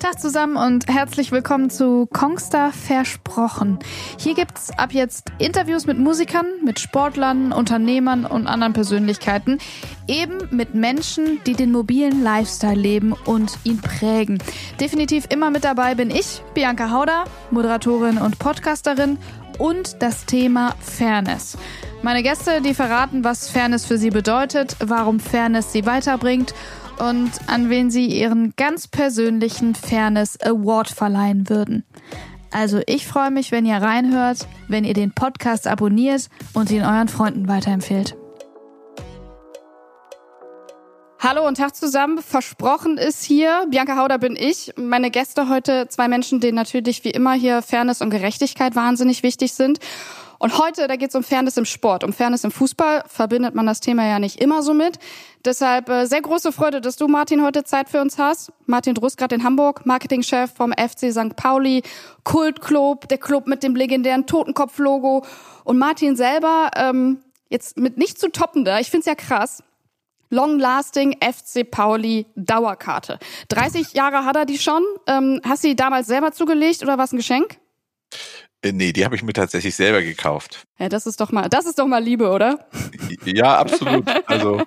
Tag 0.00 0.18
zusammen 0.18 0.56
und 0.56 0.88
herzlich 0.88 1.30
willkommen 1.30 1.68
zu 1.68 2.06
Kongstar 2.06 2.72
Versprochen. 2.72 3.78
Hier 4.18 4.34
gibt's 4.34 4.70
ab 4.78 4.92
jetzt 4.92 5.30
Interviews 5.38 5.86
mit 5.86 5.98
Musikern, 5.98 6.46
mit 6.64 6.80
Sportlern, 6.80 7.52
Unternehmern 7.52 8.24
und 8.24 8.46
anderen 8.46 8.72
Persönlichkeiten. 8.72 9.58
Eben 10.08 10.38
mit 10.50 10.74
Menschen, 10.74 11.40
die 11.46 11.52
den 11.52 11.70
mobilen 11.70 12.22
Lifestyle 12.22 12.80
leben 12.80 13.12
und 13.12 13.58
ihn 13.64 13.80
prägen. 13.80 14.38
Definitiv 14.80 15.26
immer 15.28 15.50
mit 15.50 15.64
dabei 15.64 15.94
bin 15.94 16.10
ich, 16.10 16.42
Bianca 16.54 16.90
Hauder, 16.90 17.24
Moderatorin 17.50 18.18
und 18.18 18.38
Podcasterin 18.38 19.18
und 19.58 20.02
das 20.02 20.24
Thema 20.24 20.74
Fairness. 20.80 21.58
Meine 22.02 22.22
Gäste, 22.22 22.60
die 22.60 22.74
verraten, 22.74 23.24
was 23.24 23.48
Fairness 23.48 23.84
für 23.86 23.98
sie 23.98 24.10
bedeutet, 24.10 24.76
warum 24.80 25.20
Fairness 25.20 25.72
sie 25.72 25.86
weiterbringt 25.86 26.54
und 27.00 27.30
an 27.46 27.70
wen 27.70 27.90
sie 27.90 28.06
ihren 28.06 28.54
ganz 28.56 28.88
persönlichen 28.88 29.74
Fairness 29.74 30.40
Award 30.40 30.88
verleihen 30.88 31.48
würden. 31.48 31.84
Also 32.50 32.80
ich 32.86 33.06
freue 33.06 33.30
mich, 33.30 33.50
wenn 33.50 33.66
ihr 33.66 33.76
reinhört, 33.76 34.46
wenn 34.68 34.84
ihr 34.84 34.94
den 34.94 35.12
Podcast 35.12 35.66
abonniert 35.66 36.28
und 36.52 36.70
ihn 36.70 36.82
euren 36.82 37.08
Freunden 37.08 37.48
weiterempfehlt. 37.48 38.16
Hallo 41.18 41.48
und 41.48 41.56
Tag 41.56 41.74
zusammen. 41.74 42.18
Versprochen 42.18 42.98
ist 42.98 43.24
hier, 43.24 43.66
Bianca 43.70 43.96
Hauder 43.96 44.18
bin 44.18 44.36
ich. 44.36 44.74
Meine 44.76 45.10
Gäste 45.10 45.48
heute 45.48 45.88
zwei 45.88 46.06
Menschen, 46.06 46.38
denen 46.38 46.54
natürlich 46.54 47.02
wie 47.02 47.10
immer 47.10 47.32
hier 47.32 47.62
Fairness 47.62 48.02
und 48.02 48.10
Gerechtigkeit 48.10 48.76
wahnsinnig 48.76 49.22
wichtig 49.22 49.54
sind. 49.54 49.78
Und 50.44 50.58
heute, 50.58 50.88
da 50.88 50.96
geht 50.96 51.08
es 51.08 51.14
um 51.14 51.22
Fairness 51.22 51.56
im 51.56 51.64
Sport. 51.64 52.04
Um 52.04 52.12
Fairness 52.12 52.44
im 52.44 52.50
Fußball 52.50 53.04
verbindet 53.06 53.54
man 53.54 53.64
das 53.64 53.80
Thema 53.80 54.06
ja 54.06 54.18
nicht 54.18 54.42
immer 54.42 54.62
so 54.62 54.74
mit. 54.74 54.98
Deshalb 55.42 55.88
äh, 55.88 56.04
sehr 56.04 56.20
große 56.20 56.52
Freude, 56.52 56.82
dass 56.82 56.96
du, 56.96 57.08
Martin, 57.08 57.42
heute 57.42 57.64
Zeit 57.64 57.88
für 57.88 58.02
uns 58.02 58.18
hast. 58.18 58.52
Martin 58.66 58.94
Druss 58.94 59.16
gerade 59.16 59.36
in 59.36 59.42
Hamburg, 59.42 59.86
Marketingchef 59.86 60.52
vom 60.52 60.72
FC 60.72 61.10
St. 61.12 61.34
Pauli, 61.34 61.82
Kultclub, 62.24 63.08
der 63.08 63.16
Club 63.16 63.46
mit 63.46 63.62
dem 63.62 63.74
legendären 63.74 64.26
Totenkopf-Logo. 64.26 65.24
Und 65.64 65.78
Martin 65.78 66.14
selber, 66.14 66.72
ähm, 66.76 67.22
jetzt 67.48 67.78
mit 67.78 67.96
nicht 67.96 68.20
zu 68.20 68.28
toppender, 68.28 68.80
ich 68.80 68.90
find's 68.90 69.06
ja 69.06 69.14
krass, 69.14 69.62
Long-Lasting 70.28 71.16
FC 71.22 71.70
Pauli 71.70 72.26
Dauerkarte. 72.36 73.18
30 73.48 73.94
Jahre 73.94 74.26
hat 74.26 74.36
er 74.36 74.44
die 74.44 74.58
schon. 74.58 74.82
Ähm, 75.06 75.40
hast 75.42 75.64
du 75.64 75.68
die 75.68 75.76
damals 75.76 76.06
selber 76.06 76.32
zugelegt 76.32 76.82
oder 76.82 76.98
was 76.98 77.14
ein 77.14 77.16
Geschenk? 77.16 77.56
Äh, 78.64 78.72
nee, 78.72 78.92
die 78.92 79.04
habe 79.04 79.14
ich 79.14 79.22
mir 79.22 79.32
tatsächlich 79.32 79.76
selber 79.76 80.02
gekauft. 80.02 80.66
Ja, 80.78 80.88
das 80.88 81.06
ist 81.06 81.20
doch 81.20 81.30
mal, 81.30 81.48
das 81.48 81.66
ist 81.66 81.78
doch 81.78 81.86
mal 81.86 82.02
Liebe, 82.02 82.30
oder? 82.30 82.66
Ja, 83.24 83.58
absolut. 83.58 84.04
Also 84.26 84.60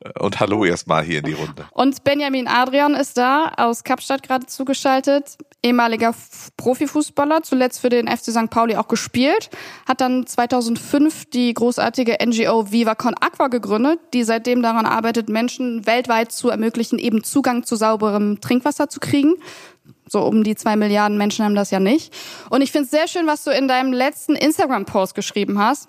äh, 0.00 0.18
und 0.20 0.40
hallo 0.40 0.64
erstmal 0.64 1.04
hier 1.04 1.18
in 1.18 1.24
die 1.24 1.32
Runde. 1.32 1.66
Und 1.72 2.04
Benjamin 2.04 2.48
Adrian 2.48 2.94
ist 2.94 3.16
da 3.16 3.52
aus 3.56 3.84
Kapstadt 3.84 4.22
gerade 4.22 4.46
zugeschaltet, 4.46 5.38
ehemaliger 5.62 6.14
Profifußballer, 6.56 7.42
zuletzt 7.42 7.80
für 7.80 7.88
den 7.88 8.08
FC 8.08 8.30
St. 8.30 8.50
Pauli 8.50 8.76
auch 8.76 8.88
gespielt, 8.88 9.50
hat 9.86 10.00
dann 10.00 10.26
2005 10.26 11.30
die 11.30 11.54
großartige 11.54 12.18
NGO 12.24 12.70
Viva 12.70 12.94
Con 12.94 13.14
Aqua 13.20 13.48
gegründet, 13.48 14.00
die 14.12 14.24
seitdem 14.24 14.62
daran 14.62 14.86
arbeitet, 14.86 15.28
Menschen 15.28 15.86
weltweit 15.86 16.32
zu 16.32 16.50
ermöglichen, 16.50 16.98
eben 16.98 17.24
Zugang 17.24 17.64
zu 17.64 17.76
sauberem 17.76 18.40
Trinkwasser 18.40 18.88
zu 18.88 19.00
kriegen. 19.00 19.34
So 20.08 20.22
um 20.22 20.44
die 20.44 20.54
zwei 20.54 20.76
Milliarden 20.76 21.18
Menschen 21.18 21.44
haben 21.44 21.54
das 21.54 21.70
ja 21.70 21.80
nicht. 21.80 22.14
Und 22.50 22.62
ich 22.62 22.72
finde 22.72 22.86
es 22.86 22.90
sehr 22.90 23.08
schön, 23.08 23.26
was 23.26 23.44
du 23.44 23.50
in 23.50 23.68
deinem 23.68 23.92
letzten 23.92 24.34
Instagram-Post 24.34 25.14
geschrieben 25.14 25.58
hast. 25.58 25.88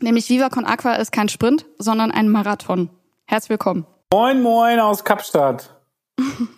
Nämlich 0.00 0.28
Viva 0.28 0.48
Con 0.48 0.64
Aqua 0.64 0.94
ist 0.94 1.12
kein 1.12 1.28
Sprint, 1.28 1.66
sondern 1.78 2.10
ein 2.10 2.28
Marathon. 2.28 2.90
Herzlich 3.26 3.50
willkommen. 3.50 3.86
Moin, 4.12 4.40
moin 4.42 4.80
aus 4.80 5.04
Kapstadt. 5.04 5.74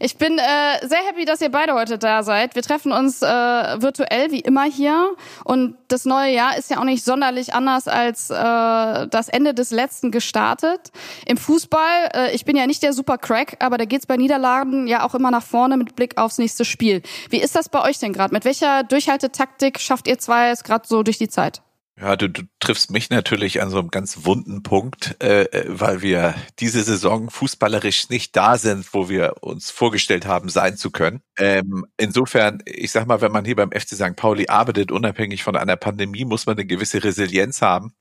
Ich 0.00 0.16
bin 0.16 0.38
äh, 0.38 0.86
sehr 0.86 0.98
happy, 1.08 1.24
dass 1.24 1.40
ihr 1.40 1.50
beide 1.50 1.74
heute 1.74 1.98
da 1.98 2.22
seid. 2.22 2.54
Wir 2.54 2.62
treffen 2.62 2.92
uns 2.92 3.22
äh, 3.22 3.26
virtuell 3.26 4.30
wie 4.30 4.40
immer 4.40 4.64
hier 4.64 5.14
und 5.44 5.76
das 5.88 6.04
neue 6.04 6.32
Jahr 6.32 6.56
ist 6.56 6.70
ja 6.70 6.78
auch 6.78 6.84
nicht 6.84 7.04
sonderlich 7.04 7.54
anders 7.54 7.88
als 7.88 8.30
äh, 8.30 8.34
das 8.34 9.28
Ende 9.28 9.54
des 9.54 9.70
letzten 9.70 10.10
gestartet. 10.10 10.90
Im 11.26 11.36
Fußball, 11.36 12.10
äh, 12.14 12.34
ich 12.34 12.44
bin 12.44 12.56
ja 12.56 12.66
nicht 12.66 12.82
der 12.82 12.92
Super 12.92 13.18
Crack, 13.18 13.56
aber 13.60 13.78
da 13.78 13.84
geht's 13.84 14.06
bei 14.06 14.16
Niederlagen 14.16 14.86
ja 14.86 15.04
auch 15.04 15.14
immer 15.14 15.30
nach 15.30 15.42
vorne 15.42 15.76
mit 15.76 15.96
Blick 15.96 16.18
aufs 16.18 16.38
nächste 16.38 16.64
Spiel. 16.64 17.02
Wie 17.30 17.40
ist 17.40 17.54
das 17.54 17.68
bei 17.68 17.82
euch 17.82 17.98
denn 17.98 18.12
gerade? 18.12 18.32
Mit 18.34 18.44
welcher 18.44 18.82
Durchhaltetaktik 18.82 19.78
schafft 19.80 20.08
ihr 20.08 20.18
zwei 20.18 20.50
es 20.50 20.64
gerade 20.64 20.86
so 20.86 21.02
durch 21.02 21.18
die 21.18 21.28
Zeit? 21.28 21.62
Ja, 22.00 22.16
du, 22.16 22.28
du 22.28 22.42
triffst 22.58 22.90
mich 22.90 23.10
natürlich 23.10 23.60
an 23.60 23.68
so 23.68 23.78
einem 23.78 23.90
ganz 23.90 24.24
wunden 24.24 24.62
Punkt, 24.62 25.22
äh, 25.22 25.42
äh, 25.42 25.64
weil 25.68 26.00
wir 26.00 26.34
diese 26.58 26.82
Saison 26.82 27.28
fußballerisch 27.28 28.08
nicht 28.08 28.34
da 28.34 28.56
sind, 28.56 28.94
wo 28.94 29.10
wir 29.10 29.42
uns 29.42 29.70
vorgestellt 29.70 30.26
haben, 30.26 30.48
sein 30.48 30.76
zu 30.76 30.90
können. 30.90 31.22
Ähm, 31.38 31.86
insofern, 31.98 32.62
ich 32.64 32.92
sag 32.92 33.06
mal, 33.06 33.20
wenn 33.20 33.30
man 33.30 33.44
hier 33.44 33.56
beim 33.56 33.72
FC 33.72 33.90
St. 33.90 34.16
Pauli 34.16 34.48
arbeitet, 34.48 34.90
unabhängig 34.90 35.42
von 35.42 35.54
einer 35.54 35.76
Pandemie, 35.76 36.24
muss 36.24 36.46
man 36.46 36.56
eine 36.56 36.66
gewisse 36.66 37.04
Resilienz 37.04 37.60
haben. 37.60 37.94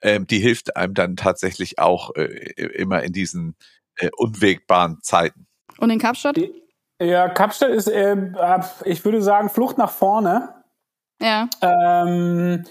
Ähm, 0.00 0.26
die 0.26 0.38
hilft 0.38 0.76
einem 0.76 0.94
dann 0.94 1.16
tatsächlich 1.16 1.78
auch 1.78 2.14
äh, 2.16 2.22
immer 2.22 3.02
in 3.02 3.12
diesen 3.12 3.54
äh, 3.96 4.08
unwegbaren 4.16 5.00
Zeiten. 5.02 5.46
Und 5.78 5.90
in 5.90 5.98
Kapstadt? 5.98 6.38
Ja, 7.00 7.28
Kapstadt 7.28 7.70
ist, 7.70 7.88
äh, 7.88 8.16
ich 8.86 9.04
würde 9.04 9.20
sagen, 9.20 9.50
Flucht 9.50 9.76
nach 9.76 9.92
vorne. 9.92 10.54
Ja. 11.20 11.48
Ähm, 11.60 12.64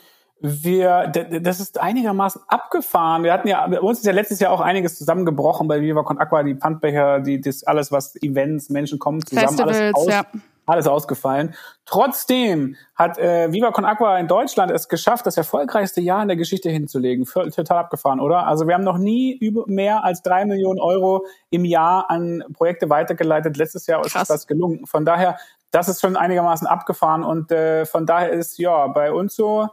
wir, 0.46 1.08
das 1.08 1.62
ist 1.62 1.80
einigermaßen 1.80 2.42
abgefahren. 2.50 3.24
Wir 3.24 3.32
hatten 3.32 3.48
ja, 3.48 3.66
bei 3.66 3.80
uns 3.80 4.00
ist 4.00 4.06
ja 4.06 4.12
letztes 4.12 4.42
Jahr 4.42 4.52
auch 4.52 4.60
einiges 4.60 4.98
zusammengebrochen 4.98 5.70
bei 5.70 5.80
Viva 5.80 6.04
Con 6.04 6.18
Aqua, 6.20 6.44
die 6.44 6.56
Pfandbecher, 6.56 7.22
die, 7.22 7.40
das 7.40 7.64
alles, 7.64 7.94
was 7.94 8.22
Events, 8.22 8.70
Menschen 8.70 9.00
kommen 9.00 9.26
zusammen, 9.26 9.48
Festivals, 9.48 9.78
alles, 9.78 9.96
aus, 9.96 10.08
ja. 10.08 10.24
alles 10.66 10.88
ausgefallen. 10.88 11.56
Trotzdem 11.86 12.76
hat 12.94 13.18
äh, 13.20 13.54
Viva 13.54 13.72
Con 13.72 13.86
Aqua 13.86 14.18
in 14.18 14.28
Deutschland 14.28 14.70
es 14.70 14.90
geschafft, 14.90 15.26
das 15.26 15.38
erfolgreichste 15.38 16.02
Jahr 16.02 16.22
in 16.22 16.28
der 16.28 16.36
Geschichte 16.36 16.70
hinzulegen. 16.70 17.26
Für, 17.26 17.50
total 17.50 17.78
abgefahren, 17.78 18.20
oder? 18.20 18.46
Also 18.46 18.68
wir 18.68 18.74
haben 18.74 18.84
noch 18.84 18.98
nie 18.98 19.32
über 19.32 19.64
mehr 19.68 20.04
als 20.04 20.24
drei 20.24 20.44
Millionen 20.44 20.82
Euro 20.82 21.26
im 21.52 21.64
Jahr 21.64 22.10
an 22.10 22.44
Projekte 22.52 22.90
weitergeleitet. 22.90 23.56
Letztes 23.56 23.88
Jahr 23.88 24.06
ist 24.06 24.14
das 24.30 24.46
gelungen. 24.46 24.88
Von 24.88 25.06
daher, 25.06 25.38
das 25.72 25.88
ist 25.88 26.02
schon 26.02 26.18
einigermaßen 26.18 26.68
abgefahren 26.68 27.24
und 27.24 27.50
äh, 27.54 27.86
von 27.86 28.06
daher 28.06 28.32
ist 28.32 28.58
ja 28.58 28.88
bei 28.88 29.14
uns 29.14 29.38
so 29.38 29.70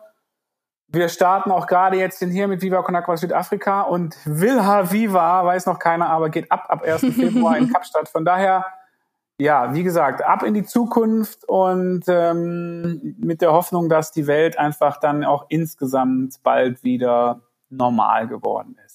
wir 0.92 1.08
starten 1.08 1.50
auch 1.50 1.66
gerade 1.66 1.96
jetzt 1.96 2.18
hier 2.18 2.48
mit 2.48 2.62
Viva 2.62 2.82
Con 2.82 2.96
Aqua 2.96 3.16
Südafrika 3.16 3.82
und 3.82 4.16
Wilha 4.24 4.90
Viva, 4.90 5.44
weiß 5.44 5.66
noch 5.66 5.78
keiner, 5.78 6.08
aber 6.10 6.30
geht 6.30 6.50
ab 6.50 6.66
ab 6.68 6.82
1. 6.82 7.00
Februar 7.14 7.56
in 7.56 7.72
Kapstadt. 7.72 8.08
Von 8.08 8.24
daher, 8.24 8.66
ja, 9.38 9.72
wie 9.72 9.84
gesagt, 9.84 10.24
ab 10.24 10.42
in 10.42 10.54
die 10.54 10.64
Zukunft 10.64 11.44
und 11.48 12.02
ähm, 12.08 13.16
mit 13.18 13.40
der 13.40 13.52
Hoffnung, 13.52 13.88
dass 13.88 14.10
die 14.10 14.26
Welt 14.26 14.58
einfach 14.58 14.98
dann 14.98 15.24
auch 15.24 15.46
insgesamt 15.48 16.42
bald 16.42 16.82
wieder 16.82 17.40
normal 17.68 18.26
geworden 18.26 18.76
ist. 18.84 18.89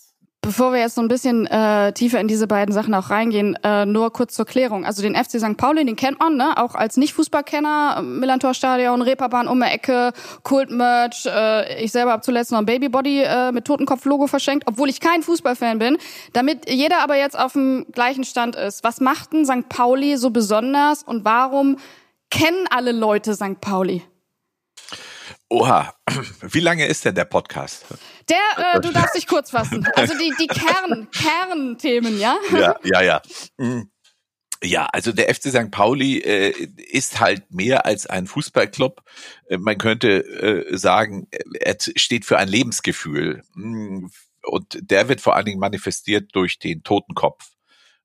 Bevor 0.45 0.73
wir 0.73 0.79
jetzt 0.79 0.93
so 0.93 1.01
ein 1.01 1.07
bisschen 1.07 1.47
äh, 1.47 1.91
tiefer 1.93 2.19
in 2.19 2.27
diese 2.27 2.45
beiden 2.45 2.71
Sachen 2.71 2.93
auch 2.93 3.09
reingehen, 3.09 3.57
äh, 3.63 3.87
nur 3.87 4.13
kurz 4.13 4.35
zur 4.35 4.45
Klärung. 4.45 4.85
Also 4.85 5.01
den 5.01 5.15
FC 5.15 5.39
St. 5.39 5.57
Pauli, 5.57 5.83
den 5.83 5.95
kennt 5.95 6.19
man, 6.19 6.37
ne? 6.37 6.55
auch 6.57 6.75
als 6.75 6.97
Nicht-Fußballkenner. 6.97 8.03
Millantor-Stadion, 8.03 9.01
Reeperbahn 9.01 9.47
um 9.47 9.59
die 9.59 9.65
Ecke, 9.65 10.13
Kult-Merch. 10.43 11.25
Äh, 11.25 11.83
ich 11.83 11.91
selber 11.91 12.11
habe 12.11 12.21
zuletzt 12.21 12.51
noch 12.51 12.59
ein 12.59 12.67
Babybody 12.67 13.23
äh, 13.23 13.51
mit 13.53 13.65
Totenkopf-Logo 13.65 14.27
verschenkt, 14.27 14.67
obwohl 14.67 14.87
ich 14.87 14.99
kein 14.99 15.23
Fußballfan 15.23 15.79
bin. 15.79 15.97
Damit 16.33 16.69
jeder 16.69 16.99
aber 16.99 17.17
jetzt 17.17 17.39
auf 17.39 17.53
dem 17.53 17.87
gleichen 17.91 18.23
Stand 18.23 18.55
ist. 18.55 18.83
Was 18.83 19.01
macht 19.01 19.33
denn 19.33 19.47
St. 19.47 19.67
Pauli 19.67 20.15
so 20.15 20.29
besonders 20.29 21.01
und 21.01 21.25
warum 21.25 21.77
kennen 22.29 22.67
alle 22.69 22.91
Leute 22.91 23.33
St. 23.33 23.59
Pauli? 23.61 24.03
Oha, 25.49 25.93
wie 26.41 26.59
lange 26.59 26.85
ist 26.85 27.05
denn 27.05 27.15
der 27.15 27.25
Podcast? 27.25 27.85
Der, 28.29 28.75
äh, 28.75 28.81
du 28.81 28.91
darfst 28.91 29.15
dich 29.15 29.27
kurz 29.27 29.51
fassen. 29.51 29.87
Also 29.95 30.13
die, 30.17 30.33
die 30.39 30.47
Kern, 30.47 31.07
Kernthemen, 31.13 32.19
ja? 32.19 32.37
Ja, 32.51 32.75
ja, 32.83 33.01
ja. 33.01 33.21
Mhm. 33.57 33.91
Ja, 34.63 34.87
also 34.87 35.11
der 35.11 35.33
FC 35.33 35.49
St. 35.49 35.69
Pauli 35.69 36.19
äh, 36.19 36.51
ist 36.77 37.19
halt 37.19 37.51
mehr 37.51 37.85
als 37.85 38.07
ein 38.07 38.25
Fußballclub. 38.25 39.03
Äh, 39.49 39.57
man 39.57 39.77
könnte 39.77 40.23
äh, 40.23 40.77
sagen, 40.77 41.27
er 41.59 41.77
steht 41.79 42.25
für 42.25 42.37
ein 42.37 42.47
Lebensgefühl. 42.47 43.43
Mhm. 43.53 44.09
Und 44.43 44.77
der 44.79 45.09
wird 45.09 45.21
vor 45.21 45.35
allen 45.35 45.45
Dingen 45.45 45.59
manifestiert 45.59 46.29
durch 46.33 46.59
den 46.59 46.83
Totenkopf. 46.83 47.54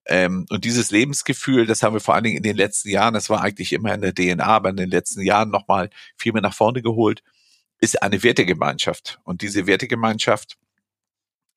Ähm, 0.06 0.46
und 0.50 0.64
dieses 0.64 0.90
Lebensgefühl, 0.90 1.66
das 1.66 1.82
haben 1.82 1.94
wir 1.94 2.00
vor 2.00 2.14
allen 2.14 2.24
Dingen 2.24 2.38
in 2.38 2.42
den 2.42 2.56
letzten 2.56 2.88
Jahren, 2.88 3.14
das 3.14 3.30
war 3.30 3.42
eigentlich 3.42 3.72
immer 3.72 3.94
in 3.94 4.00
der 4.00 4.14
DNA, 4.14 4.44
aber 4.44 4.70
in 4.70 4.76
den 4.76 4.90
letzten 4.90 5.22
Jahren 5.22 5.50
nochmal 5.50 5.90
viel 6.16 6.32
mehr 6.32 6.42
nach 6.42 6.54
vorne 6.54 6.82
geholt 6.82 7.22
ist 7.80 8.02
eine 8.02 8.22
Wertegemeinschaft. 8.22 9.20
Und 9.24 9.42
diese 9.42 9.66
Wertegemeinschaft 9.66 10.58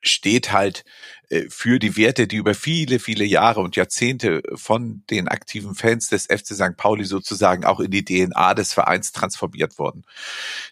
steht 0.04 0.52
halt 0.52 0.84
äh, 1.30 1.46
für 1.50 1.80
die 1.80 1.96
Werte, 1.98 2.28
die 2.28 2.36
über 2.36 2.54
viele, 2.54 3.00
viele 3.00 3.24
Jahre 3.24 3.62
und 3.62 3.76
Jahrzehnte 3.76 4.44
von 4.54 5.04
den 5.10 5.28
aktiven 5.28 5.76
Fans 5.76 6.10
des 6.10 6.26
FC 6.26 6.48
St. 6.48 6.78
Pauli 6.78 7.06
sozusagen 7.06 7.64
auch 7.66 7.80
in 7.80 7.92
die 7.92 8.04
DNA 8.04 8.54
des 8.54 8.74
Vereins 8.74 9.14
transformiert 9.14 9.80
wurden. 9.80 10.04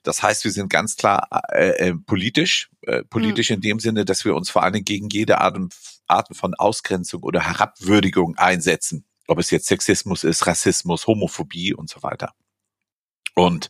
Das 0.03 0.21
heißt, 0.21 0.43
wir 0.43 0.51
sind 0.51 0.69
ganz 0.69 0.97
klar 0.97 1.27
äh, 1.53 1.89
äh, 1.89 1.95
politisch, 1.95 2.69
äh, 2.81 3.03
politisch 3.03 3.49
mhm. 3.49 3.55
in 3.55 3.61
dem 3.61 3.79
Sinne, 3.79 4.05
dass 4.05 4.25
wir 4.25 4.35
uns 4.35 4.49
vor 4.49 4.63
allem 4.63 4.83
gegen 4.83 5.09
jede 5.09 5.39
Art, 5.39 5.57
Arten 6.11 6.35
von 6.35 6.53
Ausgrenzung 6.55 7.23
oder 7.23 7.41
Herabwürdigung 7.41 8.37
einsetzen. 8.37 9.05
ob 9.27 9.39
es 9.39 9.51
jetzt 9.51 9.67
Sexismus 9.67 10.23
ist, 10.25 10.45
Rassismus, 10.45 11.07
Homophobie 11.07 11.73
und 11.73 11.89
so 11.89 12.03
weiter. 12.03 12.33
Und 13.33 13.69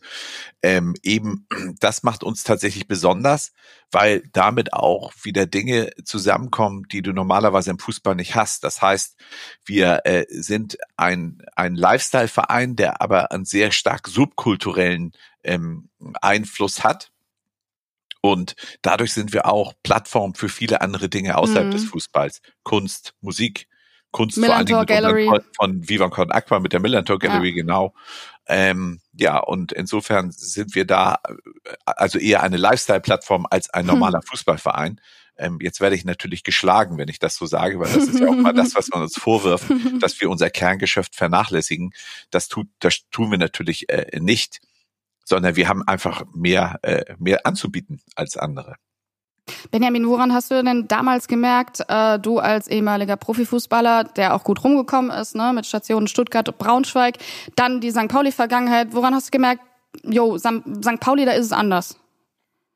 ähm, 0.62 0.94
eben 1.02 1.46
das 1.80 2.02
macht 2.02 2.24
uns 2.24 2.42
tatsächlich 2.44 2.88
besonders, 2.88 3.52
weil 3.90 4.22
damit 4.32 4.72
auch 4.72 5.12
wieder 5.22 5.46
Dinge 5.46 5.90
zusammenkommen, 6.04 6.84
die 6.90 7.02
du 7.02 7.12
normalerweise 7.12 7.70
im 7.70 7.78
Fußball 7.78 8.14
nicht 8.14 8.34
hast. 8.34 8.64
Das 8.64 8.82
heißt, 8.82 9.16
wir 9.64 10.00
äh, 10.04 10.24
sind 10.28 10.78
ein, 10.96 11.42
ein 11.54 11.74
Lifestyle-Verein, 11.74 12.76
der 12.76 13.00
aber 13.00 13.30
einen 13.30 13.44
sehr 13.44 13.70
stark 13.70 14.08
subkulturellen 14.08 15.12
ähm, 15.44 15.90
Einfluss 16.20 16.82
hat. 16.82 17.11
Und 18.22 18.54
dadurch 18.82 19.12
sind 19.12 19.32
wir 19.32 19.46
auch 19.46 19.74
Plattform 19.82 20.34
für 20.34 20.48
viele 20.48 20.80
andere 20.80 21.08
Dinge 21.08 21.36
außerhalb 21.36 21.66
mhm. 21.66 21.72
des 21.72 21.84
Fußballs. 21.84 22.40
Kunst, 22.62 23.14
Musik, 23.20 23.66
Kunst 24.12 24.38
Millantor 24.38 24.86
vor 24.86 24.94
allen 24.96 25.16
Dingen 25.16 25.30
Gallery. 25.30 25.42
von 25.56 25.88
Viva 25.88 26.08
Con 26.08 26.30
Aqua 26.30 26.60
mit 26.60 26.72
der 26.72 26.80
Millantor 26.80 27.18
Gallery, 27.18 27.48
ja. 27.48 27.54
genau. 27.56 27.94
Ähm, 28.46 29.00
ja, 29.12 29.38
und 29.38 29.72
insofern 29.72 30.30
sind 30.30 30.74
wir 30.74 30.84
da 30.84 31.18
also 31.84 32.18
eher 32.18 32.42
eine 32.42 32.58
Lifestyle-Plattform 32.58 33.46
als 33.50 33.70
ein 33.70 33.86
normaler 33.86 34.20
hm. 34.20 34.26
Fußballverein. 34.26 35.00
Ähm, 35.36 35.58
jetzt 35.60 35.80
werde 35.80 35.96
ich 35.96 36.04
natürlich 36.04 36.44
geschlagen, 36.44 36.98
wenn 36.98 37.08
ich 37.08 37.18
das 37.18 37.36
so 37.36 37.46
sage, 37.46 37.80
weil 37.80 37.92
das 37.92 38.06
ist 38.06 38.20
ja 38.20 38.28
auch 38.28 38.34
mal 38.34 38.52
das, 38.52 38.76
was 38.76 38.88
man 38.92 39.02
uns 39.02 39.16
vorwirft, 39.16 39.64
dass 40.00 40.20
wir 40.20 40.30
unser 40.30 40.50
Kerngeschäft 40.50 41.16
vernachlässigen. 41.16 41.92
Das 42.30 42.48
tut, 42.48 42.68
das 42.78 43.08
tun 43.10 43.30
wir 43.30 43.38
natürlich 43.38 43.88
äh, 43.88 44.20
nicht, 44.20 44.60
sondern 45.24 45.56
wir 45.56 45.68
haben 45.68 45.82
einfach 45.86 46.24
mehr, 46.34 46.78
äh, 46.82 47.14
mehr 47.18 47.46
anzubieten 47.46 48.00
als 48.16 48.36
andere. 48.36 48.76
Benjamin, 49.70 50.06
woran 50.08 50.32
hast 50.32 50.50
du 50.50 50.62
denn 50.62 50.86
damals 50.88 51.26
gemerkt, 51.26 51.82
äh, 51.88 52.18
du 52.18 52.38
als 52.38 52.68
ehemaliger 52.68 53.16
Profifußballer, 53.16 54.04
der 54.04 54.34
auch 54.34 54.44
gut 54.44 54.62
rumgekommen 54.62 55.10
ist, 55.10 55.34
ne, 55.34 55.52
mit 55.52 55.66
Stationen 55.66 56.06
Stuttgart 56.06 56.48
und 56.48 56.58
Braunschweig, 56.58 57.16
dann 57.56 57.80
die 57.80 57.90
St. 57.90 58.08
Pauli-Vergangenheit, 58.08 58.88
woran 58.92 59.14
hast 59.14 59.28
du 59.28 59.30
gemerkt, 59.30 59.62
jo, 60.04 60.38
St. 60.38 61.00
Pauli, 61.00 61.24
da 61.24 61.32
ist 61.32 61.46
es 61.46 61.52
anders? 61.52 61.98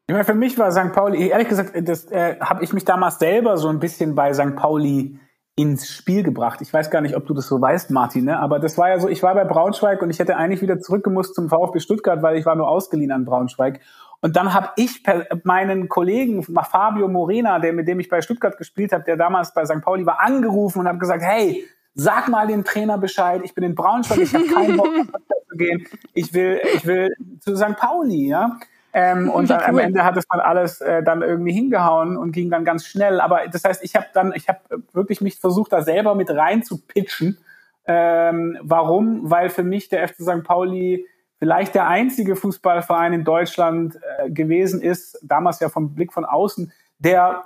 Ich 0.08 0.12
meine, 0.12 0.24
für 0.24 0.34
mich 0.34 0.58
war 0.58 0.70
St. 0.70 0.92
Pauli, 0.92 1.28
ehrlich 1.28 1.48
gesagt, 1.48 1.72
das 1.88 2.04
äh, 2.06 2.36
habe 2.40 2.62
ich 2.62 2.72
mich 2.72 2.84
damals 2.84 3.18
selber 3.18 3.56
so 3.56 3.68
ein 3.68 3.80
bisschen 3.80 4.14
bei 4.14 4.32
St. 4.32 4.54
Pauli 4.56 5.18
ins 5.56 5.88
Spiel 5.88 6.22
gebracht. 6.22 6.60
Ich 6.60 6.70
weiß 6.70 6.90
gar 6.90 7.00
nicht, 7.00 7.16
ob 7.16 7.26
du 7.26 7.32
das 7.32 7.46
so 7.46 7.60
weißt, 7.60 7.90
Martin, 7.90 8.26
ne? 8.26 8.38
aber 8.38 8.58
das 8.58 8.76
war 8.76 8.90
ja 8.90 9.00
so, 9.00 9.08
ich 9.08 9.22
war 9.22 9.34
bei 9.34 9.44
Braunschweig 9.44 10.02
und 10.02 10.10
ich 10.10 10.18
hätte 10.18 10.36
eigentlich 10.36 10.60
wieder 10.60 10.78
zurückgemusst 10.78 11.34
zum 11.34 11.48
VfB 11.48 11.80
Stuttgart, 11.80 12.22
weil 12.22 12.36
ich 12.36 12.44
war 12.44 12.54
nur 12.56 12.68
ausgeliehen 12.68 13.10
an 13.10 13.24
Braunschweig. 13.24 13.80
Und 14.20 14.36
dann 14.36 14.52
habe 14.52 14.70
ich 14.76 15.02
meinen 15.44 15.88
Kollegen 15.88 16.42
Fabio 16.42 17.08
Morena, 17.08 17.58
der 17.58 17.72
mit 17.72 17.88
dem 17.88 18.00
ich 18.00 18.08
bei 18.08 18.20
Stuttgart 18.20 18.58
gespielt 18.58 18.92
habe, 18.92 19.04
der 19.04 19.16
damals 19.16 19.54
bei 19.54 19.64
St. 19.64 19.80
Pauli 19.82 20.04
war, 20.04 20.20
angerufen 20.20 20.80
und 20.80 20.88
habe 20.88 20.98
gesagt, 20.98 21.22
hey, 21.22 21.64
sag 21.94 22.28
mal 22.28 22.46
dem 22.46 22.62
Trainer 22.64 22.98
Bescheid, 22.98 23.40
ich 23.42 23.54
bin 23.54 23.64
in 23.64 23.74
Braunschweig, 23.74 24.18
ich 24.18 24.34
habe 24.34 24.46
keinen 24.46 24.76
Bock 24.76 24.88
zu 25.50 25.56
gehen, 25.56 25.86
ich 26.12 26.34
will, 26.34 26.60
ich 26.74 26.86
will 26.86 27.08
zu 27.40 27.56
St. 27.56 27.76
Pauli, 27.76 28.28
ja. 28.28 28.58
Ähm, 28.98 29.28
und 29.28 29.50
dann 29.50 29.60
am 29.60 29.76
Ende 29.76 30.04
hat 30.04 30.16
es 30.16 30.26
dann 30.26 30.40
alles 30.40 30.80
äh, 30.80 31.02
dann 31.02 31.20
irgendwie 31.20 31.52
hingehauen 31.52 32.16
und 32.16 32.32
ging 32.32 32.48
dann 32.48 32.64
ganz 32.64 32.86
schnell. 32.86 33.20
Aber 33.20 33.46
das 33.46 33.62
heißt, 33.62 33.84
ich 33.84 33.94
habe 33.94 34.06
dann, 34.14 34.32
ich 34.34 34.48
habe 34.48 34.60
wirklich 34.94 35.20
mich 35.20 35.38
versucht, 35.38 35.74
da 35.74 35.82
selber 35.82 36.14
mit 36.14 36.30
rein 36.30 36.62
zu 36.62 36.80
pitchen. 36.80 37.36
Ähm, 37.84 38.56
warum? 38.62 39.30
Weil 39.30 39.50
für 39.50 39.64
mich 39.64 39.90
der 39.90 40.08
FC 40.08 40.22
St. 40.22 40.44
Pauli 40.44 41.04
vielleicht 41.38 41.74
der 41.74 41.86
einzige 41.88 42.36
Fußballverein 42.36 43.12
in 43.12 43.24
Deutschland 43.24 44.00
äh, 44.18 44.30
gewesen 44.30 44.80
ist, 44.80 45.18
damals 45.22 45.60
ja 45.60 45.68
vom 45.68 45.94
Blick 45.94 46.14
von 46.14 46.24
außen, 46.24 46.72
der 46.98 47.44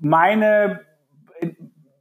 meine 0.00 0.80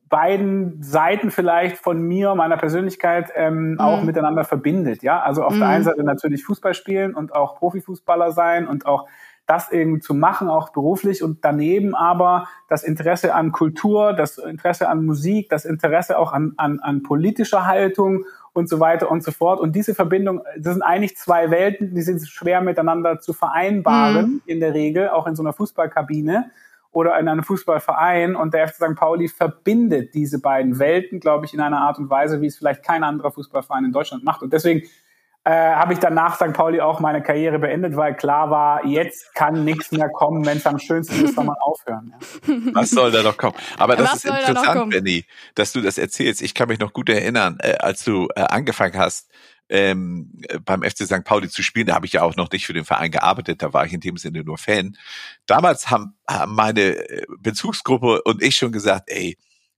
beiden 0.10 0.84
Seiten 0.84 1.31
vielleicht 1.31 1.78
von 1.78 2.02
mir, 2.02 2.36
meiner 2.36 2.57
Persönlichkeit 2.57 3.31
ähm, 3.36 3.72
mhm. 3.72 3.80
auch 3.80 4.04
miteinander 4.04 4.44
verbindet. 4.44 5.04
Ja, 5.04 5.19
also 5.22 5.44
auf 5.44 5.56
mhm. 5.56 5.60
der 5.60 5.68
einen 5.69 5.84
Seite 5.84 6.04
natürlich 6.04 6.44
Fußball 6.44 6.74
spielen 6.74 7.16
und 7.16 7.34
auch 7.34 7.57
Profifußballer 7.57 8.31
sein 8.31 8.68
und 8.68 8.86
auch 8.86 9.07
das 9.48 9.72
irgendwie 9.72 10.00
zu 10.00 10.13
machen, 10.13 10.50
auch 10.50 10.69
beruflich 10.69 11.22
und 11.22 11.40
daneben 11.46 11.94
aber 11.94 12.48
das 12.68 12.84
Interesse 12.84 13.36
an 13.36 13.52
Kultur, 13.52 14.13
das 14.13 14.38
Interesse 14.40 14.90
an 14.90 15.06
Musik, 15.06 15.50
das 15.50 15.66
Interesse 15.66 16.18
auch 16.18 16.34
an, 16.34 16.54
an, 16.58 16.80
an 16.80 17.04
politischer 17.04 17.68
Haltung 17.68 18.25
und 18.54 18.69
so 18.69 18.80
weiter 18.80 19.12
und 19.12 19.24
so 19.24 19.31
fort. 19.31 19.60
Und 19.60 19.75
diese 19.75 19.94
Verbindung, 19.94 20.42
das 20.58 20.74
sind 20.74 20.81
eigentlich 20.81 21.16
zwei 21.18 21.51
Welten, 21.51 21.94
die 21.94 22.01
sind 22.01 22.25
schwer 22.28 22.62
miteinander 22.62 23.19
zu 23.19 23.34
vereinbaren, 23.34 24.25
mhm. 24.25 24.42
in 24.46 24.60
der 24.60 24.74
Regel, 24.74 25.10
auch 25.10 25.28
in 25.28 25.36
so 25.36 25.44
einer 25.44 25.54
Fußballkabine 25.54 26.50
oder 26.96 27.20
in 27.20 27.28
einem 27.28 27.44
Fußballverein. 27.44 28.36
Und 28.36 28.54
der 28.54 28.68
FC 28.68 28.76
St. 28.76 28.96
Pauli 28.96 29.28
verbindet 29.28 30.14
diese 30.14 30.40
beiden 30.40 30.80
Welten, 30.80 31.20
glaube 31.20 31.46
ich, 31.46 31.54
in 31.54 31.60
einer 31.60 31.82
Art 31.82 32.00
und 32.00 32.10
Weise, 32.10 32.42
wie 32.42 32.48
es 32.48 32.58
vielleicht 32.58 32.84
kein 32.84 33.04
anderer 33.04 33.32
Fußballverein 33.32 33.86
in 33.86 33.92
Deutschland 33.92 34.24
macht. 34.24 34.42
Und 34.42 34.54
deswegen 34.54 34.84
äh, 35.44 35.52
habe 35.52 35.92
ich 35.92 36.00
dann 36.00 36.14
nach 36.14 36.36
St. 36.36 36.54
Pauli 36.54 36.80
auch 36.80 37.02
meine 37.02 37.22
Karriere 37.22 37.60
beendet, 37.60 37.98
weil 37.98 38.16
klar 38.16 38.50
war, 38.50 38.86
jetzt 38.86 39.36
kann 39.36 39.66
nichts 39.66 39.92
mehr 39.92 40.10
kommen, 40.10 40.46
wenn 40.46 40.58
es 40.58 40.66
am 40.66 40.80
schönsten 40.80 41.24
ist, 41.24 41.36
soll 41.36 41.44
man 41.44 41.58
aufhören. 41.60 42.14
Ja. 42.48 42.56
Was 42.74 42.92
soll 42.92 43.12
da 43.12 43.22
noch 43.22 43.38
kommen? 43.38 43.56
Aber 43.78 43.96
das 43.98 44.14
Was 44.14 44.26
ist 44.26 44.26
interessant, 44.26 44.90
Benny, 44.90 45.26
dass 45.54 45.74
du 45.74 45.82
das 45.82 45.98
erzählst. 45.98 46.42
Ich 46.42 46.54
kann 46.54 46.70
mich 46.70 46.80
noch 46.80 46.94
gut 46.94 47.10
erinnern, 47.10 47.58
äh, 47.60 47.76
als 47.76 48.06
du 48.06 48.30
äh, 48.36 48.42
angefangen 48.42 48.98
hast, 48.98 49.30
ähm, 49.70 50.32
beim 50.64 50.84
FC 50.84 51.06
St. 51.06 51.24
Pauli 51.24 51.50
zu 51.50 51.64
spielen. 51.64 51.88
Da 51.88 51.96
habe 51.96 52.06
ich 52.06 52.14
ja 52.14 52.22
auch 52.22 52.36
noch 52.36 52.52
nicht 52.52 52.66
für 52.66 52.74
den 52.74 52.86
Verein 52.86 53.12
gearbeitet, 53.12 53.62
da 53.62 53.74
war 53.74 53.86
ich 53.86 53.94
in 53.94 54.02
dem 54.02 54.18
Sinne 54.18 54.44
nur 54.44 54.58
Fan. 54.58 54.98
Damals 55.46 55.90
haben, 55.90 56.18
haben 56.28 56.56
meine 56.56 56.82
äh, 56.82 57.26
Bezugsgruppe 57.40 58.22
und 58.24 58.42
ich 58.44 58.56
schon 58.56 58.72
gesagt, 58.72 59.10
ey, 59.10 59.38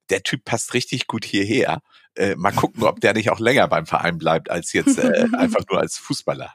der 0.09 0.23
Typ 0.23 0.45
passt 0.45 0.73
richtig 0.73 1.07
gut 1.07 1.25
hierher. 1.25 1.81
Äh, 2.15 2.35
mal 2.35 2.51
gucken, 2.51 2.83
ob 2.83 2.99
der 3.01 3.13
nicht 3.13 3.29
auch 3.29 3.39
länger 3.39 3.67
beim 3.67 3.85
Verein 3.85 4.17
bleibt 4.17 4.49
als 4.49 4.73
jetzt 4.73 4.97
äh, 4.97 5.27
einfach 5.37 5.63
nur 5.69 5.79
als 5.79 5.97
Fußballer. 5.97 6.53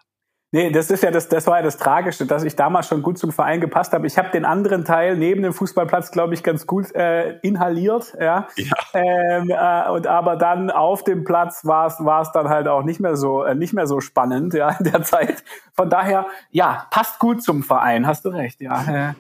Nee, 0.55 0.71
das 0.71 0.91
ist 0.91 1.03
ja 1.03 1.11
das, 1.11 1.29
das 1.29 1.47
war 1.47 1.57
ja 1.57 1.63
das 1.63 1.79
Tragische, 1.79 2.27
dass 2.27 2.45
ich 2.45 2.55
damals 2.57 2.87
schon 2.87 3.03
gut 3.03 3.17
zum 3.17 3.33
Verein 3.33 3.63
gepasst 3.63 3.95
habe. 3.95 4.07
Ich 4.07 4.19
habe 4.19 4.29
den 4.33 4.45
anderen 4.45 4.85
Teil 4.85 5.17
neben 5.17 5.43
dem 5.43 5.55
Fußballplatz, 5.55 6.11
glaube 6.11 6.35
ich, 6.35 6.43
ganz 6.43 6.67
gut 6.67 6.95
äh, 6.95 7.39
inhaliert, 7.39 8.13
ja. 8.21 8.47
ja. 8.57 8.73
Ähm, 8.93 9.49
äh, 9.49 9.91
und 9.91 10.07
aber 10.07 10.37
dann 10.37 10.71
auf 10.71 11.05
dem 11.05 11.25
Platz 11.25 11.65
war 11.65 11.87
es 11.87 12.05
war 12.05 12.21
es 12.21 12.33
dann 12.33 12.51
halt 12.51 12.69
auch 12.69 12.83
nicht 12.83 13.01
mehr 13.01 13.17
so 13.17 13.43
äh, 13.45 13.55
nicht 13.55 13.73
mehr 13.73 13.87
so 13.87 14.01
spannend, 14.01 14.53
ja, 14.53 14.77
in 14.79 14.93
der 14.93 15.03
Zeit. 15.05 15.43
Von 15.75 15.89
daher, 15.89 16.27
ja, 16.51 16.87
passt 16.91 17.19
gut 17.19 17.43
zum 17.43 17.63
Verein, 17.63 18.07
hast 18.07 18.27
du 18.27 18.29
recht, 18.29 18.61
ja. 18.61 19.15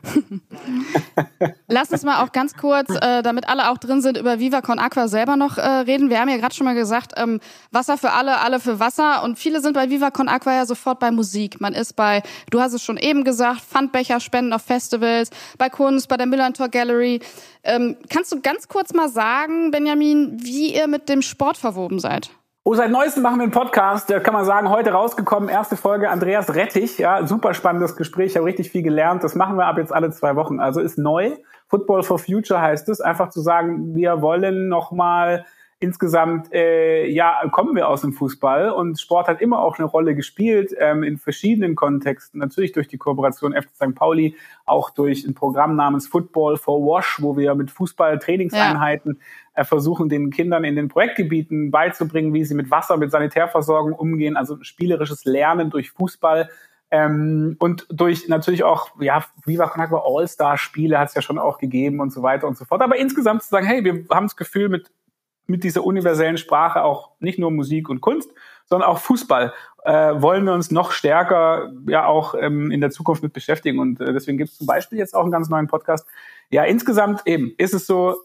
Lass 1.66 1.90
uns 1.90 2.02
mal 2.02 2.22
auch 2.22 2.32
ganz 2.32 2.54
kurz, 2.54 2.90
äh, 2.90 3.22
damit 3.22 3.48
alle 3.48 3.70
auch 3.70 3.78
drin 3.78 4.02
sind, 4.02 4.18
über 4.18 4.38
Viva 4.38 4.60
Con 4.60 4.78
Aqua 4.78 5.08
selber 5.08 5.36
noch 5.36 5.56
äh, 5.56 5.62
reden. 5.62 6.10
Wir 6.10 6.20
haben 6.20 6.28
ja 6.28 6.36
gerade 6.36 6.54
schon 6.54 6.66
mal 6.66 6.74
gesagt, 6.74 7.14
ähm, 7.16 7.40
Wasser 7.70 7.96
für 7.96 8.12
alle, 8.12 8.40
alle 8.40 8.60
für 8.60 8.78
Wasser. 8.78 9.22
Und 9.24 9.38
viele 9.38 9.62
sind 9.62 9.72
bei 9.72 9.88
Viva 9.88 10.10
Con 10.10 10.28
Aqua 10.28 10.52
ja 10.52 10.66
sofort 10.66 10.98
bei 10.98 11.10
Musik. 11.10 11.21
Man 11.60 11.72
ist 11.72 11.94
bei, 11.94 12.22
du 12.50 12.60
hast 12.60 12.72
es 12.72 12.82
schon 12.82 12.96
eben 12.96 13.24
gesagt, 13.24 13.60
Pfandbecher 13.60 14.20
spenden 14.20 14.52
auf 14.52 14.62
Festivals, 14.62 15.30
bei 15.58 15.68
Kunst, 15.68 16.08
bei 16.08 16.16
der 16.16 16.26
Millantor 16.26 16.68
Gallery. 16.68 17.20
Ähm, 17.64 17.96
kannst 18.10 18.32
du 18.32 18.40
ganz 18.40 18.68
kurz 18.68 18.92
mal 18.92 19.08
sagen, 19.08 19.70
Benjamin, 19.70 20.36
wie 20.42 20.74
ihr 20.74 20.88
mit 20.88 21.08
dem 21.08 21.22
Sport 21.22 21.56
verwoben 21.56 21.98
seid? 21.98 22.30
Oh, 22.64 22.74
seit 22.74 22.92
neuestem 22.92 23.24
machen 23.24 23.38
wir 23.38 23.42
einen 23.42 23.50
Podcast, 23.50 24.08
da 24.08 24.20
kann 24.20 24.34
man 24.34 24.44
sagen, 24.44 24.68
heute 24.68 24.92
rausgekommen, 24.92 25.48
erste 25.48 25.76
Folge 25.76 26.08
Andreas 26.08 26.54
Rettich, 26.54 26.96
ja, 26.96 27.26
super 27.26 27.54
spannendes 27.54 27.96
Gespräch, 27.96 28.30
ich 28.30 28.36
habe 28.36 28.46
richtig 28.46 28.70
viel 28.70 28.82
gelernt, 28.82 29.24
das 29.24 29.34
machen 29.34 29.56
wir 29.56 29.66
ab 29.66 29.78
jetzt 29.78 29.92
alle 29.92 30.12
zwei 30.12 30.36
Wochen, 30.36 30.60
also 30.60 30.80
ist 30.80 30.96
neu. 30.96 31.32
Football 31.66 32.04
for 32.04 32.20
Future 32.20 32.60
heißt 32.60 32.88
es, 32.88 33.00
einfach 33.00 33.30
zu 33.30 33.40
sagen, 33.40 33.96
wir 33.96 34.22
wollen 34.22 34.68
nochmal 34.68 35.44
insgesamt, 35.82 36.52
äh, 36.52 37.06
ja, 37.08 37.42
kommen 37.50 37.74
wir 37.74 37.88
aus 37.88 38.02
dem 38.02 38.12
Fußball 38.12 38.70
und 38.70 39.00
Sport 39.00 39.26
hat 39.26 39.40
immer 39.40 39.60
auch 39.60 39.78
eine 39.78 39.86
Rolle 39.86 40.14
gespielt 40.14 40.72
ähm, 40.78 41.02
in 41.02 41.18
verschiedenen 41.18 41.74
Kontexten. 41.74 42.38
Natürlich 42.38 42.72
durch 42.72 42.86
die 42.86 42.98
Kooperation 42.98 43.52
FC 43.52 43.74
St. 43.74 43.94
Pauli, 43.94 44.36
auch 44.64 44.90
durch 44.90 45.24
ein 45.24 45.34
Programm 45.34 45.74
namens 45.74 46.06
Football 46.06 46.56
for 46.56 46.80
Wash, 46.80 47.18
wo 47.20 47.36
wir 47.36 47.54
mit 47.54 47.70
Fußball-Trainingseinheiten 47.70 49.18
ja. 49.56 49.62
äh, 49.62 49.64
versuchen, 49.64 50.08
den 50.08 50.30
Kindern 50.30 50.64
in 50.64 50.76
den 50.76 50.88
Projektgebieten 50.88 51.70
beizubringen, 51.70 52.32
wie 52.32 52.44
sie 52.44 52.54
mit 52.54 52.70
Wasser, 52.70 52.96
mit 52.96 53.10
Sanitärversorgung 53.10 53.92
umgehen, 53.92 54.36
also 54.36 54.62
spielerisches 54.62 55.24
Lernen 55.24 55.70
durch 55.70 55.90
Fußball. 55.90 56.48
Ähm, 56.92 57.56
und 57.58 57.86
durch 57.90 58.28
natürlich 58.28 58.62
auch, 58.64 58.90
ja, 59.00 59.24
Viva 59.44 59.66
Con 59.66 59.80
Agua 59.80 60.04
All-Star-Spiele 60.06 60.98
hat 60.98 61.08
es 61.08 61.14
ja 61.14 61.22
schon 61.22 61.38
auch 61.38 61.58
gegeben 61.58 62.00
und 62.00 62.12
so 62.12 62.22
weiter 62.22 62.46
und 62.46 62.56
so 62.56 62.66
fort. 62.66 62.82
Aber 62.82 62.96
insgesamt 62.96 63.42
zu 63.42 63.48
sagen, 63.48 63.66
hey, 63.66 63.82
wir 63.82 64.04
haben 64.10 64.26
das 64.26 64.36
Gefühl, 64.36 64.68
mit 64.68 64.90
mit 65.46 65.64
dieser 65.64 65.84
universellen 65.84 66.38
Sprache 66.38 66.82
auch 66.82 67.10
nicht 67.20 67.38
nur 67.38 67.50
Musik 67.50 67.88
und 67.88 68.00
Kunst, 68.00 68.30
sondern 68.66 68.88
auch 68.88 68.98
Fußball 68.98 69.52
äh, 69.84 70.14
wollen 70.22 70.44
wir 70.44 70.52
uns 70.52 70.70
noch 70.70 70.92
stärker 70.92 71.72
ja 71.86 72.06
auch 72.06 72.34
ähm, 72.38 72.70
in 72.70 72.80
der 72.80 72.90
Zukunft 72.90 73.22
mit 73.22 73.32
beschäftigen. 73.32 73.78
Und 73.78 74.00
äh, 74.00 74.12
deswegen 74.12 74.38
gibt 74.38 74.50
es 74.50 74.58
zum 74.58 74.66
Beispiel 74.66 74.98
jetzt 74.98 75.14
auch 75.14 75.22
einen 75.22 75.32
ganz 75.32 75.48
neuen 75.48 75.66
Podcast. 75.66 76.06
Ja, 76.50 76.64
insgesamt 76.64 77.22
eben 77.26 77.52
ist 77.58 77.74
es 77.74 77.86
so, 77.86 78.16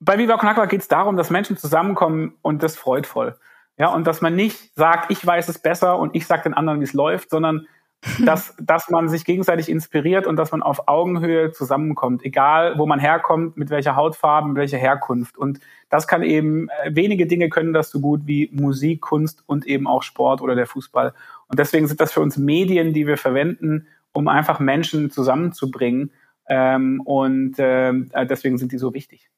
bei 0.00 0.16
Viva 0.16 0.38
Con 0.38 0.48
Aqua 0.48 0.66
geht 0.66 0.80
es 0.80 0.88
darum, 0.88 1.16
dass 1.16 1.30
Menschen 1.30 1.56
zusammenkommen 1.56 2.34
und 2.42 2.62
das 2.62 2.76
freudvoll. 2.76 3.38
Ja, 3.76 3.88
und 3.88 4.06
dass 4.06 4.20
man 4.20 4.34
nicht 4.34 4.74
sagt, 4.74 5.10
ich 5.10 5.24
weiß 5.24 5.48
es 5.48 5.58
besser 5.58 5.98
und 5.98 6.14
ich 6.14 6.26
sage 6.26 6.44
den 6.44 6.54
anderen, 6.54 6.80
wie 6.80 6.84
es 6.84 6.92
läuft, 6.92 7.30
sondern 7.30 7.66
dass, 8.24 8.54
dass 8.58 8.88
man 8.88 9.08
sich 9.08 9.24
gegenseitig 9.26 9.68
inspiriert 9.68 10.26
und 10.26 10.36
dass 10.36 10.52
man 10.52 10.62
auf 10.62 10.88
Augenhöhe 10.88 11.52
zusammenkommt, 11.52 12.24
egal 12.24 12.78
wo 12.78 12.86
man 12.86 12.98
herkommt, 12.98 13.58
mit 13.58 13.68
welcher 13.68 13.94
Hautfarbe, 13.94 14.48
mit 14.48 14.56
welcher 14.56 14.78
Herkunft. 14.78 15.36
Und 15.36 15.60
das 15.90 16.06
kann 16.06 16.22
eben, 16.22 16.68
äh, 16.82 16.94
wenige 16.94 17.26
Dinge 17.26 17.50
können 17.50 17.74
das 17.74 17.90
so 17.90 18.00
gut 18.00 18.22
wie 18.24 18.48
Musik, 18.52 19.02
Kunst 19.02 19.42
und 19.46 19.66
eben 19.66 19.86
auch 19.86 20.02
Sport 20.02 20.40
oder 20.40 20.54
der 20.54 20.66
Fußball. 20.66 21.12
Und 21.48 21.58
deswegen 21.58 21.88
sind 21.88 22.00
das 22.00 22.12
für 22.12 22.20
uns 22.20 22.38
Medien, 22.38 22.94
die 22.94 23.06
wir 23.06 23.18
verwenden, 23.18 23.86
um 24.12 24.28
einfach 24.28 24.60
Menschen 24.60 25.10
zusammenzubringen. 25.10 26.10
Ähm, 26.48 27.02
und 27.02 27.58
äh, 27.58 27.92
deswegen 28.24 28.56
sind 28.56 28.72
die 28.72 28.78
so 28.78 28.94
wichtig. 28.94 29.30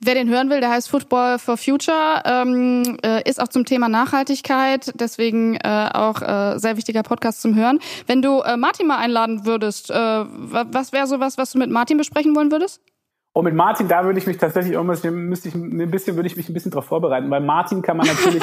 Wer 0.00 0.14
den 0.14 0.28
hören 0.28 0.50
will, 0.50 0.60
der 0.60 0.70
heißt 0.70 0.90
Football 0.90 1.38
for 1.38 1.56
Future, 1.56 2.22
ähm, 2.24 2.98
äh, 3.02 3.28
ist 3.28 3.40
auch 3.40 3.48
zum 3.48 3.64
Thema 3.64 3.88
Nachhaltigkeit, 3.88 4.92
deswegen 4.94 5.56
äh, 5.56 5.90
auch 5.92 6.20
äh, 6.20 6.58
sehr 6.58 6.76
wichtiger 6.76 7.02
Podcast 7.02 7.40
zum 7.40 7.54
Hören. 7.54 7.78
Wenn 8.06 8.20
du 8.20 8.40
äh, 8.40 8.56
Martin 8.56 8.86
mal 8.86 8.98
einladen 8.98 9.46
würdest, 9.46 9.90
äh, 9.90 9.94
was 9.94 10.92
wäre 10.92 11.06
so 11.06 11.18
was, 11.18 11.38
was 11.38 11.52
du 11.52 11.58
mit 11.58 11.70
Martin 11.70 11.96
besprechen 11.96 12.36
wollen 12.36 12.50
würdest? 12.50 12.82
Und 13.32 13.44
mit 13.44 13.54
Martin, 13.54 13.86
da 13.86 14.04
würde 14.04 14.18
ich 14.18 14.26
mich 14.26 14.38
tatsächlich 14.38 14.72
irgendwas, 14.72 15.04
müsste 15.04 15.48
ich 15.48 15.54
ein 15.54 15.90
bisschen, 15.90 16.16
würde 16.16 16.26
ich 16.26 16.36
mich 16.38 16.48
ein 16.48 16.54
bisschen 16.54 16.70
darauf 16.70 16.86
vorbereiten, 16.86 17.30
weil 17.30 17.42
Martin 17.42 17.82
kann 17.82 17.98
man 17.98 18.06
natürlich 18.06 18.42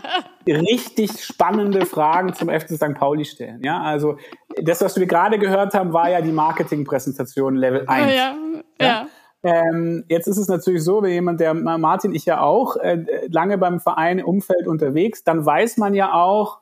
richtig 0.46 1.24
spannende 1.24 1.86
Fragen 1.86 2.34
zum 2.34 2.50
FC 2.50 2.72
St. 2.72 2.94
Pauli 2.94 3.24
stellen. 3.24 3.62
Ja, 3.64 3.80
also 3.80 4.18
das, 4.62 4.82
was 4.82 4.98
wir 4.98 5.06
gerade 5.06 5.38
gehört 5.38 5.72
haben, 5.72 5.94
war 5.94 6.10
ja 6.10 6.20
die 6.20 6.32
Marketingpräsentation 6.32 7.56
Level 7.56 7.84
1. 7.86 8.14
ja. 8.14 8.34
ja. 8.78 8.86
ja. 8.86 9.06
Ähm, 9.44 10.04
jetzt 10.08 10.26
ist 10.26 10.38
es 10.38 10.48
natürlich 10.48 10.82
so, 10.82 11.02
wenn 11.02 11.10
jemand, 11.10 11.38
der 11.38 11.52
Martin, 11.52 12.14
ich 12.14 12.24
ja 12.24 12.40
auch, 12.40 12.76
äh, 12.76 13.04
lange 13.28 13.58
beim 13.58 13.78
Verein 13.78 14.24
Umfeld 14.24 14.66
unterwegs, 14.66 15.22
dann 15.22 15.44
weiß 15.44 15.76
man 15.76 15.92
ja 15.94 16.14
auch, 16.14 16.60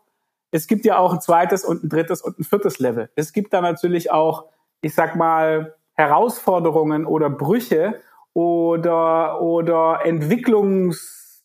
es 0.51 0.67
gibt 0.67 0.85
ja 0.85 0.99
auch 0.99 1.15
ein 1.15 1.21
zweites 1.21 1.65
und 1.65 1.85
ein 1.85 1.89
drittes 1.89 2.23
und 2.23 2.41
ein 2.41 2.45
viertes 2.45 2.81
Level. 2.81 3.09
Es 3.15 3.33
gibt 3.33 3.53
da 3.53 3.61
natürlich 3.61 4.11
auch, 4.11 4.47
ich 4.81 4.95
sag 4.95 5.15
mal, 5.15 5.77
Herausforderungen 5.95 7.07
oder 7.07 7.31
Brüche 7.31 8.01
oder, 8.35 9.41
oder 9.41 10.01
Entwicklungs, 10.05 11.41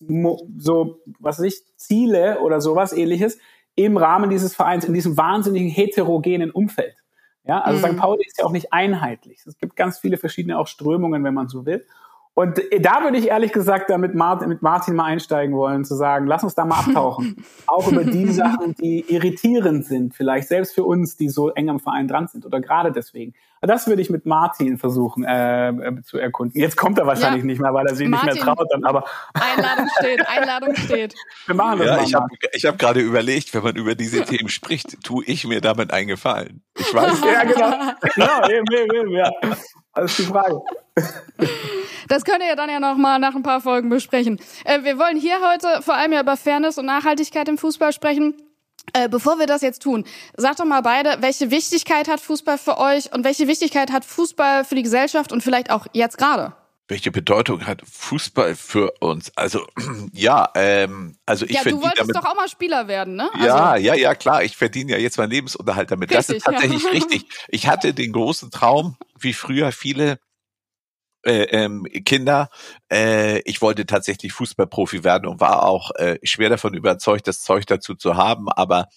so, 0.57 0.99
was 1.19 1.37
weiß 1.37 1.45
ich, 1.45 1.61
Ziele 1.75 2.39
oder 2.41 2.61
sowas 2.61 2.93
ähnliches 2.93 3.37
im 3.75 3.95
Rahmen 3.97 4.31
dieses 4.31 4.55
Vereins, 4.55 4.85
in 4.85 4.93
diesem 4.93 5.17
wahnsinnigen 5.17 5.69
heterogenen 5.69 6.49
Umfeld. 6.49 6.95
Ja, 7.47 7.61
also 7.61 7.85
mhm. 7.85 7.91
St. 7.93 7.99
Pauli 7.99 8.23
ist 8.25 8.39
ja 8.39 8.45
auch 8.45 8.51
nicht 8.51 8.73
einheitlich. 8.73 9.39
Es 9.45 9.57
gibt 9.57 9.75
ganz 9.75 9.99
viele 9.99 10.17
verschiedene 10.17 10.59
auch 10.59 10.67
Strömungen, 10.67 11.23
wenn 11.23 11.33
man 11.33 11.47
so 11.47 11.65
will. 11.65 11.85
Und 12.37 12.61
da 12.81 13.01
würde 13.01 13.17
ich 13.17 13.29
ehrlich 13.29 13.51
gesagt 13.51 13.89
da 13.89 13.97
mit 13.97 14.13
Martin, 14.13 14.49
mit 14.49 14.61
Martin 14.61 14.95
mal 14.95 15.05
einsteigen 15.05 15.55
wollen, 15.55 15.85
zu 15.85 15.95
sagen, 15.95 16.27
lass 16.27 16.43
uns 16.43 16.53
da 16.53 16.65
mal 16.65 16.77
abtauchen. 16.77 17.43
auch 17.65 17.91
über 17.91 18.03
die 18.03 18.27
Sachen, 18.27 18.75
die 18.75 19.03
irritierend 19.07 19.85
sind, 19.85 20.13
vielleicht 20.13 20.47
selbst 20.47 20.75
für 20.75 20.83
uns, 20.83 21.17
die 21.17 21.29
so 21.29 21.49
eng 21.49 21.71
am 21.71 21.79
Verein 21.79 22.07
dran 22.07 22.27
sind 22.27 22.45
oder 22.45 22.61
gerade 22.61 22.91
deswegen. 22.91 23.33
Das 23.61 23.87
würde 23.87 24.01
ich 24.01 24.09
mit 24.09 24.25
Martin 24.25 24.77
versuchen 24.77 25.23
äh, 25.23 25.69
äh, 25.69 26.01
zu 26.03 26.17
erkunden. 26.17 26.59
Jetzt 26.59 26.77
kommt 26.77 26.99
er 26.99 27.07
wahrscheinlich 27.07 27.43
ja. 27.43 27.47
nicht 27.47 27.61
mehr, 27.61 27.73
weil 27.73 27.87
er 27.87 27.95
sich 27.95 28.07
Martin, 28.07 28.29
nicht 28.33 28.45
mehr 28.45 28.55
traut. 28.55 28.67
Dann, 28.71 28.83
aber 28.83 29.05
Einladung 29.33 29.87
steht, 29.99 30.27
Einladung 30.27 30.75
steht. 30.75 31.15
Wir 31.45 31.55
machen 31.55 31.79
das 31.79 31.87
ja, 31.87 32.19
mal. 32.19 32.27
Ich 32.53 32.65
habe 32.65 32.73
hab 32.73 32.79
gerade 32.79 32.99
überlegt, 32.99 33.53
wenn 33.53 33.63
man 33.63 33.75
über 33.75 33.95
diese 33.95 34.23
Themen 34.23 34.49
spricht, 34.49 35.03
tue 35.03 35.23
ich 35.25 35.47
mir 35.47 35.61
damit 35.61 35.91
einen 35.91 36.07
Gefallen. 36.07 36.61
Ich 36.77 36.93
weiß. 36.93 37.21
ja, 37.33 37.43
genau. 37.43 37.93
genau 38.15 38.49
eben, 38.49 38.65
eben, 38.71 38.95
eben, 38.95 39.11
ja. 39.11 39.31
Das 39.93 40.11
ist 40.11 40.19
die 40.19 40.23
Frage. 40.23 40.61
Das 42.07 42.23
könnt 42.23 42.39
ihr 42.39 42.49
ja 42.49 42.55
dann 42.55 42.69
ja 42.69 42.79
noch 42.79 42.97
mal 42.97 43.19
nach 43.19 43.35
ein 43.35 43.43
paar 43.43 43.61
Folgen 43.61 43.89
besprechen. 43.89 44.39
Äh, 44.63 44.83
wir 44.83 44.97
wollen 44.99 45.17
hier 45.17 45.37
heute 45.51 45.81
vor 45.81 45.95
allem 45.95 46.13
ja 46.13 46.21
über 46.21 46.37
Fairness 46.37 46.77
und 46.77 46.85
Nachhaltigkeit 46.85 47.49
im 47.49 47.57
Fußball 47.57 47.91
sprechen. 47.91 48.35
Äh, 48.93 49.09
bevor 49.09 49.37
wir 49.37 49.47
das 49.47 49.61
jetzt 49.61 49.81
tun, 49.81 50.05
sagt 50.35 50.59
doch 50.59 50.65
mal 50.65 50.81
beide, 50.81 51.17
welche 51.21 51.51
Wichtigkeit 51.51 52.07
hat 52.07 52.19
Fußball 52.19 52.57
für 52.57 52.77
euch 52.77 53.13
und 53.13 53.23
welche 53.23 53.47
Wichtigkeit 53.47 53.91
hat 53.91 54.05
Fußball 54.05 54.63
für 54.63 54.75
die 54.75 54.83
Gesellschaft 54.83 55.31
und 55.31 55.43
vielleicht 55.43 55.69
auch 55.69 55.87
jetzt 55.93 56.17
gerade? 56.17 56.53
Welche 56.89 57.11
Bedeutung 57.11 57.67
hat 57.67 57.81
Fußball 57.85 58.55
für 58.55 58.93
uns? 59.01 59.33
Also 59.35 59.67
ja, 60.13 60.49
ähm, 60.55 61.17
also 61.25 61.45
ich 61.45 61.51
ja, 61.51 61.63
du 61.63 61.81
wolltest 61.81 61.99
damit, 61.99 62.15
doch 62.15 62.23
auch 62.23 62.35
mal 62.35 62.47
Spieler 62.47 62.87
werden, 62.87 63.15
ne? 63.15 63.29
Also, 63.33 63.45
ja, 63.45 63.75
ja, 63.75 63.93
ja, 63.93 64.15
klar. 64.15 64.43
Ich 64.43 64.55
verdiene 64.55 64.93
ja 64.93 64.97
jetzt 64.97 65.17
meinen 65.17 65.31
Lebensunterhalt 65.31 65.91
damit. 65.91 66.09
Richtig, 66.11 66.27
das 66.27 66.37
ist 66.37 66.43
tatsächlich 66.45 66.83
ja. 66.83 66.89
richtig. 66.91 67.25
Ich 67.49 67.67
hatte 67.67 67.93
den 67.93 68.13
großen 68.13 68.51
Traum, 68.51 68.95
wie 69.19 69.33
früher 69.33 69.73
viele 69.73 70.17
äh, 71.23 71.43
ähm, 71.43 71.85
Kinder. 72.05 72.49
Äh, 72.91 73.39
ich 73.41 73.61
wollte 73.61 73.85
tatsächlich 73.85 74.33
Fußballprofi 74.33 75.03
werden 75.03 75.27
und 75.27 75.39
war 75.39 75.63
auch 75.63 75.91
äh, 75.95 76.19
schwer 76.23 76.49
davon 76.49 76.73
überzeugt, 76.73 77.27
das 77.27 77.41
Zeug 77.41 77.65
dazu 77.65 77.95
zu 77.95 78.15
haben, 78.15 78.49
aber 78.49 78.87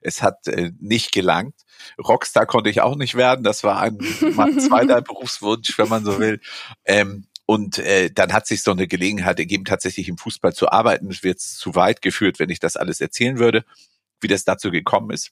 es 0.00 0.22
hat 0.22 0.46
äh, 0.48 0.72
nicht 0.80 1.12
gelangt. 1.12 1.54
Rockstar 2.02 2.46
konnte 2.46 2.70
ich 2.70 2.80
auch 2.80 2.96
nicht 2.96 3.14
werden. 3.14 3.44
Das 3.44 3.62
war 3.64 3.80
ein 3.80 3.98
mein 4.34 4.58
zweiter 4.60 5.00
Berufswunsch, 5.02 5.78
wenn 5.78 5.88
man 5.88 6.04
so 6.04 6.18
will. 6.18 6.40
Ähm, 6.84 7.26
und 7.46 7.78
äh, 7.78 8.10
dann 8.10 8.32
hat 8.32 8.46
sich 8.46 8.62
so 8.62 8.72
eine 8.72 8.86
Gelegenheit 8.86 9.38
ergeben, 9.38 9.64
tatsächlich 9.64 10.08
im 10.08 10.18
Fußball 10.18 10.52
zu 10.52 10.70
arbeiten. 10.70 11.10
Es 11.10 11.22
wird 11.22 11.40
zu 11.40 11.74
weit 11.74 12.02
geführt, 12.02 12.38
wenn 12.38 12.50
ich 12.50 12.60
das 12.60 12.76
alles 12.76 13.00
erzählen 13.00 13.38
würde, 13.38 13.64
wie 14.20 14.28
das 14.28 14.44
dazu 14.44 14.70
gekommen 14.70 15.10
ist. 15.10 15.30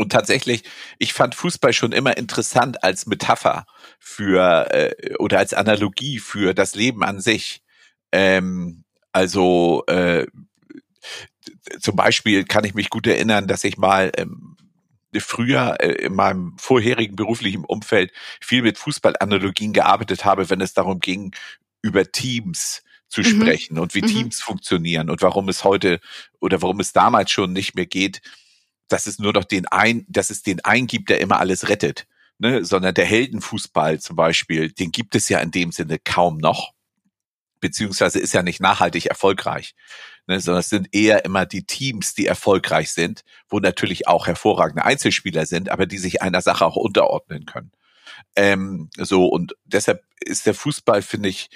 Und 0.00 0.12
tatsächlich, 0.12 0.62
ich 0.98 1.12
fand 1.12 1.34
Fußball 1.34 1.74
schon 1.74 1.92
immer 1.92 2.16
interessant 2.16 2.82
als 2.82 3.04
Metapher 3.04 3.66
für 3.98 4.72
äh, 4.72 5.14
oder 5.16 5.38
als 5.38 5.52
Analogie 5.52 6.20
für 6.20 6.54
das 6.54 6.74
Leben 6.74 7.04
an 7.04 7.20
sich. 7.20 7.60
Ähm, 8.10 8.84
also 9.12 9.84
äh, 9.88 10.26
zum 11.80 11.96
Beispiel 11.96 12.44
kann 12.44 12.64
ich 12.64 12.72
mich 12.72 12.88
gut 12.88 13.06
erinnern, 13.06 13.46
dass 13.46 13.62
ich 13.62 13.76
mal 13.76 14.10
ähm, 14.16 14.56
früher 15.18 15.76
äh, 15.80 15.92
in 16.06 16.14
meinem 16.14 16.56
vorherigen 16.56 17.14
beruflichen 17.14 17.66
Umfeld 17.66 18.10
viel 18.40 18.62
mit 18.62 18.78
Fußballanalogien 18.78 19.74
gearbeitet 19.74 20.24
habe, 20.24 20.48
wenn 20.48 20.62
es 20.62 20.72
darum 20.72 21.00
ging, 21.00 21.34
über 21.82 22.10
Teams 22.10 22.82
zu 23.10 23.20
mhm. 23.20 23.24
sprechen 23.26 23.78
und 23.78 23.94
wie 23.94 24.00
mhm. 24.00 24.06
Teams 24.06 24.40
funktionieren 24.40 25.10
und 25.10 25.20
warum 25.20 25.50
es 25.50 25.62
heute 25.62 26.00
oder 26.40 26.62
warum 26.62 26.80
es 26.80 26.94
damals 26.94 27.30
schon 27.30 27.52
nicht 27.52 27.74
mehr 27.74 27.84
geht, 27.84 28.22
dass 28.90 29.06
es 29.06 29.18
nur 29.18 29.32
noch 29.32 29.44
den 29.44 29.66
ein, 29.66 30.04
dass 30.08 30.30
es 30.30 30.42
den 30.42 30.62
einen 30.64 30.86
gibt, 30.86 31.08
der 31.08 31.20
immer 31.20 31.38
alles 31.38 31.68
rettet, 31.68 32.06
ne? 32.38 32.64
sondern 32.64 32.92
der 32.92 33.06
Heldenfußball 33.06 34.00
zum 34.00 34.16
Beispiel, 34.16 34.70
den 34.70 34.90
gibt 34.90 35.14
es 35.14 35.28
ja 35.28 35.38
in 35.38 35.52
dem 35.52 35.72
Sinne 35.72 35.98
kaum 35.98 36.38
noch, 36.38 36.72
beziehungsweise 37.60 38.18
ist 38.18 38.34
ja 38.34 38.42
nicht 38.42 38.60
nachhaltig 38.60 39.06
erfolgreich, 39.06 39.74
ne? 40.26 40.40
sondern 40.40 40.60
es 40.60 40.68
sind 40.68 40.88
eher 40.92 41.24
immer 41.24 41.46
die 41.46 41.64
Teams, 41.64 42.14
die 42.14 42.26
erfolgreich 42.26 42.90
sind, 42.90 43.24
wo 43.48 43.60
natürlich 43.60 44.08
auch 44.08 44.26
hervorragende 44.26 44.84
Einzelspieler 44.84 45.46
sind, 45.46 45.70
aber 45.70 45.86
die 45.86 45.98
sich 45.98 46.20
einer 46.20 46.42
Sache 46.42 46.66
auch 46.66 46.76
unterordnen 46.76 47.46
können. 47.46 47.70
Ähm, 48.34 48.90
so 48.96 49.26
und 49.26 49.54
deshalb 49.64 50.04
ist 50.20 50.46
der 50.46 50.54
Fußball, 50.54 51.02
finde 51.02 51.28
ich, 51.28 51.48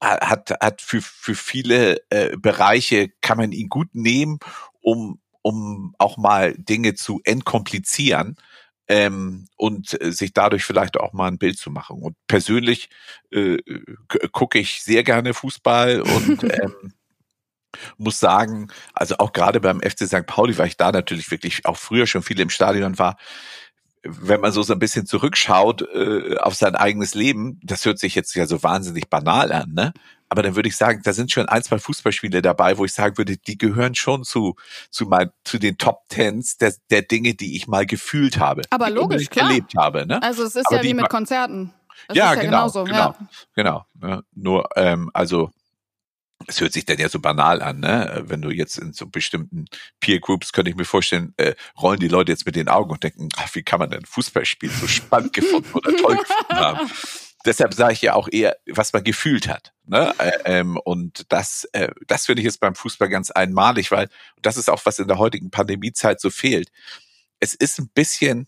hat 0.00 0.50
hat 0.60 0.80
für 0.80 1.02
für 1.02 1.34
viele 1.34 1.98
äh, 2.10 2.36
Bereiche 2.36 3.10
kann 3.20 3.36
man 3.36 3.52
ihn 3.52 3.68
gut 3.68 3.94
nehmen, 3.94 4.38
um 4.80 5.20
um 5.42 5.94
auch 5.98 6.16
mal 6.16 6.54
Dinge 6.56 6.94
zu 6.94 7.20
entkomplizieren 7.24 8.36
ähm, 8.88 9.46
und 9.56 10.00
äh, 10.00 10.12
sich 10.12 10.32
dadurch 10.32 10.64
vielleicht 10.64 10.98
auch 10.98 11.12
mal 11.12 11.28
ein 11.28 11.38
Bild 11.38 11.58
zu 11.58 11.70
machen. 11.70 12.02
Und 12.02 12.16
persönlich 12.26 12.88
äh, 13.30 13.58
gucke 14.32 14.58
ich 14.58 14.82
sehr 14.82 15.04
gerne 15.04 15.32
Fußball 15.32 16.00
und 16.00 16.42
ähm, 16.44 16.92
muss 17.98 18.18
sagen, 18.18 18.68
also 18.92 19.16
auch 19.18 19.32
gerade 19.32 19.60
beim 19.60 19.80
FC 19.80 20.06
St. 20.06 20.26
Pauli, 20.26 20.58
weil 20.58 20.66
ich 20.66 20.76
da 20.76 20.90
natürlich 20.90 21.30
wirklich 21.30 21.66
auch 21.66 21.76
früher 21.76 22.06
schon 22.06 22.22
viel 22.22 22.40
im 22.40 22.50
Stadion 22.50 22.98
war, 22.98 23.16
wenn 24.02 24.40
man 24.40 24.52
so 24.52 24.62
so 24.62 24.72
ein 24.72 24.78
bisschen 24.78 25.06
zurückschaut 25.06 25.82
äh, 25.94 26.36
auf 26.38 26.54
sein 26.54 26.74
eigenes 26.74 27.14
Leben, 27.14 27.60
das 27.62 27.84
hört 27.84 27.98
sich 27.98 28.14
jetzt 28.14 28.34
ja 28.34 28.46
so 28.46 28.62
wahnsinnig 28.62 29.08
banal 29.08 29.52
an, 29.52 29.72
ne? 29.72 29.92
Aber 30.30 30.42
dann 30.42 30.54
würde 30.54 30.68
ich 30.68 30.76
sagen, 30.76 31.02
da 31.02 31.12
sind 31.12 31.32
schon 31.32 31.48
ein, 31.48 31.62
zwei 31.62 31.78
Fußballspiele 31.78 32.40
dabei, 32.40 32.78
wo 32.78 32.84
ich 32.84 32.92
sagen 32.92 33.18
würde, 33.18 33.36
die 33.36 33.58
gehören 33.58 33.96
schon 33.96 34.22
zu, 34.22 34.54
zu, 34.88 35.06
mein, 35.06 35.30
zu 35.44 35.58
den 35.58 35.76
Top 35.76 36.08
Tens 36.08 36.56
der, 36.56 36.72
der 36.90 37.02
Dinge, 37.02 37.34
die 37.34 37.56
ich 37.56 37.66
mal 37.66 37.84
gefühlt 37.84 38.38
habe. 38.38 38.62
Aber 38.70 38.90
logisch, 38.90 39.28
klar. 39.28 39.48
erlebt 39.48 39.74
habe. 39.76 40.06
Ne? 40.06 40.22
Also 40.22 40.44
es 40.44 40.54
ist 40.54 40.68
Aber 40.68 40.76
ja 40.76 40.82
wie 40.84 40.94
mit 40.94 41.08
Konzerten. 41.08 41.74
Das 42.06 42.16
ja, 42.16 42.26
ja, 42.26 42.34
genau, 42.34 42.44
genauso, 42.44 42.84
genau, 42.84 42.96
ja. 42.96 43.16
genau. 43.54 43.86
Ne? 44.00 44.24
Nur, 44.34 44.68
ähm, 44.76 45.10
also 45.12 45.50
es 46.46 46.60
hört 46.60 46.72
sich 46.72 46.84
dann 46.84 46.98
ja 46.98 47.08
so 47.08 47.20
banal 47.20 47.60
an, 47.60 47.80
ne? 47.80 48.22
Wenn 48.26 48.40
du 48.40 48.50
jetzt 48.50 48.78
in 48.78 48.92
so 48.92 49.06
bestimmten 49.06 49.66
Peer 50.00 50.20
Groups, 50.20 50.52
könnte 50.52 50.70
ich 50.70 50.76
mir 50.76 50.84
vorstellen, 50.84 51.34
äh, 51.36 51.54
rollen 51.78 52.00
die 52.00 52.08
Leute 52.08 52.32
jetzt 52.32 52.46
mit 52.46 52.56
den 52.56 52.68
Augen 52.68 52.90
und 52.90 53.02
denken, 53.02 53.28
ach, 53.36 53.54
wie 53.54 53.62
kann 53.62 53.78
man 53.78 53.90
denn 53.90 54.04
Fußballspiel 54.06 54.70
so 54.70 54.86
spannend 54.86 55.32
gefunden 55.34 55.70
oder 55.74 55.96
toll 55.96 56.16
gefunden 56.16 56.54
haben? 56.56 56.90
Deshalb 57.44 57.74
sage 57.74 57.92
ich 57.92 58.02
ja 58.02 58.14
auch 58.14 58.28
eher, 58.30 58.56
was 58.66 58.92
man 58.92 59.04
gefühlt 59.04 59.48
hat. 59.48 59.72
Ne? 59.84 60.14
Ähm, 60.44 60.76
und 60.76 61.32
das, 61.32 61.64
äh, 61.72 61.88
das 62.06 62.26
finde 62.26 62.40
ich 62.42 62.46
jetzt 62.46 62.60
beim 62.60 62.74
Fußball 62.74 63.08
ganz 63.08 63.30
einmalig, 63.30 63.90
weil 63.90 64.08
das 64.42 64.56
ist 64.56 64.70
auch, 64.70 64.84
was 64.84 64.98
in 64.98 65.08
der 65.08 65.18
heutigen 65.18 65.50
Pandemiezeit 65.50 66.20
so 66.20 66.30
fehlt. 66.30 66.70
Es 67.40 67.54
ist 67.54 67.78
ein 67.78 67.88
bisschen, 67.88 68.46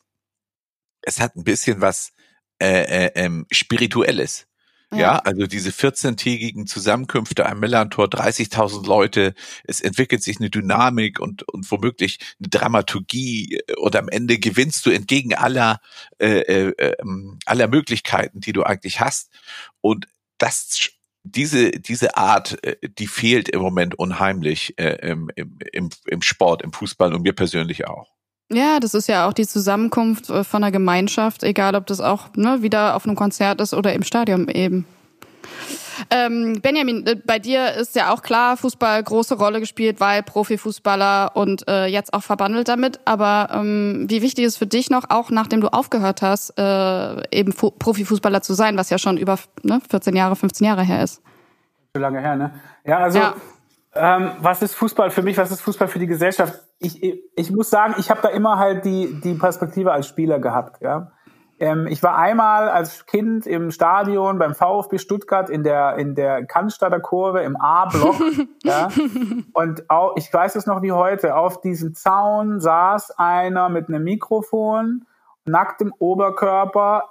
es 1.03 1.21
hat 1.21 1.37
ein 1.37 1.45
bisschen 1.45 1.81
was 1.81 2.13
äh, 2.61 3.07
äh, 3.07 3.13
ähm, 3.15 3.47
Spirituelles. 3.51 4.47
Ja, 4.93 4.99
ja 4.99 5.19
also 5.19 5.47
diese 5.47 5.71
14-tägigen 5.71 6.67
Zusammenkünfte 6.67 7.47
am 7.47 7.61
Millantor, 7.61 8.07
30.000 8.07 8.87
Leute, 8.87 9.35
es 9.65 9.81
entwickelt 9.81 10.23
sich 10.23 10.39
eine 10.39 10.51
Dynamik 10.51 11.19
und, 11.21 11.49
und 11.49 11.71
womöglich 11.71 12.19
eine 12.41 12.49
Dramaturgie 12.49 13.61
äh, 13.67 13.75
und 13.77 13.97
am 13.97 14.09
Ende 14.09 14.39
gewinnst 14.39 14.87
du 14.87 14.91
entgegen 14.91 15.35
aller, 15.35 15.81
äh, 16.19 16.41
äh, 16.41 16.95
ähm, 17.01 17.39
aller 17.47 17.69
Möglichkeiten, 17.69 18.41
die 18.41 18.53
du 18.53 18.63
eigentlich 18.63 19.01
hast. 19.01 19.31
Und 19.81 20.07
das 20.39 20.91
diese, 21.25 21.71
diese 21.71 22.17
Art, 22.17 22.63
äh, 22.65 22.77
die 22.83 23.07
fehlt 23.07 23.49
im 23.49 23.61
Moment 23.61 23.95
unheimlich 23.95 24.79
äh, 24.79 25.11
im, 25.11 25.31
im, 25.37 25.91
im 26.07 26.23
Sport, 26.23 26.63
im 26.63 26.73
Fußball 26.73 27.15
und 27.15 27.23
mir 27.23 27.33
persönlich 27.33 27.87
auch. 27.87 28.13
Ja, 28.53 28.81
das 28.81 28.95
ist 28.95 29.09
ja 29.09 29.27
auch 29.27 29.33
die 29.33 29.47
Zusammenkunft 29.47 30.29
äh, 30.29 30.45
von 30.45 30.63
der 30.63 30.71
Gemeinschaft, 30.71 31.43
egal 31.43 31.75
ob 31.75 31.87
das 31.87 32.01
auch 32.01 32.35
ne, 32.37 32.63
wieder 32.63 32.97
auf 32.97 33.07
einem 33.07 33.17
Konzert 33.17 33.61
ist 33.61 33.73
oder 33.73 33.93
im 33.95 34.03
Stadion 34.03 34.49
eben. 34.49 34.87
Ähm, 36.11 36.61
Benjamin, 36.61 37.07
äh, 37.07 37.17
bei 37.17 37.39
dir 37.39 37.73
ist 37.75 37.95
ja 37.95 38.13
auch 38.13 38.23
klar, 38.23 38.57
Fußball 38.57 39.03
große 39.03 39.37
Rolle 39.37 39.61
gespielt, 39.61 40.01
weil 40.01 40.23
Profifußballer 40.23 41.33
und 41.35 41.67
äh, 41.69 41.87
jetzt 41.87 42.13
auch 42.13 42.23
verbandelt 42.23 42.69
damit. 42.69 43.01
Aber 43.05 43.49
ähm, 43.53 44.07
wie 44.09 44.23
wichtig 44.23 44.45
ist 44.45 44.57
für 44.57 44.67
dich 44.67 44.91
noch, 44.91 45.05
auch 45.11 45.31
nachdem 45.31 45.61
du 45.61 45.69
aufgehört 45.69 46.23
hast, 46.23 46.59
äh, 46.59 47.37
eben 47.37 47.53
Fu 47.53 47.71
Profifußballer 47.71 48.43
zu 48.43 48.55
sein, 48.55 48.77
was 48.77 48.91
ja 48.91 48.99
schon 48.99 49.17
über 49.17 49.39
ne, 49.63 49.81
14 49.89 50.17
Jahre, 50.17 50.37
15 50.37 50.67
Jahre 50.67 50.83
her 50.83 51.03
ist? 51.03 51.23
So 51.95 52.01
lange 52.01 52.21
her, 52.21 52.37
ne? 52.37 52.53
Ja, 52.85 52.99
also 52.99 53.19
ja. 53.19 53.35
Ähm, 53.95 54.33
was 54.39 54.63
ist 54.63 54.75
Fußball 54.75 55.11
für 55.11 55.23
mich? 55.23 55.37
Was 55.37 55.51
ist 55.51 55.61
Fußball 55.61 55.89
für 55.89 55.99
die 55.99 56.07
Gesellschaft? 56.07 56.61
Ich, 56.79 57.03
ich, 57.03 57.21
ich 57.37 57.51
muss 57.51 57.69
sagen, 57.69 57.95
ich 57.99 58.11
habe 58.11 58.23
da 58.23 58.29
immer 58.29 58.59
halt 58.59 58.85
die, 58.85 59.21
die 59.21 59.35
Perspektive 59.35 59.93
als 59.93 60.07
Spieler 60.07 60.39
gehabt. 60.39 60.81
Ja? 60.81 61.13
Ähm, 61.59 61.87
ich 61.87 62.03
war 62.03 62.17
einmal 62.17 62.71
als 62.71 63.05
Kind 63.05 63.47
im 63.47 63.71
Stadion 63.71 64.39
beim 64.39 64.55
VfB 64.55 64.99
Stuttgart 64.99 65.51
in 65.51 65.63
der, 65.63 65.97
in 65.97 66.15
der 66.15 66.47
Cannstatter 66.47 67.01
Kurve 67.01 67.43
im 67.43 67.57
A-Block. 67.57 68.17
ja? 68.65 68.89
Und 69.53 69.89
auch, 69.91 70.17
ich 70.17 70.33
weiß 70.33 70.57
es 70.57 70.67
noch 70.67 70.81
wie 70.81 70.93
heute, 70.93 71.37
auf 71.37 71.61
diesem 71.61 71.95
Zaun 71.95 72.61
saß 72.61 73.19
einer 73.19 73.69
mit 73.69 73.89
einem 73.89 74.05
Mikrofon, 74.05 75.05
nacktem 75.45 75.93
Oberkörper, 75.99 77.11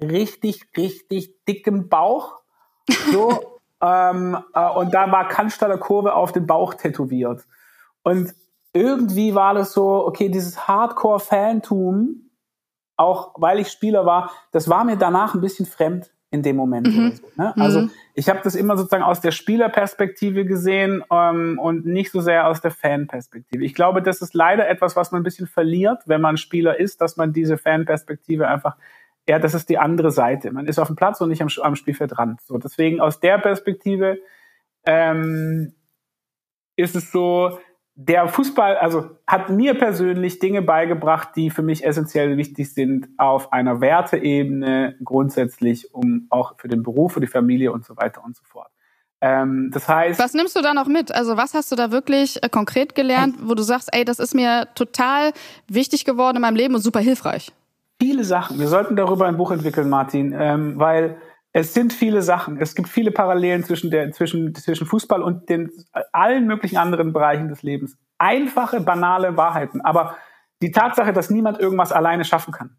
richtig, 0.00 0.68
richtig 0.76 1.44
dickem 1.44 1.88
Bauch. 1.88 2.38
So, 3.12 3.40
ähm, 3.80 4.38
äh, 4.54 4.68
und 4.70 4.92
da 4.94 5.10
war 5.10 5.28
Cannstatter 5.28 5.78
Kurve 5.78 6.14
auf 6.14 6.32
den 6.32 6.46
Bauch 6.46 6.74
tätowiert. 6.74 7.46
Und 8.02 8.34
irgendwie 8.72 9.34
war 9.34 9.54
das 9.54 9.72
so, 9.72 10.06
okay, 10.06 10.28
dieses 10.28 10.68
Hardcore-Fantum, 10.68 12.30
auch 12.96 13.34
weil 13.36 13.58
ich 13.58 13.68
Spieler 13.68 14.06
war, 14.06 14.30
das 14.52 14.68
war 14.68 14.84
mir 14.84 14.96
danach 14.96 15.34
ein 15.34 15.40
bisschen 15.40 15.66
fremd 15.66 16.10
in 16.30 16.42
dem 16.42 16.56
Moment. 16.56 16.86
Mhm. 16.86 17.12
So, 17.12 17.26
ne? 17.36 17.54
Also 17.56 17.80
mhm. 17.82 17.90
ich 18.14 18.28
habe 18.28 18.40
das 18.44 18.54
immer 18.54 18.76
sozusagen 18.76 19.02
aus 19.02 19.20
der 19.20 19.32
Spielerperspektive 19.32 20.44
gesehen 20.44 21.02
ähm, 21.10 21.58
und 21.58 21.86
nicht 21.86 22.12
so 22.12 22.20
sehr 22.20 22.46
aus 22.46 22.60
der 22.60 22.70
Fanperspektive. 22.70 23.64
Ich 23.64 23.74
glaube, 23.74 24.00
das 24.00 24.22
ist 24.22 24.34
leider 24.34 24.68
etwas, 24.68 24.94
was 24.94 25.10
man 25.10 25.22
ein 25.22 25.24
bisschen 25.24 25.48
verliert, 25.48 26.02
wenn 26.06 26.20
man 26.20 26.36
Spieler 26.36 26.78
ist, 26.78 27.00
dass 27.00 27.16
man 27.16 27.32
diese 27.32 27.58
Fanperspektive 27.58 28.46
einfach 28.46 28.76
ja, 29.30 29.38
das 29.38 29.54
ist 29.54 29.68
die 29.68 29.78
andere 29.78 30.10
Seite. 30.10 30.50
Man 30.50 30.66
ist 30.66 30.80
auf 30.80 30.88
dem 30.88 30.96
Platz 30.96 31.20
und 31.20 31.28
nicht 31.28 31.40
am, 31.40 31.48
am 31.62 31.76
Spielfeld 31.76 32.16
dran. 32.16 32.36
So, 32.42 32.58
deswegen 32.58 33.00
aus 33.00 33.20
der 33.20 33.38
Perspektive 33.38 34.18
ähm, 34.84 35.72
ist 36.74 36.96
es 36.96 37.12
so, 37.12 37.56
der 37.94 38.26
Fußball, 38.26 38.76
also 38.78 39.10
hat 39.28 39.48
mir 39.48 39.74
persönlich 39.74 40.40
Dinge 40.40 40.62
beigebracht, 40.62 41.28
die 41.36 41.50
für 41.50 41.62
mich 41.62 41.84
essentiell 41.86 42.36
wichtig 42.38 42.74
sind 42.74 43.08
auf 43.18 43.52
einer 43.52 43.80
Werteebene 43.80 44.96
grundsätzlich, 45.04 45.94
um 45.94 46.26
auch 46.30 46.54
für 46.58 46.66
den 46.66 46.82
Beruf, 46.82 47.12
für 47.12 47.20
die 47.20 47.28
Familie 47.28 47.70
und 47.70 47.84
so 47.84 47.96
weiter 47.96 48.24
und 48.24 48.34
so 48.36 48.42
fort. 48.42 48.70
Ähm, 49.20 49.70
das 49.72 49.86
heißt. 49.86 50.18
Was 50.18 50.34
nimmst 50.34 50.56
du 50.56 50.60
da 50.60 50.74
noch 50.74 50.88
mit? 50.88 51.14
Also 51.14 51.36
was 51.36 51.54
hast 51.54 51.70
du 51.70 51.76
da 51.76 51.92
wirklich 51.92 52.42
äh, 52.42 52.48
konkret 52.48 52.96
gelernt, 52.96 53.36
wo 53.42 53.54
du 53.54 53.62
sagst, 53.62 53.90
ey, 53.92 54.04
das 54.04 54.18
ist 54.18 54.34
mir 54.34 54.66
total 54.74 55.32
wichtig 55.68 56.04
geworden 56.04 56.36
in 56.36 56.42
meinem 56.42 56.56
Leben 56.56 56.74
und 56.74 56.80
super 56.80 57.00
hilfreich? 57.00 57.52
Viele 58.00 58.24
Sachen. 58.24 58.58
Wir 58.58 58.68
sollten 58.68 58.96
darüber 58.96 59.26
ein 59.26 59.36
Buch 59.36 59.50
entwickeln, 59.50 59.88
Martin, 59.88 60.34
ähm, 60.36 60.78
weil 60.78 61.18
es 61.52 61.74
sind 61.74 61.92
viele 61.92 62.22
Sachen. 62.22 62.58
Es 62.58 62.74
gibt 62.74 62.88
viele 62.88 63.10
Parallelen 63.10 63.64
zwischen, 63.64 63.90
der, 63.90 64.10
zwischen, 64.12 64.54
zwischen 64.54 64.86
Fußball 64.86 65.22
und 65.22 65.48
den 65.48 65.70
allen 66.12 66.46
möglichen 66.46 66.76
anderen 66.76 67.12
Bereichen 67.12 67.48
des 67.48 67.62
Lebens. 67.62 67.98
Einfache, 68.18 68.80
banale 68.80 69.36
Wahrheiten. 69.36 69.80
Aber 69.80 70.16
die 70.62 70.70
Tatsache, 70.70 71.12
dass 71.12 71.30
niemand 71.30 71.58
irgendwas 71.58 71.92
alleine 71.92 72.24
schaffen 72.24 72.52
kann, 72.52 72.76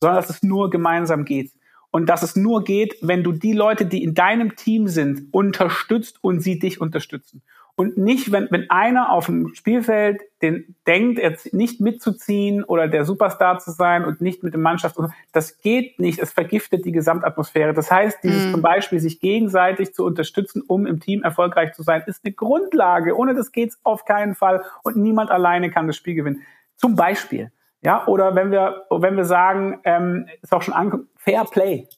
sondern 0.00 0.16
dass 0.16 0.30
es 0.30 0.42
nur 0.42 0.70
gemeinsam 0.70 1.24
geht. 1.24 1.52
Und 1.90 2.06
dass 2.06 2.22
es 2.22 2.34
nur 2.34 2.64
geht, 2.64 2.96
wenn 3.02 3.22
du 3.22 3.30
die 3.30 3.52
Leute, 3.52 3.86
die 3.86 4.02
in 4.02 4.14
deinem 4.14 4.56
Team 4.56 4.88
sind, 4.88 5.32
unterstützt 5.32 6.18
und 6.22 6.40
sie 6.40 6.58
dich 6.58 6.80
unterstützen. 6.80 7.42
Und 7.76 7.98
nicht, 7.98 8.30
wenn, 8.30 8.46
wenn 8.50 8.70
einer 8.70 9.10
auf 9.10 9.26
dem 9.26 9.52
Spielfeld 9.54 10.22
den 10.42 10.76
denkt, 10.86 11.18
er 11.18 11.36
nicht 11.50 11.80
mitzuziehen 11.80 12.62
oder 12.62 12.86
der 12.86 13.04
Superstar 13.04 13.58
zu 13.58 13.72
sein 13.72 14.04
und 14.04 14.20
nicht 14.20 14.44
mit 14.44 14.52
der 14.52 14.60
Mannschaft, 14.60 14.96
das 15.32 15.58
geht 15.58 15.98
nicht. 15.98 16.20
Es 16.20 16.32
vergiftet 16.32 16.84
die 16.84 16.92
Gesamtatmosphäre. 16.92 17.74
Das 17.74 17.90
heißt, 17.90 18.22
dieses 18.22 18.46
mm. 18.46 18.52
zum 18.52 18.62
Beispiel 18.62 19.00
sich 19.00 19.18
gegenseitig 19.18 19.92
zu 19.92 20.04
unterstützen, 20.04 20.62
um 20.64 20.86
im 20.86 21.00
Team 21.00 21.24
erfolgreich 21.24 21.72
zu 21.72 21.82
sein, 21.82 22.04
ist 22.06 22.24
eine 22.24 22.32
Grundlage. 22.32 23.16
Ohne 23.16 23.34
das 23.34 23.50
geht's 23.50 23.80
auf 23.82 24.04
keinen 24.04 24.36
Fall 24.36 24.62
und 24.84 24.94
niemand 24.96 25.32
alleine 25.32 25.70
kann 25.70 25.88
das 25.88 25.96
Spiel 25.96 26.14
gewinnen. 26.14 26.42
Zum 26.76 26.94
Beispiel. 26.94 27.50
Ja, 27.82 28.06
oder 28.06 28.36
wenn 28.36 28.52
wir, 28.52 28.86
wenn 28.90 29.16
wir 29.16 29.24
sagen, 29.24 29.80
ähm, 29.84 30.28
ist 30.42 30.54
auch 30.54 30.62
schon 30.62 30.74
angekommen, 30.74 31.08
Fair 31.16 31.44
Play. 31.44 31.88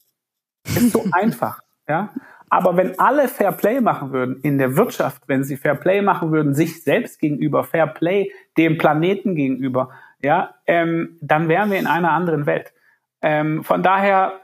Ist 0.65 0.93
so 0.93 1.05
einfach. 1.13 1.61
Ja, 1.89 2.11
aber 2.57 2.79
wenn 2.79 2.99
alle 2.99 3.29
Fair 3.29 3.53
Play 3.53 3.83
machen 3.83 4.13
würden 4.13 4.41
in 4.41 4.57
der 4.57 4.77
Wirtschaft, 4.77 5.25
wenn 5.27 5.45
sie 5.45 5.59
Fair 5.59 5.75
Play 5.75 6.01
machen 6.01 6.33
würden, 6.33 6.55
sich 6.55 6.83
selbst 6.83 7.21
gegenüber, 7.21 7.65
Fair 7.65 7.87
Play 7.87 8.33
dem 8.57 8.79
Planeten 8.79 9.35
gegenüber, 9.35 9.91
ja, 10.23 10.55
ähm, 10.67 11.19
dann 11.21 11.51
wären 11.51 11.71
wir 11.71 11.79
in 11.79 11.87
einer 11.87 12.13
anderen 12.13 12.47
Welt. 12.47 12.73
Ähm, 13.21 13.63
von 13.63 13.83
daher, 13.83 14.41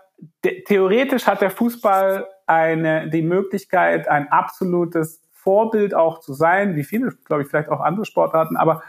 theoretisch 0.67 1.27
hat 1.27 1.41
der 1.41 1.51
Fußball 1.51 2.27
eine, 2.47 3.09
die 3.09 3.23
Möglichkeit, 3.23 4.09
ein 4.09 4.31
absolutes 4.31 5.23
Vorbild 5.33 5.95
auch 5.95 6.21
zu 6.21 6.35
sein, 6.35 6.77
wie 6.77 6.85
viele, 6.85 7.13
glaube 7.25 7.43
ich, 7.43 7.49
vielleicht 7.49 7.71
auch 7.71 7.81
andere 7.81 8.05
Sportarten, 8.05 8.59
aber 8.59 8.83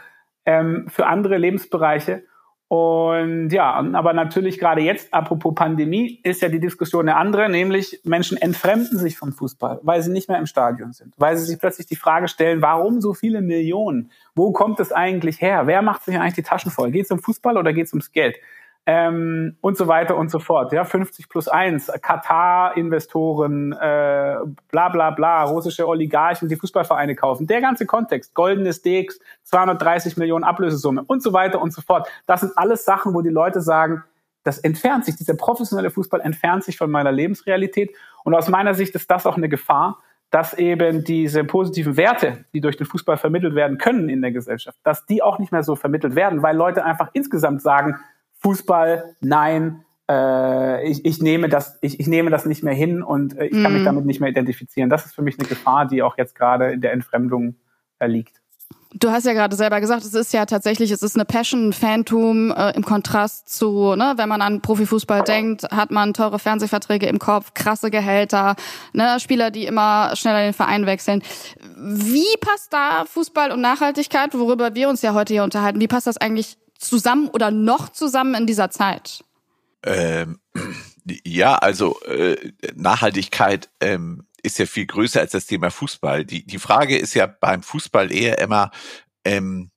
ähm, 0.44 0.86
für 0.88 1.06
andere 1.06 1.38
Lebensbereiche. 1.38 2.24
Und 2.68 3.50
ja, 3.50 3.74
aber 3.74 4.14
natürlich 4.14 4.58
gerade 4.58 4.80
jetzt, 4.80 5.12
apropos 5.12 5.54
Pandemie, 5.54 6.20
ist 6.22 6.40
ja 6.40 6.48
die 6.48 6.60
Diskussion 6.60 7.08
eine 7.08 7.16
andere, 7.16 7.48
nämlich 7.50 8.00
Menschen 8.04 8.38
entfremden 8.38 8.98
sich 8.98 9.18
vom 9.18 9.32
Fußball, 9.32 9.80
weil 9.82 10.02
sie 10.02 10.10
nicht 10.10 10.28
mehr 10.28 10.38
im 10.38 10.46
Stadion 10.46 10.92
sind, 10.92 11.14
weil 11.18 11.36
sie 11.36 11.44
sich 11.44 11.58
plötzlich 11.58 11.86
die 11.86 11.96
Frage 11.96 12.26
stellen, 12.26 12.62
warum 12.62 13.00
so 13.00 13.12
viele 13.12 13.42
Millionen? 13.42 14.10
Wo 14.34 14.52
kommt 14.52 14.80
es 14.80 14.92
eigentlich 14.92 15.40
her? 15.42 15.66
Wer 15.66 15.82
macht 15.82 16.04
sich 16.04 16.18
eigentlich 16.18 16.34
die 16.34 16.42
Taschen 16.42 16.70
voll? 16.70 16.90
Geht 16.90 17.04
es 17.04 17.10
um 17.10 17.18
Fußball 17.18 17.58
oder 17.58 17.72
geht 17.72 17.86
es 17.86 17.92
ums 17.92 18.12
Geld? 18.12 18.36
Ähm, 18.86 19.56
und 19.60 19.76
so 19.76 19.88
weiter 19.88 20.16
und 20.16 20.30
so 20.30 20.38
fort. 20.38 20.72
Ja, 20.72 20.84
50 20.84 21.28
plus 21.28 21.48
1, 21.48 21.90
Katar-Investoren, 22.02 23.72
äh, 23.72 24.36
bla 24.70 24.88
bla 24.90 25.10
bla, 25.10 25.44
russische 25.44 25.88
Oligarchen, 25.88 26.48
die 26.48 26.56
Fußballvereine 26.56 27.14
kaufen. 27.14 27.46
Der 27.46 27.60
ganze 27.60 27.86
Kontext, 27.86 28.34
goldenes 28.34 28.82
Dex, 28.82 29.18
230 29.44 30.16
Millionen 30.16 30.44
Ablösesumme 30.44 31.02
und 31.06 31.22
so 31.22 31.32
weiter 31.32 31.62
und 31.62 31.72
so 31.72 31.80
fort. 31.80 32.08
Das 32.26 32.40
sind 32.40 32.52
alles 32.56 32.84
Sachen, 32.84 33.14
wo 33.14 33.22
die 33.22 33.30
Leute 33.30 33.60
sagen, 33.60 34.04
das 34.42 34.58
entfernt 34.58 35.06
sich, 35.06 35.16
dieser 35.16 35.34
professionelle 35.34 35.90
Fußball 35.90 36.20
entfernt 36.20 36.64
sich 36.64 36.76
von 36.76 36.90
meiner 36.90 37.10
Lebensrealität. 37.10 37.96
Und 38.24 38.34
aus 38.34 38.48
meiner 38.48 38.74
Sicht 38.74 38.94
ist 38.94 39.10
das 39.10 39.26
auch 39.26 39.38
eine 39.38 39.48
Gefahr, 39.48 39.98
dass 40.30 40.52
eben 40.52 41.04
diese 41.04 41.44
positiven 41.44 41.96
Werte, 41.96 42.44
die 42.52 42.60
durch 42.60 42.76
den 42.76 42.86
Fußball 42.86 43.16
vermittelt 43.16 43.54
werden 43.54 43.78
können 43.78 44.10
in 44.10 44.20
der 44.20 44.32
Gesellschaft, 44.32 44.76
dass 44.82 45.06
die 45.06 45.22
auch 45.22 45.38
nicht 45.38 45.52
mehr 45.52 45.62
so 45.62 45.76
vermittelt 45.76 46.14
werden, 46.14 46.42
weil 46.42 46.56
Leute 46.56 46.84
einfach 46.84 47.08
insgesamt 47.14 47.62
sagen, 47.62 48.00
Fußball, 48.44 49.16
nein, 49.22 49.84
äh, 50.10 50.86
ich, 50.86 51.02
ich, 51.06 51.22
nehme 51.22 51.48
das, 51.48 51.78
ich, 51.80 51.98
ich 51.98 52.06
nehme 52.06 52.30
das 52.30 52.44
nicht 52.44 52.62
mehr 52.62 52.74
hin 52.74 53.02
und 53.02 53.38
äh, 53.38 53.46
ich 53.46 53.62
kann 53.62 53.72
mich 53.72 53.80
mhm. 53.80 53.86
damit 53.86 54.04
nicht 54.04 54.20
mehr 54.20 54.28
identifizieren. 54.28 54.90
Das 54.90 55.06
ist 55.06 55.14
für 55.14 55.22
mich 55.22 55.38
eine 55.38 55.48
Gefahr, 55.48 55.86
die 55.88 56.02
auch 56.02 56.18
jetzt 56.18 56.34
gerade 56.34 56.72
in 56.72 56.82
der 56.82 56.92
Entfremdung 56.92 57.56
äh, 58.00 58.06
liegt. 58.06 58.42
Du 58.96 59.10
hast 59.10 59.24
ja 59.24 59.32
gerade 59.32 59.56
selber 59.56 59.80
gesagt, 59.80 60.04
es 60.04 60.12
ist 60.12 60.34
ja 60.34 60.44
tatsächlich, 60.44 60.90
es 60.90 61.02
ist 61.02 61.16
eine 61.16 61.24
Passion, 61.24 61.68
ein 61.68 61.72
Phantom 61.72 62.52
äh, 62.52 62.76
im 62.76 62.84
Kontrast 62.84 63.48
zu, 63.48 63.96
ne, 63.96 64.12
wenn 64.16 64.28
man 64.28 64.42
an 64.42 64.60
Profifußball 64.60 65.22
denkt, 65.22 65.64
hat 65.72 65.90
man 65.90 66.12
teure 66.12 66.38
Fernsehverträge 66.38 67.06
im 67.06 67.18
Kopf, 67.18 67.54
krasse 67.54 67.90
Gehälter, 67.90 68.56
ne, 68.92 69.18
Spieler, 69.20 69.50
die 69.50 69.64
immer 69.64 70.14
schneller 70.16 70.42
den 70.42 70.52
Verein 70.52 70.84
wechseln. 70.84 71.22
Wie 71.76 72.36
passt 72.40 72.74
da 72.74 73.06
Fußball 73.06 73.52
und 73.52 73.62
Nachhaltigkeit, 73.62 74.34
worüber 74.34 74.74
wir 74.74 74.90
uns 74.90 75.00
ja 75.00 75.14
heute 75.14 75.32
hier 75.32 75.44
unterhalten, 75.44 75.80
wie 75.80 75.88
passt 75.88 76.06
das 76.06 76.18
eigentlich 76.18 76.58
zusammen 76.78 77.28
oder 77.28 77.50
noch 77.50 77.90
zusammen 77.90 78.34
in 78.34 78.46
dieser 78.46 78.70
Zeit? 78.70 79.24
Ähm, 79.84 80.40
ja, 81.24 81.56
also 81.56 82.00
äh, 82.02 82.52
Nachhaltigkeit 82.74 83.70
ähm, 83.80 84.26
ist 84.42 84.58
ja 84.58 84.66
viel 84.66 84.86
größer 84.86 85.20
als 85.20 85.32
das 85.32 85.46
Thema 85.46 85.70
Fußball. 85.70 86.24
Die, 86.24 86.46
die 86.46 86.58
Frage 86.58 86.98
ist 86.98 87.14
ja 87.14 87.26
beim 87.26 87.62
Fußball 87.62 88.12
eher 88.12 88.38
immer, 88.38 88.70
ähm, 89.24 89.70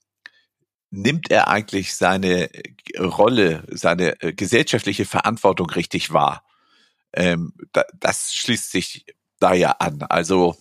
nimmt 0.90 1.32
er 1.32 1.48
eigentlich 1.50 1.96
seine 1.96 2.50
Rolle, 2.98 3.64
seine 3.70 4.22
äh, 4.22 4.34
gesellschaftliche 4.34 5.06
Verantwortung 5.06 5.70
richtig 5.70 6.14
wahr? 6.14 6.44
Ähm, 7.14 7.54
da, 7.74 7.84
das 8.00 8.34
schließt 8.34 8.72
sich 8.72 9.06
da 9.40 9.54
ja 9.54 9.72
an. 9.72 10.04
Also 10.04 10.56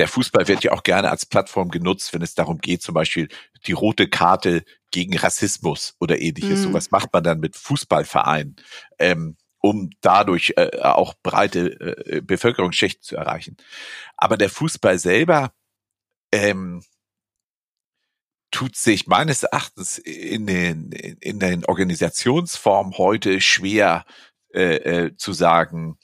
der 0.00 0.08
Fußball 0.08 0.48
wird 0.48 0.64
ja 0.64 0.72
auch 0.72 0.82
gerne 0.82 1.10
als 1.10 1.26
Plattform 1.26 1.68
genutzt, 1.68 2.14
wenn 2.14 2.22
es 2.22 2.34
darum 2.34 2.56
geht, 2.56 2.80
zum 2.80 2.94
Beispiel 2.94 3.28
die 3.66 3.72
rote 3.72 4.08
Karte 4.08 4.64
gegen 4.90 5.14
Rassismus 5.14 5.94
oder 6.00 6.18
ähnliches. 6.18 6.60
Mhm. 6.60 6.62
So 6.62 6.72
was 6.72 6.90
macht 6.90 7.12
man 7.12 7.22
dann 7.22 7.38
mit 7.38 7.54
Fußballvereinen, 7.54 8.56
ähm, 8.98 9.36
um 9.58 9.90
dadurch 10.00 10.54
äh, 10.56 10.78
auch 10.80 11.12
breite 11.22 11.78
äh, 12.06 12.22
Bevölkerungsschichten 12.22 13.02
zu 13.02 13.16
erreichen. 13.16 13.58
Aber 14.16 14.38
der 14.38 14.48
Fußball 14.48 14.98
selber 14.98 15.52
ähm, 16.32 16.82
tut 18.50 18.74
sich 18.74 19.06
meines 19.06 19.42
Erachtens 19.42 19.98
in 19.98 20.46
den, 20.46 20.92
in 20.92 21.40
den 21.40 21.66
Organisationsformen 21.66 22.96
heute 22.96 23.42
schwer 23.42 24.06
äh, 24.54 24.76
äh, 24.76 25.16
zu 25.18 25.34
sagen, 25.34 25.98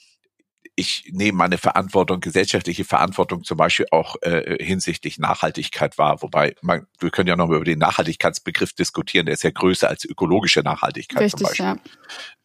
ich 0.76 1.08
nehme 1.10 1.38
meine 1.38 1.56
Verantwortung, 1.56 2.20
gesellschaftliche 2.20 2.84
Verantwortung 2.84 3.44
zum 3.44 3.56
Beispiel 3.56 3.86
auch 3.90 4.16
äh, 4.20 4.62
hinsichtlich 4.62 5.18
Nachhaltigkeit 5.18 5.96
wahr. 5.96 6.20
Wobei, 6.20 6.54
man, 6.60 6.86
wir 7.00 7.10
können 7.10 7.28
ja 7.28 7.36
noch 7.36 7.48
über 7.48 7.64
den 7.64 7.78
Nachhaltigkeitsbegriff 7.78 8.74
diskutieren, 8.74 9.24
der 9.24 9.34
ist 9.34 9.42
ja 9.42 9.50
größer 9.50 9.88
als 9.88 10.04
ökologische 10.04 10.60
Nachhaltigkeit 10.60 11.22
Richtig, 11.22 11.38
zum 11.38 11.46
Beispiel. 11.48 11.64
Ja. 11.64 11.76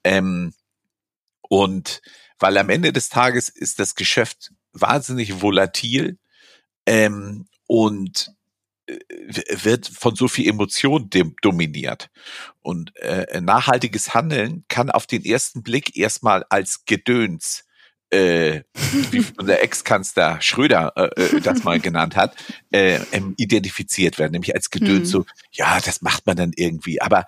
Ähm, 0.06 0.54
und 1.42 2.02
weil 2.40 2.58
am 2.58 2.70
Ende 2.70 2.94
des 2.94 3.10
Tages 3.10 3.50
ist 3.50 3.80
das 3.80 3.96
Geschäft 3.96 4.54
wahnsinnig 4.72 5.42
volatil 5.42 6.18
ähm, 6.86 7.48
und 7.68 8.34
äh, 8.88 8.98
wird 9.64 9.88
von 9.88 10.16
so 10.16 10.30
viel 10.30 10.48
Emotion 10.48 11.10
dominiert. 11.42 12.10
Und 12.62 12.96
äh, 12.96 13.42
nachhaltiges 13.42 14.14
Handeln 14.14 14.64
kann 14.70 14.90
auf 14.90 15.06
den 15.06 15.26
ersten 15.26 15.64
Blick 15.64 15.98
erstmal 15.98 16.46
als 16.50 16.86
Gedöns 16.86 17.66
äh, 18.12 18.64
wie 19.12 19.26
unser 19.38 19.62
Ex-Kanzler 19.62 20.42
Schröder 20.42 20.94
äh, 20.96 21.38
äh, 21.38 21.42
das 21.42 21.64
mal 21.64 21.80
genannt 21.80 22.16
hat, 22.16 22.36
äh, 22.72 23.00
ähm, 23.12 23.34
identifiziert 23.38 24.20
werden, 24.20 24.34
nämlich 24.34 24.54
als 24.54 24.70
Gedöns 24.70 25.00
hm. 25.00 25.06
so, 25.06 25.26
ja, 25.52 25.80
das 25.80 26.02
macht 26.02 26.26
man 26.28 26.36
dann 26.36 26.52
irgendwie, 26.56 27.02
aber 27.02 27.26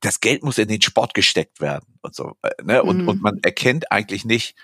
das 0.00 0.20
Geld 0.20 0.42
muss 0.42 0.58
in 0.58 0.68
den 0.68 0.82
Sport 0.82 1.14
gesteckt 1.14 1.60
werden 1.60 1.86
und 2.02 2.14
so, 2.14 2.36
äh, 2.42 2.50
ne? 2.62 2.82
und, 2.82 3.00
hm. 3.00 3.08
und 3.08 3.22
man 3.22 3.38
erkennt 3.42 3.90
eigentlich 3.90 4.24
nicht 4.24 4.54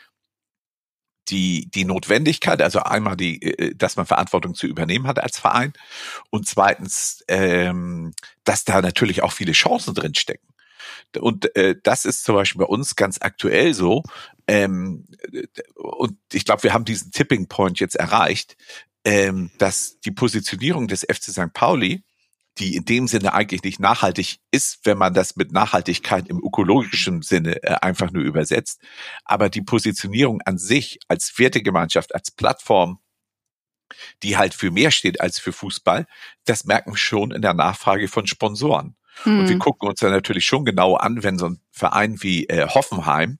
die, 1.28 1.70
die 1.70 1.86
Notwendigkeit, 1.86 2.60
also 2.60 2.80
einmal 2.80 3.16
die, 3.16 3.42
äh, 3.42 3.74
dass 3.74 3.96
man 3.96 4.06
Verantwortung 4.06 4.54
zu 4.54 4.66
übernehmen 4.66 5.06
hat 5.06 5.18
als 5.18 5.38
Verein 5.38 5.72
und 6.30 6.46
zweitens, 6.46 7.24
ähm, 7.28 8.12
dass 8.44 8.64
da 8.64 8.82
natürlich 8.82 9.22
auch 9.22 9.32
viele 9.32 9.52
Chancen 9.52 9.94
drin 9.94 10.14
stecken. 10.14 10.46
Und 11.18 11.54
äh, 11.56 11.76
das 11.82 12.04
ist 12.04 12.24
zum 12.24 12.34
Beispiel 12.34 12.60
bei 12.60 12.66
uns 12.66 12.96
ganz 12.96 13.18
aktuell 13.20 13.74
so. 13.74 14.02
Ähm, 14.46 15.06
und 15.74 16.18
ich 16.32 16.44
glaube, 16.44 16.62
wir 16.64 16.74
haben 16.74 16.84
diesen 16.84 17.10
Tipping 17.12 17.48
Point 17.48 17.80
jetzt 17.80 17.96
erreicht, 17.96 18.56
ähm, 19.04 19.50
dass 19.58 20.00
die 20.00 20.10
Positionierung 20.10 20.88
des 20.88 21.02
FC 21.02 21.24
St. 21.24 21.52
Pauli, 21.52 22.04
die 22.58 22.76
in 22.76 22.84
dem 22.84 23.08
Sinne 23.08 23.34
eigentlich 23.34 23.62
nicht 23.64 23.80
nachhaltig 23.80 24.38
ist, 24.50 24.80
wenn 24.84 24.98
man 24.98 25.12
das 25.12 25.36
mit 25.36 25.52
Nachhaltigkeit 25.52 26.28
im 26.28 26.38
ökologischen 26.38 27.22
Sinne 27.22 27.62
äh, 27.62 27.74
einfach 27.80 28.12
nur 28.12 28.22
übersetzt, 28.22 28.80
aber 29.24 29.48
die 29.48 29.62
Positionierung 29.62 30.40
an 30.42 30.58
sich 30.58 31.00
als 31.08 31.36
Wertegemeinschaft, 31.38 32.14
als 32.14 32.30
Plattform, 32.30 33.00
die 34.22 34.36
halt 34.36 34.54
für 34.54 34.70
mehr 34.70 34.90
steht 34.90 35.20
als 35.20 35.38
für 35.38 35.52
Fußball, 35.52 36.06
das 36.44 36.64
merken 36.64 36.92
wir 36.92 36.96
schon 36.96 37.32
in 37.32 37.42
der 37.42 37.54
Nachfrage 37.54 38.08
von 38.08 38.26
Sponsoren. 38.26 38.96
Mhm. 39.24 39.38
Und 39.38 39.48
wir 39.48 39.54
hm. 39.54 39.60
gucken 39.60 39.88
uns 39.88 40.00
dann 40.00 40.10
natürlich 40.10 40.44
schon 40.44 40.64
genau 40.64 40.96
an, 40.96 41.22
wenn 41.22 41.38
so 41.38 41.46
ein 41.46 41.60
Verein 41.70 42.20
wie 42.22 42.48
äh, 42.48 42.66
Hoffenheim, 42.66 43.38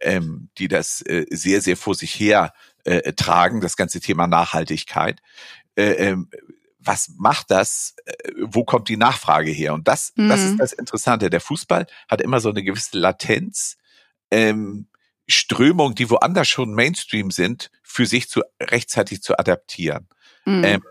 ähm, 0.00 0.48
die 0.58 0.68
das 0.68 1.02
äh, 1.02 1.26
sehr, 1.30 1.60
sehr 1.60 1.76
vor 1.76 1.94
sich 1.94 2.18
her 2.18 2.52
äh, 2.84 3.12
tragen, 3.12 3.60
das 3.60 3.76
ganze 3.76 4.00
Thema 4.00 4.26
Nachhaltigkeit, 4.26 5.20
äh, 5.76 5.92
ähm, 5.92 6.28
was 6.78 7.12
macht 7.16 7.50
das? 7.50 7.94
Äh, 8.04 8.12
wo 8.40 8.64
kommt 8.64 8.88
die 8.88 8.96
Nachfrage 8.96 9.50
her? 9.50 9.74
Und 9.74 9.88
das, 9.88 10.12
mhm. 10.16 10.28
das 10.28 10.40
ist 10.40 10.50
hm. 10.50 10.58
das 10.58 10.72
Interessante. 10.72 11.30
Der 11.30 11.40
Fußball 11.40 11.86
hat 12.08 12.20
immer 12.20 12.40
so 12.40 12.50
eine 12.50 12.62
gewisse 12.62 12.98
Latenz, 12.98 13.76
ähm, 14.30 14.88
Strömung, 15.28 15.94
die 15.94 16.10
woanders 16.10 16.48
schon 16.48 16.74
Mainstream 16.74 17.30
sind, 17.30 17.70
für 17.82 18.06
sich 18.06 18.28
zu 18.28 18.42
rechtzeitig 18.60 19.22
zu 19.22 19.38
adaptieren. 19.38 20.08
Mhm. 20.44 20.64
Ähm, 20.64 20.82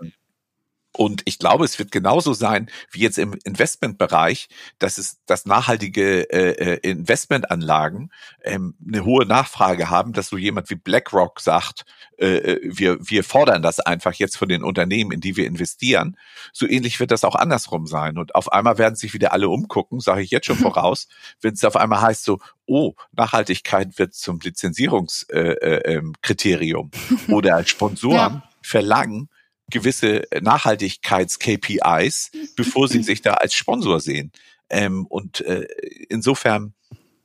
und 0.94 1.22
ich 1.26 1.40
glaube, 1.40 1.64
es 1.64 1.80
wird 1.80 1.92
genauso 1.92 2.34
sein 2.34 2.70
wie 2.92 3.00
jetzt 3.00 3.18
im 3.18 3.34
Investmentbereich, 3.46 4.50
dass 4.78 4.98
es, 4.98 5.24
dass 5.26 5.46
nachhaltige 5.46 6.30
äh, 6.32 6.74
äh, 6.74 6.90
Investmentanlagen 6.90 8.12
ähm, 8.44 8.76
eine 8.86 9.06
hohe 9.06 9.26
Nachfrage 9.26 9.90
haben, 9.90 10.12
dass 10.12 10.28
so 10.28 10.38
jemand 10.38 10.70
wie 10.70 10.76
BlackRock 10.76 11.40
sagt, 11.40 11.86
äh, 12.18 12.36
äh, 12.36 12.60
wir, 12.64 12.98
wir 13.02 13.24
fordern 13.24 13.64
das 13.64 13.80
einfach 13.80 14.14
jetzt 14.14 14.38
von 14.38 14.50
den 14.50 14.64
Unternehmen, 14.64 15.12
in 15.12 15.22
die 15.22 15.38
wir 15.38 15.48
investieren. 15.48 16.18
So 16.52 16.68
ähnlich 16.68 17.00
wird 17.00 17.12
das 17.12 17.24
auch 17.24 17.36
andersrum 17.36 17.88
sein. 17.88 18.18
Und 18.18 18.36
auf 18.36 18.52
einmal 18.52 18.78
werden 18.78 18.96
sich 18.96 19.14
wieder 19.14 19.32
alle 19.34 19.50
umgucken, 19.50 20.02
sage 20.02 20.22
ich 20.22 20.30
jetzt 20.30 20.46
schon 20.46 20.58
voraus, 20.58 21.08
wenn 21.42 21.54
es 21.54 21.64
auf 21.64 21.78
einmal 21.78 22.02
heißt 22.02 22.26
so, 22.26 22.40
oh, 22.68 22.94
Nachhaltigkeit 23.14 23.98
wird 23.98 24.14
zum 24.14 24.40
Lizenzierungskriterium 24.40 26.92
äh, 26.94 27.32
äh, 27.32 27.34
oder 27.34 27.66
Sponsoren 27.66 28.34
ja. 28.34 28.44
verlangen, 28.62 29.30
gewisse 29.72 30.28
Nachhaltigkeits-KPIs, 30.40 32.32
bevor 32.56 32.88
sie 32.88 33.02
sich 33.02 33.22
da 33.22 33.34
als 33.34 33.54
Sponsor 33.56 34.00
sehen. 34.00 34.32
Ähm, 34.70 35.06
und 35.08 35.42
äh, 35.42 35.68
insofern, 36.10 36.74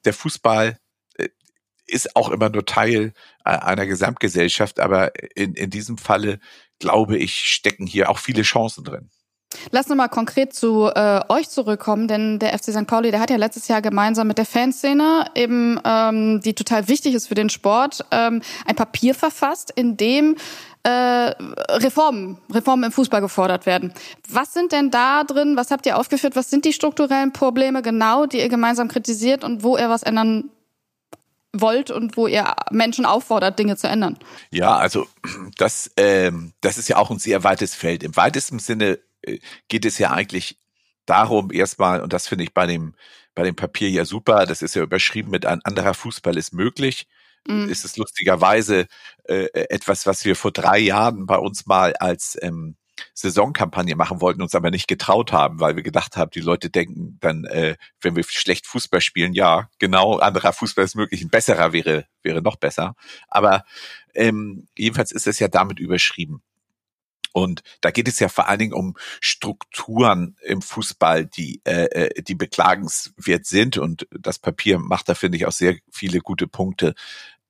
der 0.04 0.14
Fußball 0.14 0.78
äh, 1.16 1.28
ist 1.86 2.16
auch 2.16 2.30
immer 2.30 2.48
nur 2.48 2.64
Teil 2.64 3.12
äh, 3.44 3.50
einer 3.50 3.86
Gesamtgesellschaft, 3.86 4.80
aber 4.80 5.12
in, 5.36 5.54
in 5.54 5.70
diesem 5.70 5.98
Falle, 5.98 6.40
glaube 6.78 7.18
ich, 7.18 7.36
stecken 7.36 7.86
hier 7.86 8.10
auch 8.10 8.18
viele 8.18 8.42
Chancen 8.42 8.84
drin. 8.84 9.10
Lass 9.70 9.86
uns 9.86 9.96
mal 9.96 10.08
konkret 10.08 10.54
zu 10.54 10.90
äh, 10.94 11.20
euch 11.28 11.48
zurückkommen, 11.48 12.08
denn 12.08 12.38
der 12.38 12.56
FC 12.56 12.72
St. 12.72 12.86
Pauli, 12.86 13.10
der 13.10 13.20
hat 13.20 13.30
ja 13.30 13.36
letztes 13.36 13.68
Jahr 13.68 13.82
gemeinsam 13.82 14.26
mit 14.26 14.38
der 14.38 14.44
Fanszene, 14.44 15.26
eben 15.34 15.80
ähm, 15.84 16.40
die 16.40 16.54
total 16.54 16.88
wichtig 16.88 17.14
ist 17.14 17.28
für 17.28 17.34
den 17.34 17.48
Sport, 17.48 18.04
ähm, 18.10 18.42
ein 18.66 18.76
Papier 18.76 19.14
verfasst, 19.14 19.72
in 19.74 19.96
dem 19.96 20.36
äh, 20.86 21.34
Reformen, 21.78 22.38
Reformen 22.52 22.84
im 22.84 22.92
Fußball 22.92 23.20
gefordert 23.20 23.66
werden. 23.66 23.92
Was 24.28 24.54
sind 24.54 24.70
denn 24.70 24.92
da 24.92 25.24
drin? 25.24 25.56
Was 25.56 25.72
habt 25.72 25.84
ihr 25.84 25.98
aufgeführt? 25.98 26.36
Was 26.36 26.48
sind 26.48 26.64
die 26.64 26.72
strukturellen 26.72 27.32
Probleme 27.32 27.82
genau, 27.82 28.26
die 28.26 28.38
ihr 28.38 28.48
gemeinsam 28.48 28.86
kritisiert 28.86 29.42
und 29.42 29.64
wo 29.64 29.76
ihr 29.76 29.90
was 29.90 30.04
ändern 30.04 30.50
wollt 31.52 31.90
und 31.90 32.16
wo 32.16 32.28
ihr 32.28 32.54
Menschen 32.70 33.04
auffordert, 33.04 33.58
Dinge 33.58 33.76
zu 33.76 33.88
ändern? 33.88 34.16
Ja, 34.50 34.76
also 34.76 35.08
das, 35.56 35.90
ähm, 35.96 36.52
das 36.60 36.78
ist 36.78 36.88
ja 36.88 36.98
auch 36.98 37.10
ein 37.10 37.18
sehr 37.18 37.42
weites 37.42 37.74
Feld. 37.74 38.04
Im 38.04 38.14
weitesten 38.14 38.60
Sinne 38.60 39.00
äh, 39.22 39.40
geht 39.66 39.84
es 39.86 39.98
ja 39.98 40.12
eigentlich 40.12 40.56
darum, 41.04 41.50
erstmal, 41.50 42.00
und 42.00 42.12
das 42.12 42.28
finde 42.28 42.44
ich 42.44 42.54
bei 42.54 42.66
dem, 42.66 42.94
bei 43.34 43.42
dem 43.42 43.56
Papier 43.56 43.90
ja 43.90 44.04
super, 44.04 44.46
das 44.46 44.62
ist 44.62 44.76
ja 44.76 44.82
überschrieben 44.84 45.30
mit 45.30 45.46
ein 45.46 45.64
anderer 45.64 45.94
Fußball 45.94 46.36
ist 46.36 46.52
möglich. 46.52 47.08
Mhm. 47.48 47.68
Ist 47.68 47.84
es 47.84 47.96
lustigerweise 47.96 48.86
äh, 49.24 49.48
etwas, 49.52 50.06
was 50.06 50.24
wir 50.24 50.36
vor 50.36 50.52
drei 50.52 50.78
Jahren 50.78 51.26
bei 51.26 51.36
uns 51.36 51.66
mal 51.66 51.94
als 51.94 52.36
ähm, 52.42 52.76
Saisonkampagne 53.14 53.94
machen 53.96 54.20
wollten, 54.20 54.42
uns 54.42 54.54
aber 54.54 54.70
nicht 54.70 54.88
getraut 54.88 55.32
haben, 55.32 55.60
weil 55.60 55.76
wir 55.76 55.82
gedacht 55.82 56.16
haben, 56.16 56.30
die 56.30 56.40
Leute 56.40 56.70
denken 56.70 57.18
dann, 57.20 57.44
äh, 57.44 57.76
wenn 58.00 58.16
wir 58.16 58.24
schlecht 58.24 58.66
Fußball 58.66 59.00
spielen, 59.00 59.34
ja, 59.34 59.68
genau, 59.78 60.18
anderer 60.18 60.52
Fußball 60.52 60.84
ist 60.84 60.96
möglich, 60.96 61.22
ein 61.22 61.30
besserer 61.30 61.72
wäre, 61.72 62.06
wäre 62.22 62.42
noch 62.42 62.56
besser. 62.56 62.94
Aber 63.28 63.64
ähm, 64.14 64.68
jedenfalls 64.76 65.12
ist 65.12 65.26
es 65.26 65.38
ja 65.38 65.48
damit 65.48 65.78
überschrieben. 65.78 66.42
Und 67.32 67.62
da 67.82 67.90
geht 67.90 68.08
es 68.08 68.18
ja 68.18 68.30
vor 68.30 68.48
allen 68.48 68.60
Dingen 68.60 68.72
um 68.72 68.96
Strukturen 69.20 70.36
im 70.42 70.62
Fußball, 70.62 71.26
die, 71.26 71.60
äh, 71.64 71.84
äh, 72.06 72.22
die 72.22 72.34
beklagenswert 72.34 73.44
sind. 73.44 73.76
Und 73.76 74.08
das 74.10 74.38
Papier 74.38 74.78
macht 74.78 75.10
da, 75.10 75.14
finde 75.14 75.36
ich, 75.36 75.44
auch 75.44 75.52
sehr 75.52 75.76
viele 75.92 76.20
gute 76.20 76.46
Punkte. 76.46 76.94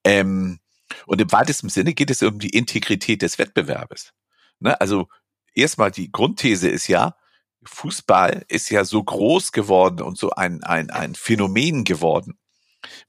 Ähm, 0.05 0.61
und 1.07 1.21
im 1.21 1.33
weitesten 1.33 1.69
Sinne 1.69 1.95
geht 1.95 2.11
es 2.11 2.23
um 2.23 2.39
die 2.39 2.51
Integrität 2.51 3.23
des 3.23 3.39
Wettbewerbes. 3.39 4.13
Ne? 4.61 4.81
Also 4.81 5.09
erstmal 5.55 5.91
die 5.91 6.11
Grundthese 6.11 6.69
ist 6.69 6.89
ja, 6.89 7.17
Fußball 7.65 8.45
ist 8.49 8.71
ja 8.71 8.85
so 8.85 9.03
groß 9.03 9.53
geworden 9.53 10.03
und 10.03 10.17
so 10.19 10.31
ein, 10.31 10.63
ein, 10.63 10.91
ein 10.91 11.15
Phänomen 11.15 11.85
geworden, 11.85 12.39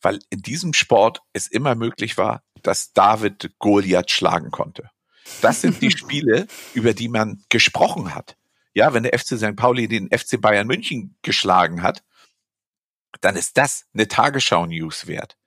weil 0.02 0.20
in 0.30 0.42
diesem 0.42 0.74
Sport 0.74 1.22
es 1.34 1.48
immer 1.48 1.76
möglich 1.76 2.18
war, 2.18 2.44
dass 2.64 2.94
David 2.94 3.52
Goliath 3.60 4.12
schlagen 4.12 4.52
konnte. 4.52 4.90
Das 5.42 5.62
sind 5.62 5.82
die 5.82 5.92
Spiele, 5.98 6.48
über 6.74 6.94
die 6.94 7.10
man 7.10 7.44
gesprochen 7.50 8.16
hat. 8.16 8.38
Ja, 8.74 8.94
wenn 8.94 9.04
der 9.04 9.18
FC 9.18 9.38
St. 9.38 9.56
Pauli 9.56 9.88
den 9.88 10.10
FC 10.10 10.40
Bayern 10.40 10.68
München 10.68 11.18
geschlagen 11.22 11.82
hat, 11.82 12.04
dann 13.22 13.36
ist 13.36 13.58
das 13.58 13.86
eine 13.94 14.08
Tagesschau-News 14.08 15.08
wert. 15.08 15.38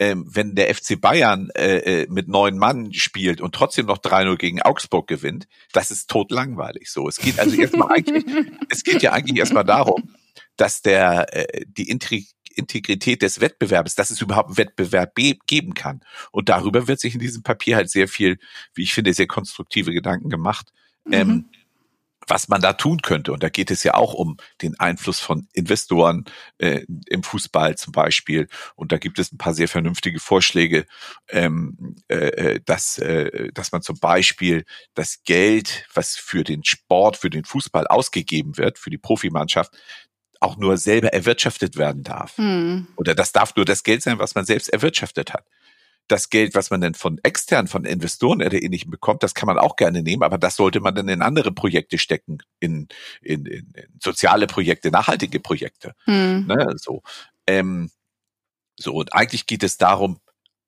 Ähm, 0.00 0.24
wenn 0.26 0.54
der 0.54 0.74
FC 0.74 0.98
Bayern 0.98 1.50
äh, 1.54 2.02
äh, 2.02 2.06
mit 2.08 2.26
neun 2.26 2.56
Mann 2.56 2.92
spielt 2.94 3.42
und 3.42 3.54
trotzdem 3.54 3.84
noch 3.84 3.98
3-0 3.98 4.36
gegen 4.38 4.62
Augsburg 4.62 5.06
gewinnt, 5.06 5.46
das 5.74 5.90
ist 5.90 6.08
totlangweilig 6.08 6.90
so. 6.90 7.06
Es 7.06 7.18
geht 7.18 7.38
also 7.38 7.54
erstmal 7.54 7.88
eigentlich, 7.96 8.24
es 8.70 8.82
geht 8.82 9.02
ja 9.02 9.12
eigentlich 9.12 9.38
erstmal 9.38 9.64
darum, 9.64 10.14
dass 10.56 10.80
der 10.80 11.26
äh, 11.36 11.66
die 11.66 11.88
Intri 11.88 12.26
Integrität 12.54 13.22
des 13.22 13.40
Wettbewerbs, 13.40 13.94
dass 13.94 14.10
es 14.10 14.20
überhaupt 14.20 14.48
einen 14.48 14.56
Wettbewerb 14.56 15.14
geben 15.14 15.74
kann. 15.74 16.00
Und 16.32 16.48
darüber 16.48 16.88
wird 16.88 16.98
sich 16.98 17.14
in 17.14 17.20
diesem 17.20 17.42
Papier 17.42 17.76
halt 17.76 17.90
sehr 17.90 18.08
viel, 18.08 18.38
wie 18.74 18.82
ich 18.82 18.92
finde, 18.92 19.14
sehr 19.14 19.28
konstruktive 19.28 19.92
Gedanken 19.92 20.30
gemacht. 20.30 20.72
Mhm. 21.04 21.12
Ähm, 21.12 21.44
was 22.30 22.48
man 22.48 22.60
da 22.60 22.72
tun 22.72 23.02
könnte. 23.02 23.32
Und 23.32 23.42
da 23.42 23.48
geht 23.48 23.70
es 23.70 23.82
ja 23.82 23.94
auch 23.94 24.14
um 24.14 24.36
den 24.62 24.78
Einfluss 24.78 25.18
von 25.18 25.48
Investoren 25.52 26.24
äh, 26.58 26.84
im 27.06 27.22
Fußball 27.22 27.76
zum 27.76 27.92
Beispiel. 27.92 28.48
Und 28.76 28.92
da 28.92 28.98
gibt 28.98 29.18
es 29.18 29.32
ein 29.32 29.38
paar 29.38 29.52
sehr 29.52 29.68
vernünftige 29.68 30.20
Vorschläge, 30.20 30.86
ähm, 31.28 31.96
äh, 32.08 32.14
äh, 32.14 32.60
dass, 32.64 32.98
äh, 32.98 33.50
dass 33.52 33.72
man 33.72 33.82
zum 33.82 33.98
Beispiel 33.98 34.64
das 34.94 35.22
Geld, 35.24 35.86
was 35.92 36.16
für 36.16 36.44
den 36.44 36.64
Sport, 36.64 37.16
für 37.16 37.30
den 37.30 37.44
Fußball 37.44 37.86
ausgegeben 37.88 38.56
wird, 38.56 38.78
für 38.78 38.90
die 38.90 38.98
Profimannschaft, 38.98 39.72
auch 40.38 40.56
nur 40.56 40.78
selber 40.78 41.12
erwirtschaftet 41.12 41.76
werden 41.76 42.02
darf. 42.02 42.38
Hm. 42.38 42.86
Oder 42.96 43.14
das 43.14 43.32
darf 43.32 43.54
nur 43.56 43.66
das 43.66 43.82
Geld 43.82 44.02
sein, 44.02 44.18
was 44.18 44.34
man 44.34 44.46
selbst 44.46 44.72
erwirtschaftet 44.72 45.34
hat 45.34 45.44
das 46.10 46.30
Geld, 46.30 46.54
was 46.54 46.70
man 46.70 46.80
denn 46.80 46.94
von 46.94 47.18
extern, 47.22 47.68
von 47.68 47.84
Investoren 47.84 48.42
oder 48.42 48.60
ähnlichem 48.60 48.90
bekommt, 48.90 49.22
das 49.22 49.34
kann 49.34 49.46
man 49.46 49.58
auch 49.58 49.76
gerne 49.76 50.02
nehmen, 50.02 50.22
aber 50.22 50.38
das 50.38 50.56
sollte 50.56 50.80
man 50.80 50.94
dann 50.94 51.08
in 51.08 51.22
andere 51.22 51.52
Projekte 51.52 51.98
stecken, 51.98 52.38
in, 52.58 52.88
in, 53.20 53.46
in, 53.46 53.72
in 53.74 53.86
soziale 54.02 54.46
Projekte, 54.46 54.90
nachhaltige 54.90 55.40
Projekte. 55.40 55.94
Hm. 56.04 56.46
Ne, 56.46 56.74
so. 56.76 57.02
Ähm, 57.46 57.90
so, 58.78 58.94
und 58.94 59.14
eigentlich 59.14 59.46
geht 59.46 59.62
es 59.62 59.76
darum, 59.76 60.20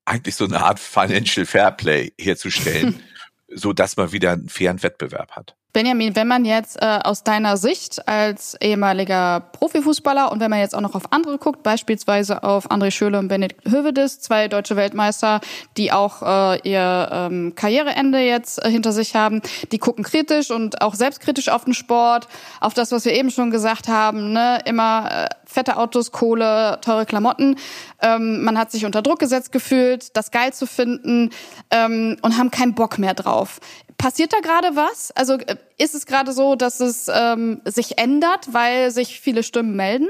eigentlich 0.04 0.36
so 0.36 0.44
eine 0.44 0.62
Art 0.62 0.78
Financial 0.78 1.46
Fairplay 1.46 2.12
herzustellen, 2.18 3.02
so 3.48 3.72
dass 3.72 3.96
man 3.96 4.12
wieder 4.12 4.32
einen 4.32 4.48
fairen 4.48 4.82
Wettbewerb 4.82 5.32
hat. 5.32 5.56
Benjamin, 5.72 6.14
wenn 6.16 6.28
man 6.28 6.44
jetzt 6.44 6.82
äh, 6.82 6.98
aus 7.02 7.24
deiner 7.24 7.56
Sicht 7.56 8.06
als 8.06 8.56
ehemaliger 8.60 9.40
Profifußballer 9.40 10.30
und 10.30 10.38
wenn 10.40 10.50
man 10.50 10.60
jetzt 10.60 10.74
auch 10.74 10.82
noch 10.82 10.94
auf 10.94 11.10
andere 11.12 11.38
guckt, 11.38 11.62
beispielsweise 11.62 12.42
auf 12.42 12.70
André 12.70 12.90
Schöle 12.90 13.18
und 13.18 13.28
Benedikt 13.28 13.64
Hövedes, 13.70 14.20
zwei 14.20 14.48
deutsche 14.48 14.76
Weltmeister, 14.76 15.40
die 15.78 15.90
auch 15.90 16.22
äh, 16.22 16.68
ihr 16.68 17.08
ähm, 17.10 17.54
Karriereende 17.54 18.18
jetzt 18.18 18.62
äh, 18.62 18.70
hinter 18.70 18.92
sich 18.92 19.16
haben, 19.16 19.40
die 19.72 19.78
gucken 19.78 20.04
kritisch 20.04 20.50
und 20.50 20.82
auch 20.82 20.94
selbstkritisch 20.94 21.48
auf 21.48 21.64
den 21.64 21.72
Sport, 21.72 22.28
auf 22.60 22.74
das, 22.74 22.92
was 22.92 23.06
wir 23.06 23.14
eben 23.14 23.30
schon 23.30 23.50
gesagt 23.50 23.88
haben, 23.88 24.34
ne? 24.34 24.58
immer 24.66 25.10
äh, 25.10 25.28
fette 25.46 25.78
Autos, 25.78 26.12
Kohle, 26.12 26.78
teure 26.82 27.06
Klamotten. 27.06 27.56
Ähm, 28.02 28.42
man 28.44 28.58
hat 28.58 28.70
sich 28.70 28.84
unter 28.84 29.00
Druck 29.00 29.20
gesetzt 29.20 29.52
gefühlt, 29.52 30.16
das 30.16 30.30
geil 30.30 30.52
zu 30.52 30.66
finden 30.66 31.30
ähm, 31.70 32.18
und 32.20 32.36
haben 32.36 32.50
keinen 32.50 32.74
Bock 32.74 32.98
mehr 32.98 33.14
drauf. 33.14 33.58
Passiert 34.02 34.32
da 34.32 34.40
gerade 34.40 34.74
was? 34.74 35.12
Also 35.12 35.34
äh, 35.34 35.56
ist 35.78 35.94
es 35.94 36.06
gerade 36.06 36.32
so, 36.32 36.56
dass 36.56 36.80
es 36.80 37.08
ähm, 37.08 37.62
sich 37.64 37.98
ändert, 37.98 38.52
weil 38.52 38.90
sich 38.90 39.20
viele 39.20 39.44
Stimmen 39.44 39.76
melden? 39.76 40.08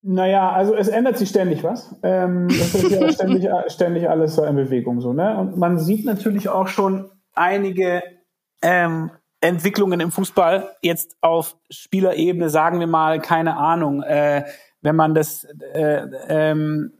Naja, 0.00 0.50
also 0.50 0.74
es 0.74 0.88
ändert 0.88 1.18
sich 1.18 1.28
ständig 1.28 1.62
was. 1.62 1.94
Ähm, 2.02 2.46
es 2.48 2.74
ist 2.74 2.90
ja 2.90 3.12
ständig, 3.12 3.46
ständig 3.66 4.08
alles 4.08 4.34
so 4.34 4.44
in 4.44 4.56
Bewegung 4.56 5.02
so. 5.02 5.12
Ne? 5.12 5.36
Und 5.36 5.58
man 5.58 5.78
sieht 5.78 6.06
natürlich 6.06 6.48
auch 6.48 6.68
schon 6.68 7.10
einige 7.34 8.02
ähm, 8.62 9.10
Entwicklungen 9.42 10.00
im 10.00 10.10
Fußball 10.10 10.76
jetzt 10.80 11.16
auf 11.20 11.56
Spielerebene, 11.68 12.48
sagen 12.48 12.80
wir 12.80 12.86
mal, 12.86 13.20
keine 13.20 13.58
Ahnung. 13.58 14.02
Äh, 14.02 14.44
wenn 14.80 14.96
man 14.96 15.14
das 15.14 15.44
äh, 15.74 16.06
ähm, 16.28 16.92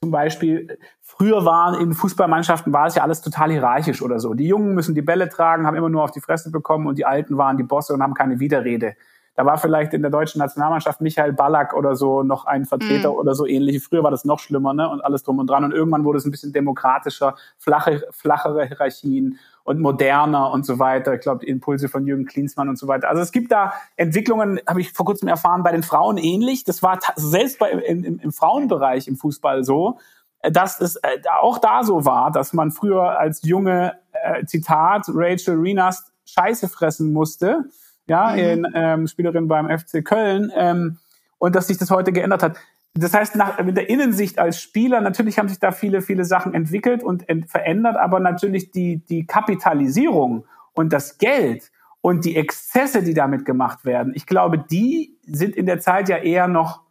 zum 0.00 0.12
Beispiel, 0.12 0.78
früher 1.00 1.44
waren 1.44 1.80
in 1.80 1.92
Fußballmannschaften 1.92 2.72
war 2.72 2.86
es 2.86 2.94
ja 2.94 3.02
alles 3.02 3.20
total 3.20 3.50
hierarchisch 3.50 4.00
oder 4.00 4.20
so. 4.20 4.32
Die 4.34 4.46
Jungen 4.46 4.74
müssen 4.74 4.94
die 4.94 5.02
Bälle 5.02 5.28
tragen, 5.28 5.66
haben 5.66 5.76
immer 5.76 5.88
nur 5.88 6.04
auf 6.04 6.12
die 6.12 6.20
Fresse 6.20 6.50
bekommen 6.52 6.86
und 6.86 6.98
die 6.98 7.04
Alten 7.04 7.36
waren 7.36 7.56
die 7.56 7.64
Bosse 7.64 7.94
und 7.94 8.02
haben 8.02 8.14
keine 8.14 8.38
Widerrede. 8.38 8.94
Da 9.34 9.44
war 9.44 9.58
vielleicht 9.58 9.94
in 9.94 10.02
der 10.02 10.10
deutschen 10.10 10.40
Nationalmannschaft 10.40 11.00
Michael 11.00 11.32
Ballack 11.32 11.74
oder 11.74 11.94
so 11.94 12.22
noch 12.22 12.46
ein 12.46 12.64
Vertreter 12.64 13.10
mhm. 13.10 13.18
oder 13.18 13.34
so 13.34 13.46
ähnlich. 13.46 13.82
Früher 13.82 14.02
war 14.02 14.10
das 14.10 14.24
noch 14.24 14.40
schlimmer, 14.40 14.74
ne? 14.74 14.88
Und 14.88 15.00
alles 15.00 15.22
drum 15.22 15.38
und 15.38 15.48
dran. 15.48 15.62
Und 15.62 15.72
irgendwann 15.72 16.04
wurde 16.04 16.18
es 16.18 16.24
ein 16.24 16.32
bisschen 16.32 16.52
demokratischer, 16.52 17.36
flache, 17.56 18.04
flachere 18.10 18.66
Hierarchien 18.66 19.38
und 19.68 19.80
moderner 19.80 20.50
und 20.50 20.64
so 20.64 20.78
weiter. 20.78 21.12
Ich 21.12 21.20
glaube, 21.20 21.44
die 21.44 21.48
Impulse 21.50 21.90
von 21.90 22.06
Jürgen 22.06 22.24
Klinsmann 22.24 22.70
und 22.70 22.78
so 22.78 22.88
weiter. 22.88 23.10
Also 23.10 23.20
es 23.20 23.32
gibt 23.32 23.52
da 23.52 23.74
Entwicklungen, 23.96 24.58
habe 24.66 24.80
ich 24.80 24.94
vor 24.94 25.04
kurzem 25.04 25.28
erfahren, 25.28 25.62
bei 25.62 25.72
den 25.72 25.82
Frauen 25.82 26.16
ähnlich. 26.16 26.64
Das 26.64 26.82
war 26.82 26.98
selbst 27.16 27.58
bei, 27.58 27.70
im, 27.72 28.02
im, 28.02 28.18
im 28.18 28.32
Frauenbereich 28.32 29.08
im 29.08 29.16
Fußball 29.16 29.64
so, 29.64 29.98
dass 30.42 30.80
es 30.80 30.96
äh, 30.96 31.18
auch 31.38 31.58
da 31.58 31.84
so 31.84 32.06
war, 32.06 32.32
dass 32.32 32.54
man 32.54 32.70
früher 32.70 33.18
als 33.18 33.42
junge, 33.42 33.92
äh, 34.12 34.46
Zitat, 34.46 35.04
Rachel 35.08 35.58
Renas 35.60 36.10
Scheiße 36.24 36.68
fressen 36.70 37.12
musste, 37.12 37.64
ja, 38.06 38.30
mhm. 38.30 38.38
in, 38.38 38.66
ähm, 38.74 39.06
Spielerin 39.06 39.48
beim 39.48 39.68
FC 39.68 40.02
Köln, 40.02 40.50
ähm, 40.56 40.96
und 41.36 41.54
dass 41.54 41.66
sich 41.66 41.76
das 41.76 41.90
heute 41.90 42.12
geändert 42.12 42.42
hat 42.42 42.56
das 42.94 43.14
heißt, 43.14 43.36
nach, 43.36 43.62
mit 43.62 43.76
der 43.76 43.88
Innensicht 43.88 44.38
als 44.38 44.60
Spieler, 44.60 45.00
natürlich 45.00 45.38
haben 45.38 45.48
sich 45.48 45.58
da 45.58 45.70
viele, 45.70 46.02
viele 46.02 46.24
Sachen 46.24 46.54
entwickelt 46.54 47.02
und 47.02 47.28
ent 47.28 47.48
verändert, 47.48 47.96
aber 47.96 48.20
natürlich 48.20 48.70
die, 48.70 49.04
die 49.08 49.26
Kapitalisierung 49.26 50.46
und 50.72 50.92
das 50.92 51.18
Geld 51.18 51.70
und 52.00 52.24
die 52.24 52.36
Exzesse, 52.36 53.02
die 53.02 53.14
damit 53.14 53.44
gemacht 53.44 53.84
werden, 53.84 54.12
ich 54.14 54.26
glaube, 54.26 54.58
die 54.58 55.16
sind 55.26 55.54
in 55.54 55.66
der 55.66 55.80
Zeit 55.80 56.08
ja 56.08 56.16
eher 56.16 56.48
noch 56.48 56.82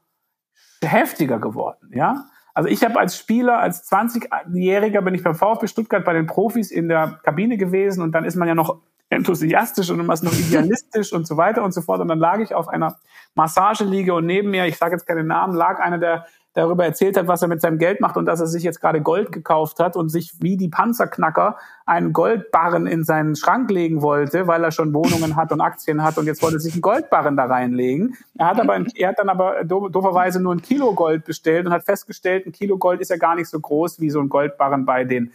heftiger 0.81 1.39
geworden, 1.39 1.91
ja. 1.93 2.25
Also 2.53 2.69
ich 2.69 2.83
habe 2.83 2.99
als 2.99 3.15
Spieler, 3.15 3.59
als 3.59 3.87
20-Jähriger 3.91 5.01
bin 5.01 5.13
ich 5.13 5.21
beim 5.21 5.35
VfB 5.35 5.67
Stuttgart 5.67 6.03
bei 6.03 6.13
den 6.13 6.25
Profis 6.25 6.71
in 6.71 6.87
der 6.87 7.19
Kabine 7.21 7.55
gewesen 7.55 8.01
und 8.01 8.13
dann 8.13 8.25
ist 8.25 8.35
man 8.35 8.47
ja 8.47 8.55
noch 8.55 8.81
enthusiastisch 9.09 9.89
und 9.89 10.07
was 10.07 10.23
noch 10.23 10.33
idealistisch 10.33 11.13
und 11.13 11.27
so 11.27 11.37
weiter 11.37 11.63
und 11.63 11.73
so 11.73 11.81
fort. 11.81 12.01
Und 12.01 12.09
dann 12.09 12.19
lag 12.19 12.39
ich 12.39 12.53
auf 12.53 12.67
einer 12.67 12.97
Massageliege 13.35 14.13
und 14.13 14.25
neben 14.25 14.51
mir, 14.51 14.65
ich 14.65 14.77
sage 14.77 14.93
jetzt 14.95 15.05
keine 15.05 15.23
Namen, 15.23 15.55
lag 15.55 15.79
einer, 15.79 15.97
der 15.97 16.25
darüber 16.57 16.85
erzählt 16.85 17.15
hat, 17.17 17.27
was 17.27 17.43
er 17.43 17.47
mit 17.47 17.61
seinem 17.61 17.77
Geld 17.77 18.01
macht 18.01 18.17
und 18.17 18.25
dass 18.25 18.39
er 18.39 18.47
sich 18.47 18.63
jetzt 18.63 18.81
gerade 18.81 18.99
Gold 18.99 19.31
gekauft 19.31 19.79
hat 19.79 19.95
und 19.95 20.09
sich 20.09 20.33
wie 20.39 20.57
die 20.57 20.69
Panzerknacker 20.69 21.55
einen 21.85 22.13
Goldbarren 22.13 22.87
in 22.87 23.03
seinen 23.03 23.35
Schrank 23.35 23.69
legen 23.69 24.01
wollte, 24.01 24.47
weil 24.47 24.63
er 24.63 24.71
schon 24.71 24.91
Wohnungen 24.91 25.35
hat 25.35 25.51
und 25.51 25.61
Aktien 25.61 26.03
hat 26.03 26.17
und 26.17 26.25
jetzt 26.25 26.41
wollte 26.41 26.57
er 26.57 26.59
sich 26.59 26.73
einen 26.73 26.81
Goldbarren 26.81 27.37
da 27.37 27.45
reinlegen. 27.45 28.17
Er 28.39 28.47
hat 28.47 28.59
aber, 28.59 28.83
er 28.95 29.09
hat 29.09 29.19
dann 29.19 29.29
aber 29.29 29.63
dooferweise 29.65 30.41
nur 30.41 30.55
ein 30.55 30.63
Kilo 30.63 30.93
Gold 30.93 31.25
bestellt 31.25 31.67
und 31.67 31.71
hat 31.71 31.85
festgestellt, 31.85 32.47
ein 32.47 32.51
Kilo 32.51 32.79
Gold 32.79 33.01
ist 33.01 33.11
ja 33.11 33.17
gar 33.17 33.35
nicht 33.35 33.49
so 33.49 33.59
groß 33.59 33.99
wie 33.99 34.09
so 34.09 34.19
ein 34.19 34.27
Goldbarren 34.27 34.83
bei 34.83 35.03
den 35.03 35.31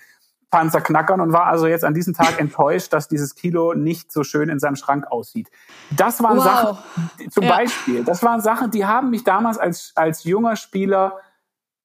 Panzer 0.52 0.82
knackern 0.82 1.20
und 1.20 1.32
war 1.32 1.46
also 1.46 1.66
jetzt 1.66 1.84
an 1.84 1.94
diesem 1.94 2.14
Tag 2.14 2.38
enttäuscht, 2.38 2.92
dass 2.92 3.08
dieses 3.08 3.34
Kilo 3.34 3.74
nicht 3.74 4.12
so 4.12 4.22
schön 4.22 4.48
in 4.48 4.60
seinem 4.60 4.76
Schrank 4.76 5.06
aussieht. 5.10 5.50
Das 5.90 6.22
waren 6.22 6.36
wow. 6.36 6.44
Sachen, 6.44 7.30
zum 7.30 7.44
ja. 7.44 7.56
Beispiel, 7.56 8.04
das 8.04 8.22
waren 8.22 8.40
Sachen, 8.40 8.70
die 8.70 8.86
haben 8.86 9.10
mich 9.10 9.24
damals 9.24 9.58
als, 9.58 9.92
als 9.96 10.22
junger 10.24 10.54
Spieler 10.54 11.18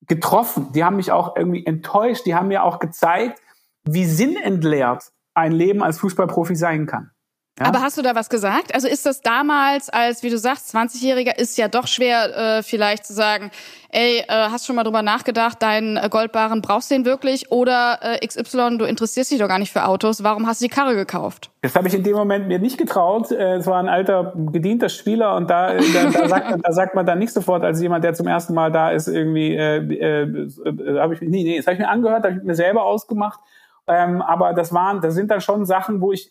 getroffen. 0.08 0.72
Die 0.74 0.84
haben 0.84 0.98
mich 0.98 1.12
auch 1.12 1.36
irgendwie 1.36 1.66
enttäuscht. 1.66 2.26
Die 2.26 2.36
haben 2.36 2.50
mir 2.50 2.64
auch 2.64 2.80
gezeigt, 2.80 3.42
wie 3.86 4.06
sinnentleert 4.06 5.12
ein 5.34 5.54
Leben 5.54 5.82
als 5.82 6.00
Fußballprofi 6.00 6.56
sein 6.56 6.86
kann. 6.86 7.12
Ja? 7.60 7.66
Aber 7.66 7.82
hast 7.82 7.98
du 7.98 8.04
da 8.04 8.14
was 8.14 8.30
gesagt? 8.30 8.76
Also 8.76 8.88
ist 8.88 9.06
das 9.06 9.22
damals, 9.22 9.90
als, 9.90 10.22
wie 10.22 10.30
du 10.30 10.38
sagst, 10.38 10.76
20-Jähriger, 10.76 11.38
ist 11.38 11.58
ja 11.58 11.68
doch 11.68 11.88
schwer, 11.88 12.58
äh, 12.60 12.64
vielleicht 12.64 13.06
zu 13.06 13.14
sagen, 13.14 13.50
ey, 13.90 14.20
äh, 14.20 14.26
hast 14.28 14.68
schon 14.68 14.76
mal 14.76 14.84
drüber 14.84 15.02
nachgedacht, 15.02 15.60
deinen 15.62 15.98
äh, 15.98 16.08
Goldbarren 16.10 16.62
brauchst 16.62 16.92
du 16.92 16.96
den 16.96 17.06
wirklich? 17.06 17.52
Oder 17.52 17.98
äh, 18.02 18.28
XY, 18.28 18.78
du 18.78 18.86
interessierst 18.86 19.32
dich 19.32 19.40
doch 19.40 19.48
gar 19.48 19.58
nicht 19.58 19.74
für 19.74 19.86
Autos, 19.86 20.24
warum 20.24 20.46
hast 20.46 20.62
du 20.62 20.66
die 20.66 20.70
Karre 20.70 20.96
gekauft? 20.96 21.50
Das 21.62 21.76
habe 21.76 21.88
ich 21.88 21.96
in 21.96 22.04
dem 22.04 22.16
Moment 22.16 22.48
mir 22.48 22.60
nicht 22.60 22.78
getraut. 22.78 23.32
Äh, 23.32 23.56
es 23.56 23.66
war 23.66 23.80
ein 23.80 23.90
alter, 23.90 24.34
gedienter 24.52 24.90
Spieler 24.90 25.36
und 25.36 25.50
da, 25.50 25.74
äh, 25.74 25.82
da, 25.94 26.10
da, 26.12 26.30
sagt, 26.30 26.56
da 26.64 26.72
sagt 26.72 26.96
man 26.96 27.08
dann 27.08 27.18
nicht 27.18 27.34
sofort, 27.34 27.64
als 27.64 27.82
jemand, 27.82 28.04
der 28.04 28.14
zum 28.14 28.28
ersten 28.28 28.54
Mal 28.54 28.72
da 28.72 28.92
ist, 28.92 29.08
irgendwie, 29.08 29.56
äh, 29.56 29.78
äh, 29.78 30.24
äh, 30.24 31.00
habe 31.00 31.16
ich, 31.16 31.22
nee, 31.22 31.44
nee, 31.44 31.58
das 31.58 31.66
habe 31.66 31.74
ich 31.74 31.80
mir 31.80 31.90
angehört, 31.90 32.24
habe 32.24 32.38
ich 32.38 32.44
mir 32.44 32.56
selber 32.56 32.84
ausgemacht. 32.84 33.40
Ähm, 33.88 34.22
aber 34.22 34.54
das 34.54 34.74
waren, 34.74 35.02
das 35.02 35.16
sind 35.16 35.32
dann 35.32 35.42
schon 35.42 35.66
Sachen, 35.66 36.02
wo 36.02 36.12
ich 36.12 36.30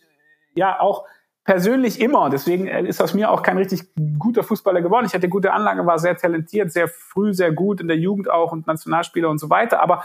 ja 0.54 0.78
auch 0.80 1.04
persönlich 1.46 2.00
immer. 2.00 2.28
Deswegen 2.28 2.66
äh, 2.66 2.82
ist 2.82 3.00
aus 3.00 3.14
mir 3.14 3.30
auch 3.30 3.42
kein 3.42 3.56
richtig 3.56 3.88
guter 4.18 4.42
Fußballer 4.42 4.82
geworden. 4.82 5.06
Ich 5.06 5.14
hatte 5.14 5.28
gute 5.28 5.52
Anlage, 5.52 5.86
war 5.86 5.98
sehr 5.98 6.16
talentiert, 6.16 6.72
sehr 6.72 6.88
früh, 6.88 7.32
sehr 7.32 7.52
gut 7.52 7.80
in 7.80 7.88
der 7.88 7.96
Jugend 7.96 8.28
auch 8.28 8.52
und 8.52 8.66
Nationalspieler 8.66 9.30
und 9.30 9.38
so 9.38 9.48
weiter. 9.48 9.80
Aber 9.80 10.04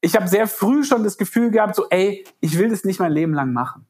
ich 0.00 0.14
habe 0.14 0.28
sehr 0.28 0.46
früh 0.46 0.84
schon 0.84 1.02
das 1.02 1.16
Gefühl 1.16 1.50
gehabt, 1.50 1.74
so, 1.74 1.86
ey, 1.88 2.24
ich 2.40 2.58
will 2.58 2.68
das 2.68 2.84
nicht 2.84 3.00
mein 3.00 3.12
Leben 3.12 3.32
lang 3.32 3.52
machen. 3.52 3.86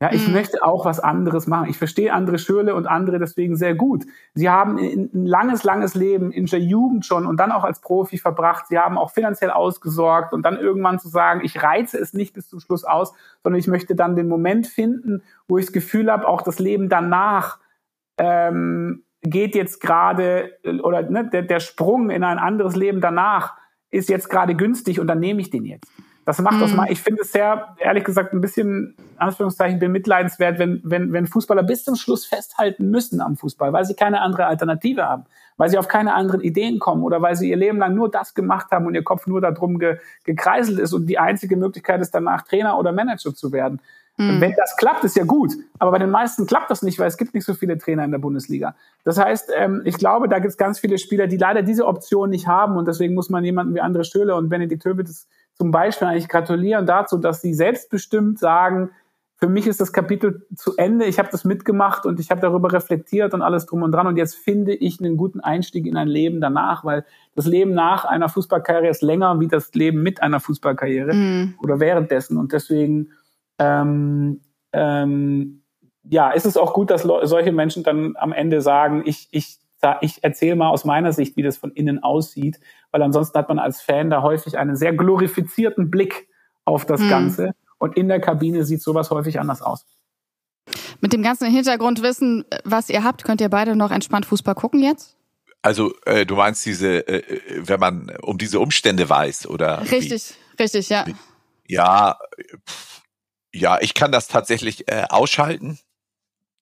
Ja, 0.00 0.12
ich 0.12 0.28
mhm. 0.28 0.34
möchte 0.34 0.62
auch 0.62 0.84
was 0.84 1.00
anderes 1.00 1.48
machen. 1.48 1.68
Ich 1.68 1.76
verstehe 1.76 2.12
andere 2.12 2.38
Schürle 2.38 2.76
und 2.76 2.86
andere 2.86 3.18
deswegen 3.18 3.56
sehr 3.56 3.74
gut. 3.74 4.04
Sie 4.32 4.48
haben 4.48 4.78
ein 4.78 5.26
langes, 5.26 5.64
langes 5.64 5.96
Leben 5.96 6.30
in 6.30 6.46
der 6.46 6.60
Jugend 6.60 7.04
schon 7.04 7.26
und 7.26 7.38
dann 7.38 7.50
auch 7.50 7.64
als 7.64 7.80
Profi 7.80 8.16
verbracht. 8.16 8.68
Sie 8.68 8.78
haben 8.78 8.96
auch 8.96 9.10
finanziell 9.10 9.50
ausgesorgt 9.50 10.32
und 10.32 10.42
dann 10.46 10.56
irgendwann 10.56 11.00
zu 11.00 11.08
sagen, 11.08 11.40
ich 11.42 11.60
reize 11.60 11.98
es 11.98 12.12
nicht 12.12 12.32
bis 12.32 12.48
zum 12.48 12.60
Schluss 12.60 12.84
aus, 12.84 13.12
sondern 13.42 13.58
ich 13.58 13.66
möchte 13.66 13.96
dann 13.96 14.14
den 14.14 14.28
Moment 14.28 14.68
finden, 14.68 15.22
wo 15.48 15.58
ich 15.58 15.66
das 15.66 15.72
Gefühl 15.72 16.12
habe, 16.12 16.28
auch 16.28 16.42
das 16.42 16.60
Leben 16.60 16.88
danach 16.88 17.58
ähm, 18.18 19.02
geht 19.22 19.56
jetzt 19.56 19.80
gerade 19.80 20.52
oder 20.84 21.02
ne, 21.10 21.28
der, 21.28 21.42
der 21.42 21.58
Sprung 21.58 22.10
in 22.10 22.22
ein 22.22 22.38
anderes 22.38 22.76
Leben 22.76 23.00
danach 23.00 23.56
ist 23.90 24.08
jetzt 24.08 24.30
gerade 24.30 24.54
günstig 24.54 25.00
und 25.00 25.08
dann 25.08 25.18
nehme 25.18 25.40
ich 25.40 25.50
den 25.50 25.64
jetzt 25.64 25.90
Das 26.28 26.38
macht 26.40 26.58
mhm. 26.58 26.62
aus 26.64 26.74
mal, 26.74 26.92
ich 26.92 27.00
finde 27.00 27.22
es 27.22 27.32
sehr, 27.32 27.74
ehrlich 27.78 28.04
gesagt, 28.04 28.34
ein 28.34 28.42
bisschen, 28.42 28.94
Anführungszeichen, 29.16 29.78
bemitleidenswert, 29.78 30.58
wenn, 30.58 30.82
wenn, 30.84 31.10
wenn 31.10 31.26
Fußballer 31.26 31.62
bis 31.62 31.84
zum 31.84 31.96
Schluss 31.96 32.26
festhalten 32.26 32.90
müssen 32.90 33.22
am 33.22 33.38
Fußball, 33.38 33.72
weil 33.72 33.86
sie 33.86 33.94
keine 33.94 34.20
andere 34.20 34.44
Alternative 34.44 35.08
haben, 35.08 35.24
weil 35.56 35.70
sie 35.70 35.78
auf 35.78 35.88
keine 35.88 36.12
anderen 36.12 36.42
Ideen 36.42 36.80
kommen 36.80 37.02
oder 37.02 37.22
weil 37.22 37.34
sie 37.34 37.48
ihr 37.48 37.56
Leben 37.56 37.78
lang 37.78 37.94
nur 37.94 38.10
das 38.10 38.34
gemacht 38.34 38.70
haben 38.72 38.84
und 38.84 38.94
ihr 38.94 39.04
Kopf 39.04 39.26
nur 39.26 39.40
darum 39.40 39.78
ge, 39.78 39.96
gekreiselt 40.24 40.78
ist 40.78 40.92
und 40.92 41.06
die 41.06 41.18
einzige 41.18 41.56
Möglichkeit 41.56 42.02
ist, 42.02 42.14
danach 42.14 42.42
Trainer 42.42 42.78
oder 42.78 42.92
Manager 42.92 43.34
zu 43.34 43.50
werden. 43.50 43.80
Mhm. 44.18 44.38
Wenn 44.42 44.54
das 44.54 44.76
klappt, 44.76 45.04
ist 45.04 45.16
ja 45.16 45.24
gut. 45.24 45.54
Aber 45.78 45.92
bei 45.92 45.98
den 45.98 46.10
meisten 46.10 46.44
klappt 46.44 46.70
das 46.70 46.82
nicht, 46.82 46.98
weil 46.98 47.06
es 47.06 47.16
gibt 47.16 47.32
nicht 47.32 47.46
so 47.46 47.54
viele 47.54 47.78
Trainer 47.78 48.04
in 48.04 48.10
der 48.10 48.18
Bundesliga. 48.18 48.74
Das 49.04 49.16
heißt, 49.16 49.50
ähm, 49.56 49.80
ich 49.86 49.96
glaube, 49.96 50.28
da 50.28 50.40
gibt 50.40 50.50
es 50.50 50.58
ganz 50.58 50.78
viele 50.78 50.98
Spieler, 50.98 51.26
die 51.26 51.38
leider 51.38 51.62
diese 51.62 51.86
Option 51.86 52.28
nicht 52.28 52.46
haben 52.46 52.76
und 52.76 52.86
deswegen 52.86 53.14
muss 53.14 53.30
man 53.30 53.44
jemanden 53.44 53.74
wie 53.74 53.80
Andre 53.80 54.04
Stöhle 54.04 54.34
und 54.34 54.50
Benedikt 54.50 54.84
Höwedes 54.84 55.26
zum 55.58 55.70
Beispiel 55.70 56.08
eigentlich 56.08 56.28
gratulieren 56.28 56.86
dazu, 56.86 57.18
dass 57.18 57.42
sie 57.42 57.52
selbstbestimmt 57.52 58.38
sagen, 58.38 58.90
für 59.40 59.48
mich 59.48 59.68
ist 59.68 59.80
das 59.80 59.92
Kapitel 59.92 60.46
zu 60.56 60.76
Ende, 60.76 61.04
ich 61.04 61.20
habe 61.20 61.28
das 61.30 61.44
mitgemacht 61.44 62.06
und 62.06 62.18
ich 62.18 62.30
habe 62.30 62.40
darüber 62.40 62.72
reflektiert 62.72 63.34
und 63.34 63.42
alles 63.42 63.66
drum 63.66 63.82
und 63.82 63.92
dran. 63.92 64.08
Und 64.08 64.16
jetzt 64.16 64.34
finde 64.34 64.74
ich 64.74 64.98
einen 64.98 65.16
guten 65.16 65.38
Einstieg 65.38 65.86
in 65.86 65.96
ein 65.96 66.08
Leben 66.08 66.40
danach, 66.40 66.84
weil 66.84 67.04
das 67.36 67.46
Leben 67.46 67.72
nach 67.72 68.04
einer 68.04 68.28
Fußballkarriere 68.28 68.90
ist 68.90 69.02
länger 69.02 69.38
wie 69.38 69.46
das 69.46 69.72
Leben 69.74 70.02
mit 70.02 70.22
einer 70.22 70.40
Fußballkarriere 70.40 71.14
mhm. 71.14 71.54
oder 71.62 71.78
währenddessen. 71.78 72.36
Und 72.36 72.52
deswegen 72.52 73.10
ähm, 73.60 74.40
ähm, 74.72 75.62
ja, 76.02 76.30
ist 76.30 76.46
es 76.46 76.56
auch 76.56 76.72
gut, 76.72 76.90
dass 76.90 77.02
solche 77.02 77.52
Menschen 77.52 77.84
dann 77.84 78.16
am 78.16 78.32
Ende 78.32 78.60
sagen, 78.60 79.02
ich, 79.04 79.28
ich, 79.30 79.58
ich 80.00 80.24
erzähle 80.24 80.56
mal 80.56 80.70
aus 80.70 80.84
meiner 80.84 81.12
Sicht, 81.12 81.36
wie 81.36 81.42
das 81.42 81.58
von 81.58 81.70
innen 81.70 82.02
aussieht, 82.02 82.58
weil 82.90 83.02
ansonsten 83.02 83.38
hat 83.38 83.48
man 83.48 83.58
als 83.58 83.80
Fan 83.80 84.10
da 84.10 84.22
häufig 84.22 84.58
einen 84.58 84.76
sehr 84.76 84.92
glorifizierten 84.92 85.90
Blick 85.90 86.28
auf 86.64 86.84
das 86.84 87.00
mhm. 87.00 87.08
Ganze 87.08 87.54
und 87.78 87.96
in 87.96 88.08
der 88.08 88.20
Kabine 88.20 88.64
sieht 88.64 88.82
sowas 88.82 89.10
häufig 89.10 89.40
anders 89.40 89.62
aus. 89.62 89.86
Mit 91.00 91.12
dem 91.12 91.22
ganzen 91.22 91.50
Hintergrundwissen, 91.50 92.44
was 92.64 92.90
ihr 92.90 93.04
habt, 93.04 93.24
könnt 93.24 93.40
ihr 93.40 93.48
beide 93.48 93.76
noch 93.76 93.90
entspannt 93.90 94.26
Fußball 94.26 94.54
gucken 94.54 94.82
jetzt? 94.82 95.16
Also 95.62 95.92
äh, 96.04 96.26
du 96.26 96.36
meinst 96.36 96.64
diese, 96.66 97.06
äh, 97.08 97.18
äh 97.18 97.40
wenn 97.66 97.80
man 97.80 98.12
um 98.22 98.38
diese 98.38 98.60
Umstände 98.60 99.08
weiß, 99.08 99.48
oder? 99.48 99.80
Richtig, 99.90 100.34
wie? 100.56 100.62
richtig, 100.62 100.88
ja. 100.88 101.04
Ja, 101.66 102.16
pff 102.68 102.88
ja, 103.52 103.78
ich 103.80 103.94
kann 103.94 104.12
das 104.12 104.28
tatsächlich 104.28 104.88
äh, 104.88 105.04
ausschalten. 105.08 105.78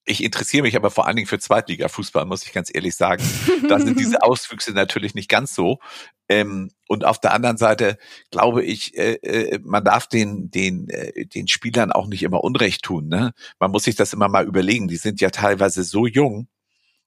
Ich 0.09 0.23
interessiere 0.23 0.63
mich 0.63 0.77
aber 0.77 0.93
vor 0.93 1.07
allen 1.07 1.17
Dingen 1.17 1.27
für 1.27 1.41
Zweitliga-Fußball, 1.41 2.25
muss 2.27 2.45
ich 2.45 2.53
ganz 2.53 2.71
ehrlich 2.73 2.95
sagen. 2.95 3.25
Da 3.69 3.81
sind 3.81 3.99
diese 3.99 4.23
Auswüchse 4.23 4.73
natürlich 4.73 5.17
nicht 5.17 5.29
ganz 5.29 5.53
so. 5.53 5.81
Ähm, 6.29 6.71
und 6.87 7.05
auf 7.05 7.21
der 7.21 7.33
anderen 7.33 7.57
Seite 7.57 7.99
glaube 8.31 8.65
ich, 8.65 8.97
äh, 8.97 9.15
äh, 9.15 9.59
man 9.65 9.85
darf 9.85 10.07
den, 10.07 10.49
den, 10.49 10.89
äh, 10.91 11.27
den 11.27 11.49
Spielern 11.49 11.91
auch 11.91 12.07
nicht 12.07 12.23
immer 12.23 12.45
Unrecht 12.45 12.83
tun. 12.83 13.09
Ne? 13.09 13.33
Man 13.59 13.73
muss 13.73 13.85
sich 13.85 13.97
das 13.97 14.13
immer 14.13 14.29
mal 14.29 14.47
überlegen. 14.47 14.87
Die 14.87 14.97
sind 14.97 15.21
ja 15.21 15.31
teilweise 15.31 15.83
so 15.83 16.07
jung. 16.07 16.47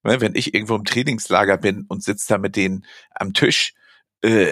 Ne? 0.03 0.19
Wenn 0.19 0.35
ich 0.35 0.53
irgendwo 0.53 0.75
im 0.75 0.83
Trainingslager 0.83 1.57
bin 1.57 1.85
und 1.87 2.03
sitze 2.03 2.27
da 2.27 2.37
mit 2.37 2.57
denen 2.57 2.85
am 3.15 3.33
Tisch, 3.33 3.73
äh, 4.21 4.51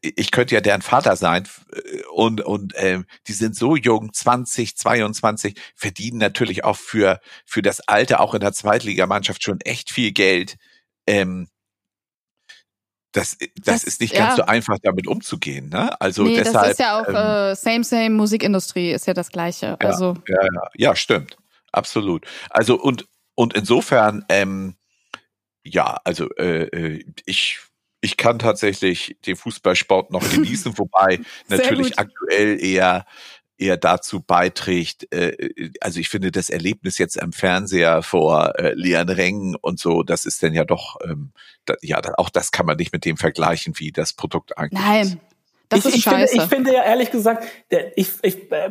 ich 0.00 0.30
könnte 0.30 0.54
ja 0.54 0.60
deren 0.60 0.82
Vater 0.82 1.16
sein 1.16 1.48
äh, 1.72 2.02
und 2.12 2.40
und 2.40 2.74
äh, 2.74 3.02
die 3.26 3.32
sind 3.32 3.56
so 3.56 3.76
jung, 3.76 4.12
20, 4.12 4.76
22, 4.76 5.60
verdienen 5.74 6.18
natürlich 6.18 6.64
auch 6.64 6.76
für 6.76 7.20
für 7.44 7.62
das 7.62 7.80
Alter 7.88 8.20
auch 8.20 8.34
in 8.34 8.40
der 8.40 8.52
Zweitligamannschaft 8.52 9.42
schon 9.42 9.60
echt 9.60 9.90
viel 9.90 10.12
Geld. 10.12 10.56
Ähm, 11.06 11.48
das, 13.12 13.38
das, 13.38 13.48
das 13.64 13.84
ist 13.84 14.00
nicht 14.00 14.14
ja. 14.14 14.26
ganz 14.26 14.36
so 14.36 14.42
einfach, 14.42 14.78
damit 14.82 15.06
umzugehen. 15.06 15.68
Ne? 15.68 16.00
Also 16.00 16.24
nee, 16.24 16.34
deshalb, 16.36 16.54
das 16.54 16.70
ist 16.72 16.80
ja 16.80 17.00
auch 17.00 17.08
ähm, 17.08 17.14
äh, 17.14 17.54
same 17.54 17.84
same 17.84 18.10
Musikindustrie 18.10 18.90
ist 18.90 19.06
ja 19.06 19.14
das 19.14 19.30
Gleiche. 19.30 19.78
Ja, 19.80 19.88
also 19.88 20.16
ja, 20.26 20.42
ja, 20.42 20.62
ja, 20.74 20.96
stimmt, 20.96 21.36
absolut. 21.70 22.26
Also 22.50 22.74
und 22.80 23.06
und 23.36 23.54
insofern 23.54 24.24
ähm, 24.28 24.74
ja, 25.62 26.00
also 26.04 26.28
äh, 26.36 26.64
äh 26.64 27.04
ich 27.24 27.60
ich 28.04 28.18
kann 28.18 28.38
tatsächlich 28.38 29.16
den 29.24 29.34
Fußballsport 29.34 30.10
noch 30.10 30.28
genießen, 30.30 30.76
wobei 30.78 31.20
natürlich 31.48 31.98
aktuell 31.98 32.62
eher 32.62 33.06
eher 33.56 33.76
dazu 33.76 34.20
beiträgt, 34.20 35.12
äh, 35.12 35.72
also 35.80 36.00
ich 36.00 36.08
finde 36.08 36.32
das 36.32 36.50
Erlebnis 36.50 36.98
jetzt 36.98 37.22
am 37.22 37.32
Fernseher 37.32 38.02
vor 38.02 38.58
äh, 38.58 38.74
leeren 38.74 39.08
Rängen 39.08 39.54
und 39.54 39.78
so, 39.78 40.02
das 40.02 40.26
ist 40.26 40.42
dann 40.42 40.52
ja 40.54 40.64
doch, 40.64 40.96
ähm, 41.04 41.30
da, 41.64 41.74
ja, 41.80 42.02
auch 42.18 42.30
das 42.30 42.50
kann 42.50 42.66
man 42.66 42.76
nicht 42.76 42.92
mit 42.92 43.04
dem 43.04 43.16
vergleichen, 43.16 43.74
wie 43.78 43.92
das 43.92 44.12
Produkt 44.12 44.58
eigentlich 44.58 44.82
Nein. 44.82 45.06
ist. 45.06 45.18
Das 45.68 45.78
ich, 45.80 45.86
ist 45.86 45.94
ich 45.98 46.02
scheiße. 46.02 46.28
Finde, 46.28 46.44
ich 46.44 46.50
finde 46.50 46.74
ja 46.74 46.84
ehrlich 46.84 47.10
gesagt, 47.10 47.46
der, 47.70 47.96
ich, 47.96 48.10
ich 48.22 48.50
äh, 48.50 48.70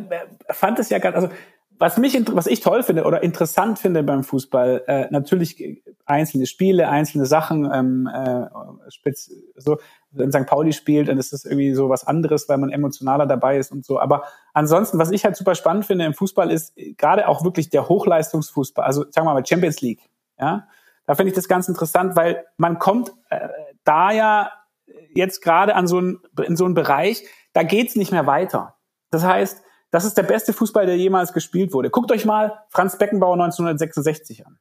fand 0.50 0.80
es 0.80 0.90
ja 0.90 1.00
ganz, 1.00 1.16
also 1.16 1.30
was 1.80 1.98
mich, 1.98 2.18
was 2.34 2.48
ich 2.48 2.60
toll 2.60 2.84
finde 2.84 3.04
oder 3.04 3.24
interessant 3.24 3.80
finde 3.80 4.04
beim 4.04 4.24
Fußball, 4.24 4.84
äh, 4.88 5.08
natürlich 5.10 5.82
einzelne 6.06 6.46
Spiele, 6.46 6.88
einzelne 6.90 7.26
Sachen, 7.26 7.70
ähm, 7.74 8.08
äh, 8.08 8.48
spitz, 8.90 9.32
so, 9.56 9.78
wenn 10.12 10.32
St. 10.32 10.46
Pauli 10.46 10.74
spielt, 10.74 11.08
dann 11.08 11.18
ist 11.18 11.34
das 11.34 11.46
irgendwie 11.46 11.74
so 11.74 11.90
was 11.90 12.06
anderes, 12.06 12.48
weil 12.48 12.58
man 12.58 12.70
emotionaler 12.70 13.26
dabei 13.26 13.58
ist 13.58 13.72
und 13.72 13.86
so. 13.86 14.00
Aber 14.00 14.24
ansonsten, 14.54 15.00
was 15.00 15.12
ich 15.12 15.26
halt 15.26 15.36
super 15.36 15.56
spannend 15.56 15.86
finde 15.86 16.06
im 16.06 16.14
Fußball, 16.14 16.52
ist 16.52 16.74
gerade 16.98 17.28
auch 17.28 17.44
wirklich 17.44 17.70
der 17.70 17.90
Hochleistungsfußball, 17.90 18.86
also 18.86 19.06
sagen 19.10 19.28
wir 19.28 19.34
mal 19.34 19.46
Champions 19.46 19.82
League, 19.82 20.02
ja. 20.40 20.68
Da 21.06 21.16
finde 21.16 21.32
ich 21.32 21.36
das 21.36 21.50
ganz 21.50 21.68
interessant, 21.68 22.16
weil 22.16 22.46
man 22.56 22.80
kommt 22.80 23.12
äh, 23.30 23.50
da 23.84 24.12
ja 24.12 24.52
jetzt 25.14 25.42
gerade 25.42 25.76
an 25.76 25.86
so 25.88 26.00
ein, 26.00 26.20
in 26.46 26.56
so 26.56 26.64
einen 26.64 26.76
Bereich, 26.76 27.26
da 27.52 27.64
geht's 27.64 27.96
nicht 27.96 28.12
mehr 28.12 28.26
weiter. 28.26 28.76
Das 29.12 29.24
heißt, 29.24 29.62
das 29.94 30.06
ist 30.06 30.18
der 30.18 30.24
beste 30.24 30.54
Fußball, 30.54 30.88
der 30.88 30.98
jemals 30.98 31.34
gespielt 31.34 31.72
wurde. 31.72 31.92
Guckt 31.92 32.12
euch 32.12 32.26
mal 32.26 32.64
Franz 32.70 32.98
Beckenbauer 32.98 33.36
1966 33.36 34.44
an. 34.44 34.58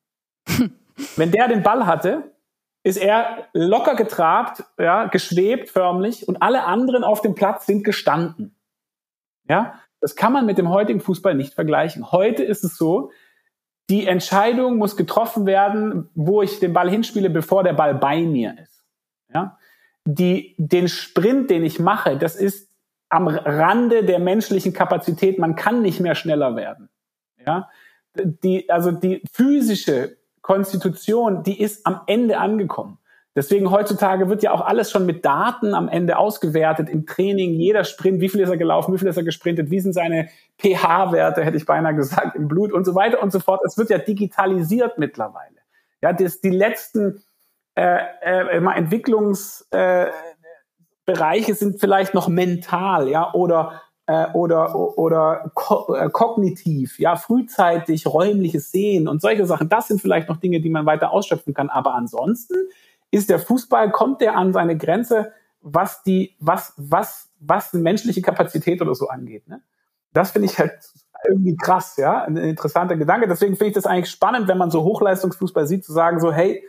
Wenn 1.17 1.31
der 1.31 1.49
den 1.49 1.63
Ball 1.63 1.87
hatte, 1.87 2.35
ist 2.83 2.99
er 2.99 3.49
locker 3.55 3.95
getrabt, 3.95 4.63
ja, 4.79 5.07
geschwebt 5.07 5.71
förmlich 5.71 6.29
und 6.29 6.43
alle 6.43 6.65
anderen 6.65 7.03
auf 7.03 7.23
dem 7.23 7.35
Platz 7.35 7.65
sind 7.65 7.83
gestanden. 7.83 8.55
Ja, 9.49 9.81
das 10.01 10.17
kann 10.17 10.35
man 10.35 10.45
mit 10.45 10.59
dem 10.59 10.69
heutigen 10.69 11.01
Fußball 11.01 11.35
nicht 11.35 11.55
vergleichen. 11.55 12.13
Heute 12.13 12.43
ist 12.43 12.63
es 12.63 12.77
so, 12.77 13.11
die 13.89 14.07
Entscheidung 14.07 14.77
muss 14.77 14.99
getroffen 14.99 15.47
werden, 15.47 16.11
wo 16.15 16.43
ich 16.43 16.61
den 16.61 16.75
Ball 16.75 16.91
hinspiele, 16.91 17.31
bevor 17.31 17.65
der 17.65 17.73
Ball 17.73 17.95
bei 17.95 18.21
mir 18.21 18.59
ist. 18.63 18.85
Ja, 19.33 19.57
die, 20.05 20.55
den 20.59 20.89
Sprint, 20.89 21.49
den 21.49 21.65
ich 21.65 21.79
mache, 21.79 22.19
das 22.19 22.37
ist 22.37 22.72
am 23.13 23.29
Rande 23.29 24.05
der 24.05 24.19
menschlichen 24.19 24.73
Kapazität. 24.73 25.39
Man 25.39 25.55
kann 25.55 25.83
nicht 25.83 26.01
mehr 26.01 26.15
schneller 26.15 26.57
werden. 26.57 26.89
Ja, 27.45 27.69
die, 28.17 28.71
also 28.71 28.91
die 28.91 29.23
physische 29.31 30.17
Konstitution, 30.41 31.43
die 31.43 31.61
ist 31.61 31.87
am 31.87 32.01
Ende 32.07 32.39
angekommen. 32.39 32.99
Deswegen 33.35 33.71
heutzutage 33.71 34.29
wird 34.29 34.43
ja 34.43 34.53
auch 34.53 34.61
alles 34.61 34.91
schon 34.91 35.07
mit 35.07 35.25
Daten 35.25 35.75
am 35.75 35.89
Ende 35.89 36.19
ausgewertet 36.19 36.89
im 36.89 37.07
Training. 37.07 37.55
Jeder 37.55 37.85
Sprint, 37.85 38.21
wie 38.21 38.29
viel 38.29 38.41
ist 38.41 38.51
er 38.51 38.59
gelaufen, 38.59 38.95
wie 38.95 38.99
viel 38.99 39.09
ist 39.09 39.17
er 39.17 39.23
gesprintet, 39.25 39.71
wie 39.71 39.81
sind 39.81 39.95
seine 39.95 40.29
pH-Werte, 40.59 41.43
hätte 41.43 41.57
ich 41.57 41.67
beinahe 41.67 41.95
gesagt, 41.95 42.37
im 42.37 42.49
Blut 42.49 42.73
und 42.73 42.85
so 42.85 42.95
weiter 42.95 43.23
und 43.23 43.33
so 43.33 43.41
fort. 43.41 43.61
Es 43.65 43.77
wird 43.79 43.91
ja 43.91 43.99
digitalisiert 43.99 44.99
mittlerweile. 44.99 45.57
Ja, 46.03 46.13
das, 46.13 46.41
die 46.41 46.51
letzten 46.51 47.23
äh, 47.75 47.99
äh, 48.21 48.57
Entwicklungs 48.57 49.67
äh, 49.71 50.07
Bereiche 51.05 51.55
sind 51.55 51.81
vielleicht 51.81 52.15
noch 52.15 52.29
mental, 52.29 53.09
ja, 53.09 53.33
oder 53.35 53.83
äh, 54.07 54.27
oder 54.33 54.99
oder 54.99 55.51
ko 55.55 55.95
äh, 55.95 56.11
kognitiv, 56.11 56.99
ja, 56.99 57.17
frühzeitig 57.17 58.07
räumliches 58.07 58.71
Sehen 58.71 59.09
und 59.09 59.21
solche 59.21 59.47
Sachen. 59.47 59.69
Das 59.69 59.89
sind 59.89 60.01
vielleicht 60.01 60.29
noch 60.29 60.39
Dinge, 60.39 60.61
die 60.61 60.71
man 60.71 60.87
weiter 60.87 61.13
ausschöpfen 61.13 61.55
kann. 61.55 61.71
Aber 61.71 61.95
ansonsten 61.95 62.55
ist 63.11 63.31
der 63.31 63.39
Fußball 63.39 63.91
kommt 63.91 64.21
der 64.21 64.37
an 64.37 64.53
seine 64.53 64.77
Grenze, 64.77 65.33
was 65.61 66.03
die 66.03 66.37
was 66.41 66.75
was 66.77 67.31
was 67.41 67.73
menschliche 67.73 68.23
Kapazität 68.23 68.83
oder 68.83 68.95
so 68.95 69.09
angeht. 69.09 69.49
Ne? 69.49 69.63
Das 70.13 70.33
finde 70.33 70.47
ich 70.47 70.59
halt 70.59 70.73
irgendwie 71.29 71.57
krass, 71.57 71.97
ja, 71.97 72.25
ein 72.25 72.37
interessanter 72.37 72.97
Gedanke. 72.97 73.29
Deswegen 73.29 73.55
finde 73.55 73.69
ich 73.69 73.75
das 73.75 73.87
eigentlich 73.87 74.11
spannend, 74.11 74.49
wenn 74.49 74.59
man 74.59 74.71
so 74.71 74.83
Hochleistungsfußball 74.83 75.67
sieht, 75.67 75.85
zu 75.85 75.93
sagen 75.93 76.19
so, 76.21 76.33
hey, 76.33 76.67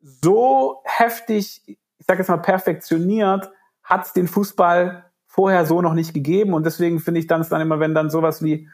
so 0.00 0.80
heftig, 0.84 1.62
ich 1.66 2.06
sage 2.06 2.20
jetzt 2.20 2.28
mal 2.28 2.38
perfektioniert, 2.38 3.50
hat 3.90 4.06
es 4.06 4.12
den 4.12 4.28
Fußball 4.28 5.04
vorher 5.26 5.66
so 5.66 5.82
noch 5.82 5.94
nicht 5.94 6.14
gegeben. 6.14 6.54
Und 6.54 6.64
deswegen 6.64 7.00
finde 7.00 7.20
ich 7.20 7.26
dann 7.26 7.46
dann 7.48 7.60
immer, 7.60 7.80
wenn 7.80 7.94
dann 7.94 8.10
sowas 8.10 8.42
wie 8.42 8.68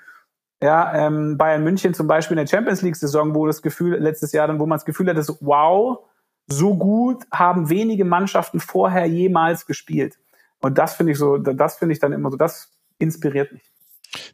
ja, 0.63 1.07
ähm, 1.07 1.37
Bayern 1.37 1.65
München 1.65 1.93
zum 1.93 2.07
Beispiel 2.07 2.39
in 2.39 2.45
der 2.45 2.51
Champions 2.51 2.83
League-Saison, 2.83 3.35
wo 3.35 3.47
das 3.47 3.61
Gefühl, 3.61 3.97
letztes 3.97 4.33
Jahr 4.33 4.47
dann, 4.47 4.59
wo 4.59 4.67
man 4.67 4.77
das 4.77 4.87
Gefühl 4.87 5.09
hat, 5.09 5.17
wow, 5.41 5.99
so 6.47 6.77
gut 6.77 7.25
haben 7.33 7.69
wenige 7.69 8.05
Mannschaften 8.05 8.61
vorher 8.61 9.07
jemals 9.07 9.67
gespielt. 9.67 10.19
Und 10.61 10.79
das 10.79 10.95
finde 10.95 11.13
ich 11.13 11.19
so, 11.19 11.37
das 11.37 11.77
finde 11.77 11.93
ich 11.93 11.99
dann 11.99 12.13
immer 12.13 12.31
so, 12.31 12.37
das 12.37 12.73
inspiriert 12.99 13.53
mich. 13.53 13.71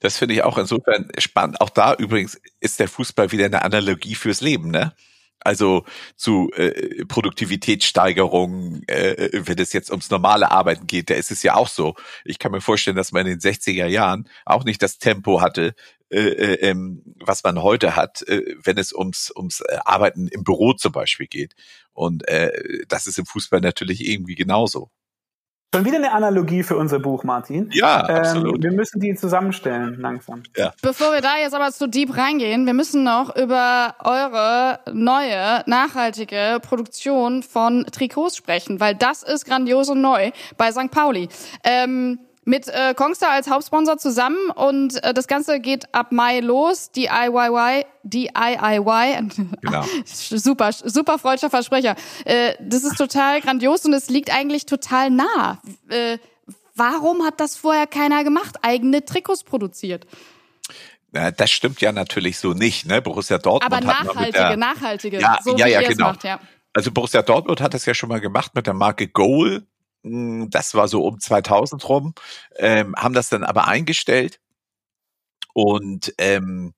Das 0.00 0.18
finde 0.18 0.34
ich 0.34 0.44
auch 0.44 0.58
insofern 0.58 1.08
spannend. 1.18 1.60
Auch 1.60 1.70
da 1.70 1.94
übrigens 1.94 2.40
ist 2.60 2.78
der 2.78 2.88
Fußball 2.88 3.32
wieder 3.32 3.46
eine 3.46 3.62
Analogie 3.62 4.14
fürs 4.14 4.40
Leben, 4.40 4.70
ne? 4.70 4.92
Also 5.44 5.84
zu 6.16 6.50
äh, 6.54 7.04
Produktivitätssteigerung, 7.04 8.82
äh, 8.86 9.28
wenn 9.32 9.58
es 9.58 9.72
jetzt 9.72 9.90
ums 9.90 10.10
normale 10.10 10.50
Arbeiten 10.50 10.86
geht, 10.86 11.10
da 11.10 11.14
ist 11.14 11.30
es 11.30 11.42
ja 11.42 11.54
auch 11.54 11.68
so. 11.68 11.94
Ich 12.24 12.38
kann 12.38 12.52
mir 12.52 12.60
vorstellen, 12.60 12.96
dass 12.96 13.12
man 13.12 13.26
in 13.26 13.38
den 13.38 13.52
60er 13.52 13.86
Jahren 13.86 14.28
auch 14.44 14.64
nicht 14.64 14.82
das 14.82 14.98
Tempo 14.98 15.40
hatte, 15.40 15.74
äh, 16.10 16.20
äh, 16.20 16.54
ähm, 16.70 17.02
was 17.16 17.42
man 17.42 17.62
heute 17.62 17.96
hat, 17.96 18.22
äh, 18.28 18.54
wenn 18.62 18.76
es 18.76 18.92
ums, 18.92 19.32
ums 19.34 19.60
äh, 19.60 19.78
Arbeiten 19.84 20.28
im 20.28 20.44
Büro 20.44 20.74
zum 20.74 20.92
Beispiel 20.92 21.26
geht. 21.26 21.54
Und 21.94 22.28
äh, 22.28 22.84
das 22.88 23.06
ist 23.06 23.18
im 23.18 23.24
Fußball 23.26 23.60
natürlich 23.60 24.06
irgendwie 24.06 24.34
genauso. 24.34 24.90
Schon 25.74 25.86
wieder 25.86 25.96
eine 25.96 26.12
Analogie 26.12 26.62
für 26.62 26.76
unser 26.76 26.98
Buch, 26.98 27.24
Martin. 27.24 27.70
Ja, 27.72 28.06
ähm, 28.06 28.16
absolut. 28.16 28.62
Wir 28.62 28.72
müssen 28.72 29.00
die 29.00 29.14
zusammenstellen, 29.14 29.98
langsam. 29.98 30.42
Ja. 30.54 30.74
Bevor 30.82 31.12
wir 31.12 31.22
da 31.22 31.38
jetzt 31.38 31.54
aber 31.54 31.72
zu 31.72 31.88
deep 31.88 32.14
reingehen, 32.14 32.66
wir 32.66 32.74
müssen 32.74 33.04
noch 33.04 33.34
über 33.34 33.94
eure 34.04 34.80
neue, 34.92 35.62
nachhaltige 35.64 36.58
Produktion 36.60 37.42
von 37.42 37.86
Trikots 37.90 38.36
sprechen, 38.36 38.80
weil 38.80 38.94
das 38.94 39.22
ist 39.22 39.46
grandios 39.46 39.88
und 39.88 40.02
neu 40.02 40.30
bei 40.58 40.70
St. 40.72 40.90
Pauli. 40.90 41.30
Ähm, 41.64 42.18
mit 42.44 42.68
äh, 42.68 42.94
Kongstar 42.94 43.30
als 43.30 43.48
Hauptsponsor 43.48 43.98
zusammen 43.98 44.50
und 44.50 45.02
äh, 45.04 45.14
das 45.14 45.28
Ganze 45.28 45.60
geht 45.60 45.94
ab 45.94 46.10
Mai 46.10 46.40
los. 46.40 46.90
DIY, 46.90 47.84
DIY, 48.02 49.28
genau. 49.60 49.84
super, 50.04 50.72
super 50.72 51.18
freudscher 51.18 51.50
Versprecher. 51.50 51.94
Äh, 52.24 52.54
das 52.60 52.82
ist 52.84 52.96
total 52.96 53.40
grandios 53.40 53.84
und 53.84 53.92
es 53.92 54.08
liegt 54.08 54.34
eigentlich 54.34 54.66
total 54.66 55.10
nah. 55.10 55.62
Äh, 55.88 56.18
warum 56.74 57.24
hat 57.24 57.38
das 57.38 57.56
vorher 57.56 57.86
keiner 57.86 58.24
gemacht? 58.24 58.56
Eigene 58.62 59.04
Trikots 59.04 59.44
produziert? 59.44 60.06
Das 61.12 61.50
stimmt 61.50 61.80
ja 61.82 61.92
natürlich 61.92 62.38
so 62.38 62.54
nicht, 62.54 62.86
ne? 62.86 63.02
Borussia 63.02 63.36
Dortmund 63.36 63.70
Aber 63.70 63.84
nachhaltige, 63.84 64.32
der, 64.32 64.56
nachhaltige. 64.56 65.20
Ja, 65.20 65.38
so 65.44 65.54
ja, 65.56 65.66
ja, 65.66 65.82
genau. 65.86 66.06
Macht, 66.06 66.24
ja. 66.24 66.40
Also 66.72 66.90
Borussia 66.90 67.20
Dortmund 67.20 67.60
hat 67.60 67.74
das 67.74 67.84
ja 67.84 67.92
schon 67.92 68.08
mal 68.08 68.20
gemacht 68.20 68.54
mit 68.54 68.66
der 68.66 68.72
Marke 68.72 69.08
Goal 69.08 69.66
das 70.02 70.74
war 70.74 70.88
so 70.88 71.04
um 71.04 71.20
2000 71.20 71.88
rum, 71.88 72.14
ähm, 72.56 72.94
haben 72.96 73.14
das 73.14 73.28
dann 73.28 73.44
aber 73.44 73.68
eingestellt 73.68 74.40
und 75.54 76.12
ähm, 76.18 76.74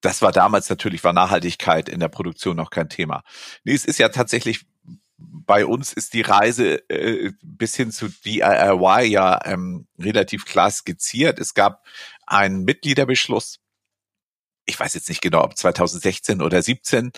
das 0.00 0.22
war 0.22 0.32
damals 0.32 0.68
natürlich, 0.68 1.04
war 1.04 1.12
Nachhaltigkeit 1.12 1.88
in 1.88 2.00
der 2.00 2.08
Produktion 2.08 2.56
noch 2.56 2.70
kein 2.70 2.88
Thema. 2.88 3.22
Nee, 3.64 3.74
es 3.74 3.84
ist 3.84 3.98
ja 3.98 4.08
tatsächlich, 4.08 4.66
bei 5.16 5.64
uns 5.64 5.92
ist 5.92 6.14
die 6.14 6.22
Reise 6.22 6.88
äh, 6.90 7.32
bis 7.42 7.76
hin 7.76 7.92
zu 7.92 8.08
DIY 8.08 9.04
ja 9.04 9.40
ähm, 9.44 9.86
relativ 9.98 10.44
klar 10.44 10.70
skizziert. 10.70 11.38
Es 11.38 11.54
gab 11.54 11.84
einen 12.26 12.64
Mitgliederbeschluss, 12.64 13.60
ich 14.66 14.78
weiß 14.78 14.94
jetzt 14.94 15.08
nicht 15.08 15.22
genau, 15.22 15.44
ob 15.44 15.56
2016 15.56 16.42
oder 16.42 16.62
17, 16.62 17.12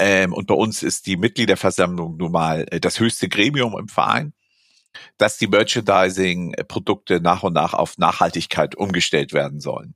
ähm, 0.00 0.32
und 0.32 0.46
bei 0.46 0.54
uns 0.54 0.82
ist 0.82 1.06
die 1.06 1.16
Mitgliederversammlung 1.16 2.16
nun 2.16 2.32
mal 2.32 2.66
äh, 2.70 2.80
das 2.80 2.98
höchste 2.98 3.28
Gremium 3.28 3.78
im 3.78 3.88
Verein 3.88 4.32
dass 5.18 5.38
die 5.38 5.46
Merchandising-Produkte 5.46 7.20
nach 7.20 7.42
und 7.42 7.52
nach 7.52 7.74
auf 7.74 7.98
Nachhaltigkeit 7.98 8.74
umgestellt 8.74 9.32
werden 9.32 9.60
sollen. 9.60 9.94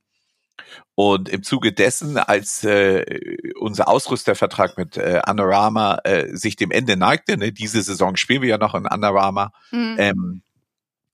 Und 0.95 1.29
im 1.29 1.43
Zuge 1.43 1.73
dessen, 1.73 2.19
als 2.19 2.65
äh, 2.65 3.37
unser 3.59 3.89
Ausrüstervertrag 3.89 4.77
mit 4.77 4.97
äh, 4.97 5.21
Anorama 5.25 6.01
äh, 6.05 6.35
sich 6.37 6.57
dem 6.57 6.71
Ende 6.71 6.97
neigte, 6.97 7.37
ne, 7.37 7.53
diese 7.53 7.83
Saison 7.83 8.17
spielen 8.17 8.43
wir 8.43 8.49
ja 8.49 8.59
noch 8.59 8.75
in 8.75 8.87
Anorama, 8.87 9.53
mhm. 9.71 9.97
ähm, 9.99 10.43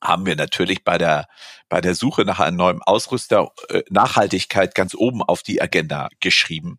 haben 0.02 0.26
wir 0.26 0.36
natürlich 0.36 0.84
bei 0.84 0.98
der 0.98 1.26
bei 1.68 1.80
der 1.80 1.94
Suche 1.94 2.24
nach 2.24 2.40
einem 2.40 2.56
neuen 2.56 2.82
Ausrüster 2.82 3.50
äh, 3.68 3.82
Nachhaltigkeit 3.90 4.74
ganz 4.74 4.94
oben 4.94 5.22
auf 5.22 5.42
die 5.42 5.60
Agenda 5.60 6.08
geschrieben 6.20 6.78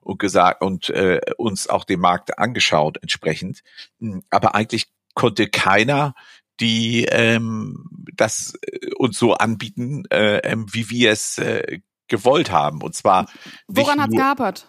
und 0.00 0.18
gesagt 0.18 0.62
und 0.62 0.88
äh, 0.90 1.20
uns 1.36 1.68
auch 1.68 1.84
den 1.84 2.00
Markt 2.00 2.38
angeschaut 2.38 2.98
entsprechend. 3.02 3.62
Hm, 4.00 4.22
aber 4.30 4.54
eigentlich 4.54 4.88
konnte 5.14 5.48
keiner 5.48 6.14
die 6.60 7.04
ähm, 7.04 7.84
das 8.14 8.54
äh, 8.62 8.90
uns 8.96 9.18
so 9.18 9.34
anbieten, 9.34 10.04
äh, 10.10 10.38
ähm, 10.38 10.66
wie 10.72 10.90
wir 10.90 11.12
es 11.12 11.38
äh, 11.38 11.80
gewollt 12.08 12.50
haben. 12.50 12.82
Und 12.82 12.94
zwar 12.94 13.26
woran 13.66 14.00
hat 14.00 14.10
gehapert? 14.10 14.66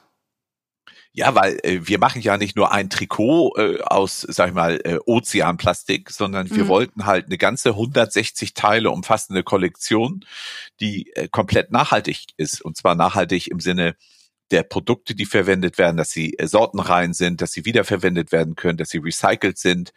Ja, 1.14 1.36
weil 1.36 1.60
äh, 1.64 1.82
wir 1.84 2.00
machen 2.00 2.22
ja 2.22 2.38
nicht 2.38 2.56
nur 2.56 2.72
ein 2.72 2.90
Trikot 2.90 3.54
äh, 3.58 3.82
aus, 3.82 4.22
sag 4.22 4.50
ich 4.50 4.54
mal, 4.54 4.80
äh, 4.86 4.98
Ozeanplastik, 5.06 6.10
sondern 6.10 6.50
wir 6.50 6.64
mhm. 6.64 6.68
wollten 6.70 7.06
halt 7.06 7.26
eine 7.26 7.38
ganze 7.38 7.72
160 7.72 8.54
Teile 8.54 8.92
umfassende 8.92 9.44
Kollektion, 9.44 10.24
die 10.80 11.12
äh, 11.16 11.28
komplett 11.28 11.72
nachhaltig 11.72 12.28
ist. 12.38 12.62
Und 12.62 12.78
zwar 12.78 12.96
nachhaltig 12.96 13.48
im 13.48 13.60
Sinne 13.60 13.98
der 14.52 14.64
Produkte, 14.64 15.14
die 15.14 15.26
verwendet 15.26 15.78
werden, 15.78 15.98
dass 15.98 16.12
sie 16.12 16.38
äh, 16.38 16.48
sortenrein 16.48 17.14
sind, 17.14 17.42
dass 17.42 17.52
sie 17.52 17.66
wiederverwendet 17.66 18.32
werden 18.32 18.56
können, 18.56 18.78
dass 18.78 18.90
sie 18.90 19.00
recycelt 19.00 19.58
sind, 19.58 19.92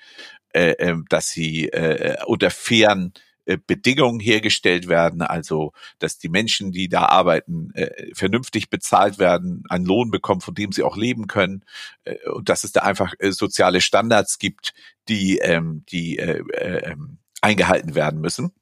äh, 0.55 0.70
ähm, 0.78 1.05
dass 1.09 1.28
sie 1.30 1.68
äh, 1.68 2.16
unter 2.26 2.50
fairen 2.50 3.12
äh, 3.46 3.59
Bedingungen 3.59 4.20
hergestellt 4.20 4.88
werden, 4.88 5.20
also 5.20 5.72
dass 5.98 6.16
die 6.18 6.30
Menschen, 6.30 6.72
die 6.72 6.88
da 6.88 7.07
arbeiten, 7.07 7.70
äh, 7.74 8.14
vernünftig 8.14 8.70
bezahlt 8.70 9.18
werden, 9.18 9.64
einen 9.68 9.84
Lohn 9.84 10.11
bekommen, 10.11 10.40
von 10.40 10.55
dem 10.55 10.72
sie 10.72 10.82
auch 10.82 10.96
leben 10.96 11.26
können 11.26 11.64
äh, 12.05 12.16
und 12.30 12.48
dass 12.48 12.64
es 12.64 12.72
da 12.72 12.80
einfach 12.80 13.12
äh, 13.18 13.32
soziale 13.32 13.82
Standards 13.82 14.38
gibt, 14.38 14.72
die, 15.09 15.38
ähm, 15.38 15.84
die 15.90 16.18
äh, 16.18 16.42
äh, 16.55 16.92
ähm, 16.92 17.18
eingehalten 17.42 17.94
werden 17.94 18.20
müssen. 18.20 18.52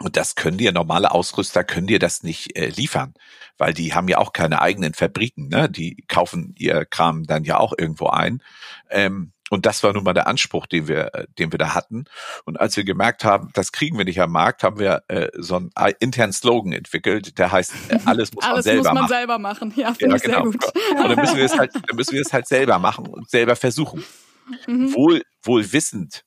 Und 0.00 0.16
das 0.16 0.34
können 0.36 0.58
dir 0.58 0.72
normale 0.72 1.10
Ausrüster 1.10 1.64
können 1.64 1.86
dir 1.86 1.98
das 1.98 2.22
nicht 2.22 2.56
äh, 2.56 2.68
liefern, 2.68 3.14
weil 3.58 3.72
die 3.74 3.94
haben 3.94 4.08
ja 4.08 4.18
auch 4.18 4.32
keine 4.32 4.60
eigenen 4.60 4.94
Fabriken, 4.94 5.48
ne? 5.48 5.68
Die 5.68 6.04
kaufen 6.08 6.54
ihr 6.58 6.84
Kram 6.84 7.24
dann 7.24 7.44
ja 7.44 7.58
auch 7.58 7.72
irgendwo 7.76 8.08
ein. 8.08 8.42
Ähm, 8.90 9.32
und 9.50 9.66
das 9.66 9.82
war 9.82 9.92
nun 9.92 10.04
mal 10.04 10.14
der 10.14 10.26
Anspruch, 10.26 10.66
den 10.66 10.88
wir, 10.88 11.14
äh, 11.14 11.26
den 11.38 11.52
wir 11.52 11.58
da 11.58 11.74
hatten. 11.74 12.04
Und 12.44 12.58
als 12.58 12.76
wir 12.76 12.84
gemerkt 12.84 13.24
haben, 13.24 13.50
das 13.52 13.72
kriegen 13.72 13.98
wir 13.98 14.04
nicht 14.04 14.20
am 14.20 14.32
Markt, 14.32 14.62
haben 14.62 14.78
wir 14.78 15.02
äh, 15.08 15.28
so 15.34 15.56
einen 15.56 15.70
internen 16.00 16.32
Slogan 16.32 16.72
entwickelt, 16.72 17.38
der 17.38 17.52
heißt, 17.52 17.72
äh, 17.88 17.98
alles 18.06 18.32
muss 18.32 18.44
alles 18.44 18.54
man 18.54 18.62
selber 18.62 18.78
muss 18.78 18.84
man 18.84 18.94
machen. 18.94 19.08
selber 19.08 19.38
machen. 19.38 19.72
Ja, 19.76 19.94
finde 19.94 20.10
ja, 20.10 20.16
ich 20.16 20.22
genau. 20.22 20.50
sehr 20.50 20.52
gut. 20.52 20.64
Und 20.98 21.08
dann 21.08 21.20
müssen 21.20 21.36
wir 21.36 21.44
es 21.44 21.58
halt, 21.58 21.74
dann 21.74 21.96
müssen 21.96 22.12
wir 22.12 22.22
es 22.22 22.32
halt 22.32 22.48
selber 22.48 22.78
machen 22.78 23.06
und 23.06 23.28
selber 23.28 23.56
versuchen. 23.56 24.04
Mhm. 24.66 24.94
Wohl, 24.94 25.22
wohl 25.42 25.72
wissend, 25.72 26.24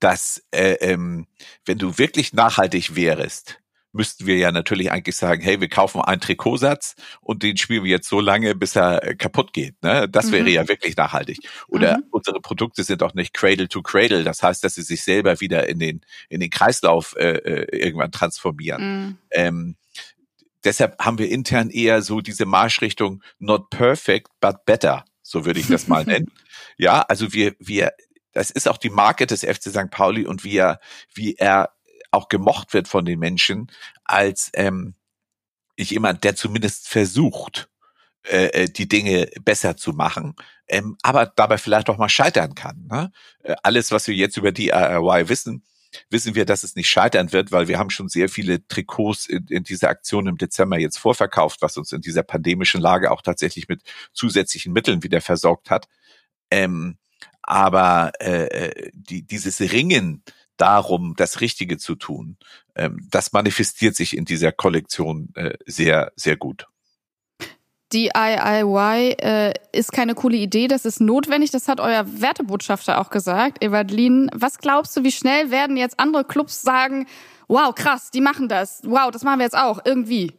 dass 0.00 0.44
äh, 0.50 0.74
ähm, 0.74 1.26
wenn 1.64 1.78
du 1.78 1.98
wirklich 1.98 2.32
nachhaltig 2.32 2.96
wärst, 2.96 3.60
müssten 3.96 4.26
wir 4.26 4.36
ja 4.36 4.52
natürlich 4.52 4.92
eigentlich 4.92 5.16
sagen, 5.16 5.42
hey, 5.42 5.60
wir 5.60 5.68
kaufen 5.68 6.00
einen 6.00 6.20
Trikotsatz 6.20 6.94
und 7.20 7.42
den 7.42 7.56
spielen 7.56 7.84
wir 7.84 7.90
jetzt 7.90 8.08
so 8.08 8.20
lange, 8.20 8.54
bis 8.54 8.76
er 8.76 9.02
äh, 9.02 9.14
kaputt 9.14 9.52
geht. 9.52 9.82
Ne? 9.82 10.08
Das 10.08 10.30
wäre 10.30 10.42
mhm. 10.42 10.48
ja 10.48 10.68
wirklich 10.68 10.96
nachhaltig. 10.96 11.38
Oder 11.68 11.98
mhm. 11.98 12.04
unsere 12.10 12.40
Produkte 12.40 12.84
sind 12.84 13.02
auch 13.02 13.14
nicht 13.14 13.34
Cradle 13.34 13.68
to 13.68 13.82
Cradle. 13.82 14.24
Das 14.24 14.42
heißt, 14.42 14.62
dass 14.62 14.74
sie 14.74 14.82
sich 14.82 15.02
selber 15.02 15.40
wieder 15.40 15.68
in 15.68 15.78
den, 15.78 16.00
in 16.28 16.40
den 16.40 16.50
Kreislauf 16.50 17.14
äh, 17.16 17.38
äh 17.38 17.78
irgendwann 17.78 18.12
transformieren. 18.12 18.82
Mhm. 18.82 19.18
Ähm, 19.32 19.76
deshalb 20.64 20.98
haben 20.98 21.18
wir 21.18 21.30
intern 21.30 21.70
eher 21.70 22.02
so 22.02 22.20
diese 22.20 22.44
Marschrichtung 22.44 23.22
not 23.38 23.70
perfect, 23.70 24.28
but 24.40 24.64
better. 24.66 25.04
So 25.22 25.44
würde 25.44 25.60
ich 25.60 25.68
das 25.68 25.88
mal 25.88 26.04
nennen. 26.06 26.30
Ja, 26.76 27.00
also 27.02 27.32
wir, 27.32 27.54
wir, 27.58 27.92
das 28.32 28.50
ist 28.50 28.68
auch 28.68 28.76
die 28.76 28.90
Marke 28.90 29.26
des 29.26 29.42
FC 29.42 29.70
St. 29.70 29.90
Pauli 29.90 30.26
und 30.26 30.44
wie 30.44 30.56
er, 30.56 30.80
wie 31.14 31.34
er 31.34 31.70
auch 32.16 32.28
gemocht 32.28 32.74
wird 32.74 32.88
von 32.88 33.04
den 33.04 33.18
Menschen 33.18 33.70
als 34.04 34.50
ähm, 34.54 34.94
jemand, 35.76 36.24
der 36.24 36.34
zumindest 36.34 36.88
versucht, 36.88 37.68
äh, 38.28 38.46
äh, 38.46 38.68
die 38.68 38.88
Dinge 38.88 39.28
besser 39.44 39.76
zu 39.76 39.92
machen, 39.92 40.34
ähm, 40.66 40.96
aber 41.02 41.26
dabei 41.26 41.58
vielleicht 41.58 41.88
auch 41.88 41.98
mal 41.98 42.08
scheitern 42.08 42.56
kann. 42.56 42.88
Ne? 42.90 43.12
Äh, 43.44 43.54
alles, 43.62 43.92
was 43.92 44.08
wir 44.08 44.16
jetzt 44.16 44.36
über 44.36 44.50
DIY 44.50 45.28
wissen, 45.28 45.62
wissen 46.10 46.34
wir, 46.34 46.44
dass 46.44 46.64
es 46.64 46.74
nicht 46.74 46.88
scheitern 46.88 47.32
wird, 47.32 47.52
weil 47.52 47.68
wir 47.68 47.78
haben 47.78 47.90
schon 47.90 48.08
sehr 48.08 48.28
viele 48.28 48.66
Trikots 48.66 49.26
in, 49.26 49.46
in 49.48 49.62
dieser 49.62 49.90
Aktion 49.90 50.26
im 50.26 50.38
Dezember 50.38 50.76
jetzt 50.76 50.98
vorverkauft, 50.98 51.62
was 51.62 51.76
uns 51.76 51.92
in 51.92 52.00
dieser 52.00 52.24
pandemischen 52.24 52.80
Lage 52.80 53.12
auch 53.12 53.22
tatsächlich 53.22 53.68
mit 53.68 53.82
zusätzlichen 54.12 54.72
Mitteln 54.72 55.04
wieder 55.04 55.20
versorgt 55.20 55.70
hat. 55.70 55.86
Ähm, 56.50 56.98
aber 57.42 58.10
äh, 58.18 58.46
äh 58.46 58.90
die, 58.92 59.22
dieses 59.22 59.60
Ringen 59.60 60.24
darum, 60.56 61.14
das 61.16 61.40
Richtige 61.40 61.78
zu 61.78 61.94
tun. 61.94 62.36
Ähm, 62.74 63.06
das 63.10 63.32
manifestiert 63.32 63.96
sich 63.96 64.16
in 64.16 64.24
dieser 64.24 64.52
Kollektion 64.52 65.30
äh, 65.34 65.54
sehr, 65.66 66.12
sehr 66.16 66.36
gut. 66.36 66.66
DIY 67.92 69.16
äh, 69.18 69.54
ist 69.72 69.92
keine 69.92 70.14
coole 70.14 70.36
Idee, 70.36 70.66
das 70.66 70.84
ist 70.84 71.00
notwendig, 71.00 71.52
das 71.52 71.68
hat 71.68 71.78
euer 71.78 72.04
Wertebotschafter 72.20 73.00
auch 73.00 73.10
gesagt, 73.10 73.62
Evangeline. 73.62 74.28
Was 74.34 74.58
glaubst 74.58 74.96
du, 74.96 75.04
wie 75.04 75.12
schnell 75.12 75.50
werden 75.52 75.76
jetzt 75.76 76.00
andere 76.00 76.24
Clubs 76.24 76.62
sagen, 76.62 77.06
wow, 77.46 77.72
krass, 77.74 78.10
die 78.10 78.20
machen 78.20 78.48
das, 78.48 78.80
wow, 78.84 79.10
das 79.12 79.22
machen 79.22 79.38
wir 79.38 79.44
jetzt 79.44 79.56
auch, 79.56 79.80
irgendwie? 79.84 80.32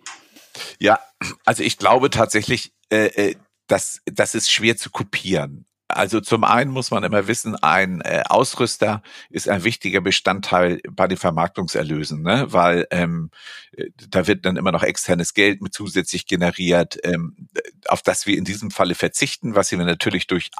Ja, 0.80 1.00
also 1.46 1.64
ich 1.64 1.78
glaube 1.78 2.10
tatsächlich, 2.10 2.74
äh, 2.90 3.30
äh 3.30 3.36
das, 3.68 4.02
das 4.06 4.34
ist 4.34 4.50
schwer 4.50 4.78
zu 4.78 4.90
kopieren. 4.90 5.66
Also 5.98 6.22
zum 6.22 6.44
einen 6.44 6.70
muss 6.70 6.92
man 6.92 7.04
immer 7.04 7.26
wissen, 7.26 7.56
ein 7.56 8.02
äh, 8.02 8.22
Ausrüster 8.30 9.02
ist 9.32 9.50
ein 9.50 9.64
wichtiger 9.64 10.00
Bestandteil 10.00 10.80
bei 10.92 11.08
den 11.08 11.18
Vermarktungserlösen, 11.18 12.22
ne? 12.22 12.46
weil 12.50 12.86
ähm, 12.92 13.32
äh, 13.72 13.86
da 14.08 14.28
wird 14.28 14.46
dann 14.46 14.58
immer 14.58 14.72
noch 14.72 14.84
externes 14.84 15.34
Geld 15.34 15.60
mit 15.60 15.74
zusätzlich 15.74 16.28
generiert, 16.28 17.00
ähm, 17.04 17.48
auf 17.88 18.04
das 18.04 18.28
wir 18.28 18.38
in 18.38 18.44
diesem 18.44 18.70
Falle 18.70 18.94
verzichten, 18.94 19.56
was 19.56 19.72
wir 19.72 19.80
natürlich 19.80 20.28
durch, 20.28 20.52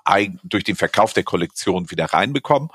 durch 0.44 0.64
den 0.64 0.76
Verkauf 0.76 1.14
der 1.14 1.24
Kollektion 1.24 1.92
wieder 1.92 2.06
reinbekommen. 2.06 2.70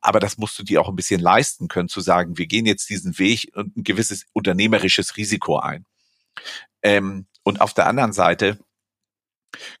Aber 0.00 0.18
das 0.18 0.38
musst 0.38 0.58
du 0.58 0.62
dir 0.62 0.80
auch 0.80 0.88
ein 0.88 0.96
bisschen 0.96 1.20
leisten 1.20 1.68
können, 1.68 1.90
zu 1.90 2.00
sagen, 2.00 2.38
wir 2.38 2.46
gehen 2.46 2.64
jetzt 2.64 2.88
diesen 2.88 3.18
Weg 3.18 3.52
und 3.54 3.76
ein 3.76 3.84
gewisses 3.84 4.24
unternehmerisches 4.32 5.18
Risiko 5.18 5.58
ein. 5.58 5.84
Ähm, 6.80 7.26
und 7.42 7.60
auf 7.60 7.74
der 7.74 7.86
anderen 7.86 8.14
Seite 8.14 8.58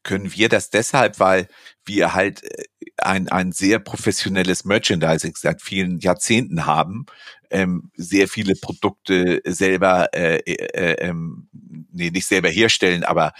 können 0.02 0.32
wir 0.32 0.48
das 0.48 0.70
deshalb, 0.70 1.20
weil 1.20 1.48
wir 1.84 2.14
halt 2.14 2.42
äh, 2.44 2.64
ein, 2.98 3.28
ein 3.28 3.52
sehr 3.52 3.78
professionelles 3.78 4.64
Merchandising 4.64 5.34
seit 5.36 5.62
vielen 5.62 5.98
Jahrzehnten 5.98 6.66
haben, 6.66 7.06
ähm, 7.50 7.90
sehr 7.96 8.28
viele 8.28 8.54
Produkte 8.54 9.42
selber, 9.44 10.08
äh, 10.14 10.38
äh, 10.38 10.54
äh, 10.74 11.08
ähm, 11.08 11.48
nee, 11.92 12.10
nicht 12.10 12.26
selber 12.26 12.48
herstellen, 12.48 13.04
aber 13.04 13.32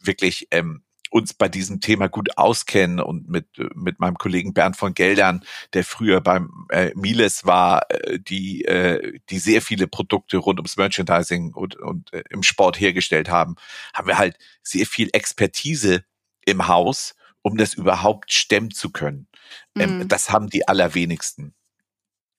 wirklich 0.00 0.48
ähm, 0.50 0.83
uns 1.14 1.32
bei 1.32 1.48
diesem 1.48 1.80
Thema 1.80 2.08
gut 2.08 2.36
auskennen 2.36 2.98
und 2.98 3.28
mit, 3.28 3.46
mit 3.72 4.00
meinem 4.00 4.18
Kollegen 4.18 4.52
Bernd 4.52 4.76
von 4.76 4.94
Geldern, 4.94 5.44
der 5.72 5.84
früher 5.84 6.20
beim 6.20 6.66
äh, 6.70 6.90
Miles 6.96 7.46
war, 7.46 7.88
äh, 7.88 8.18
die, 8.18 8.64
äh, 8.64 9.20
die 9.30 9.38
sehr 9.38 9.62
viele 9.62 9.86
Produkte 9.86 10.38
rund 10.38 10.58
ums 10.58 10.76
Merchandising 10.76 11.54
und, 11.54 11.76
und 11.76 12.12
äh, 12.12 12.24
im 12.30 12.42
Sport 12.42 12.80
hergestellt 12.80 13.28
haben, 13.28 13.54
haben 13.94 14.08
wir 14.08 14.18
halt 14.18 14.36
sehr 14.64 14.86
viel 14.86 15.08
Expertise 15.12 16.02
im 16.46 16.66
Haus, 16.66 17.14
um 17.42 17.56
das 17.58 17.74
überhaupt 17.74 18.32
stemmen 18.32 18.72
zu 18.72 18.90
können. 18.90 19.28
Ähm, 19.76 19.98
mhm. 19.98 20.08
Das 20.08 20.30
haben 20.30 20.50
die 20.50 20.66
allerwenigsten. 20.66 21.54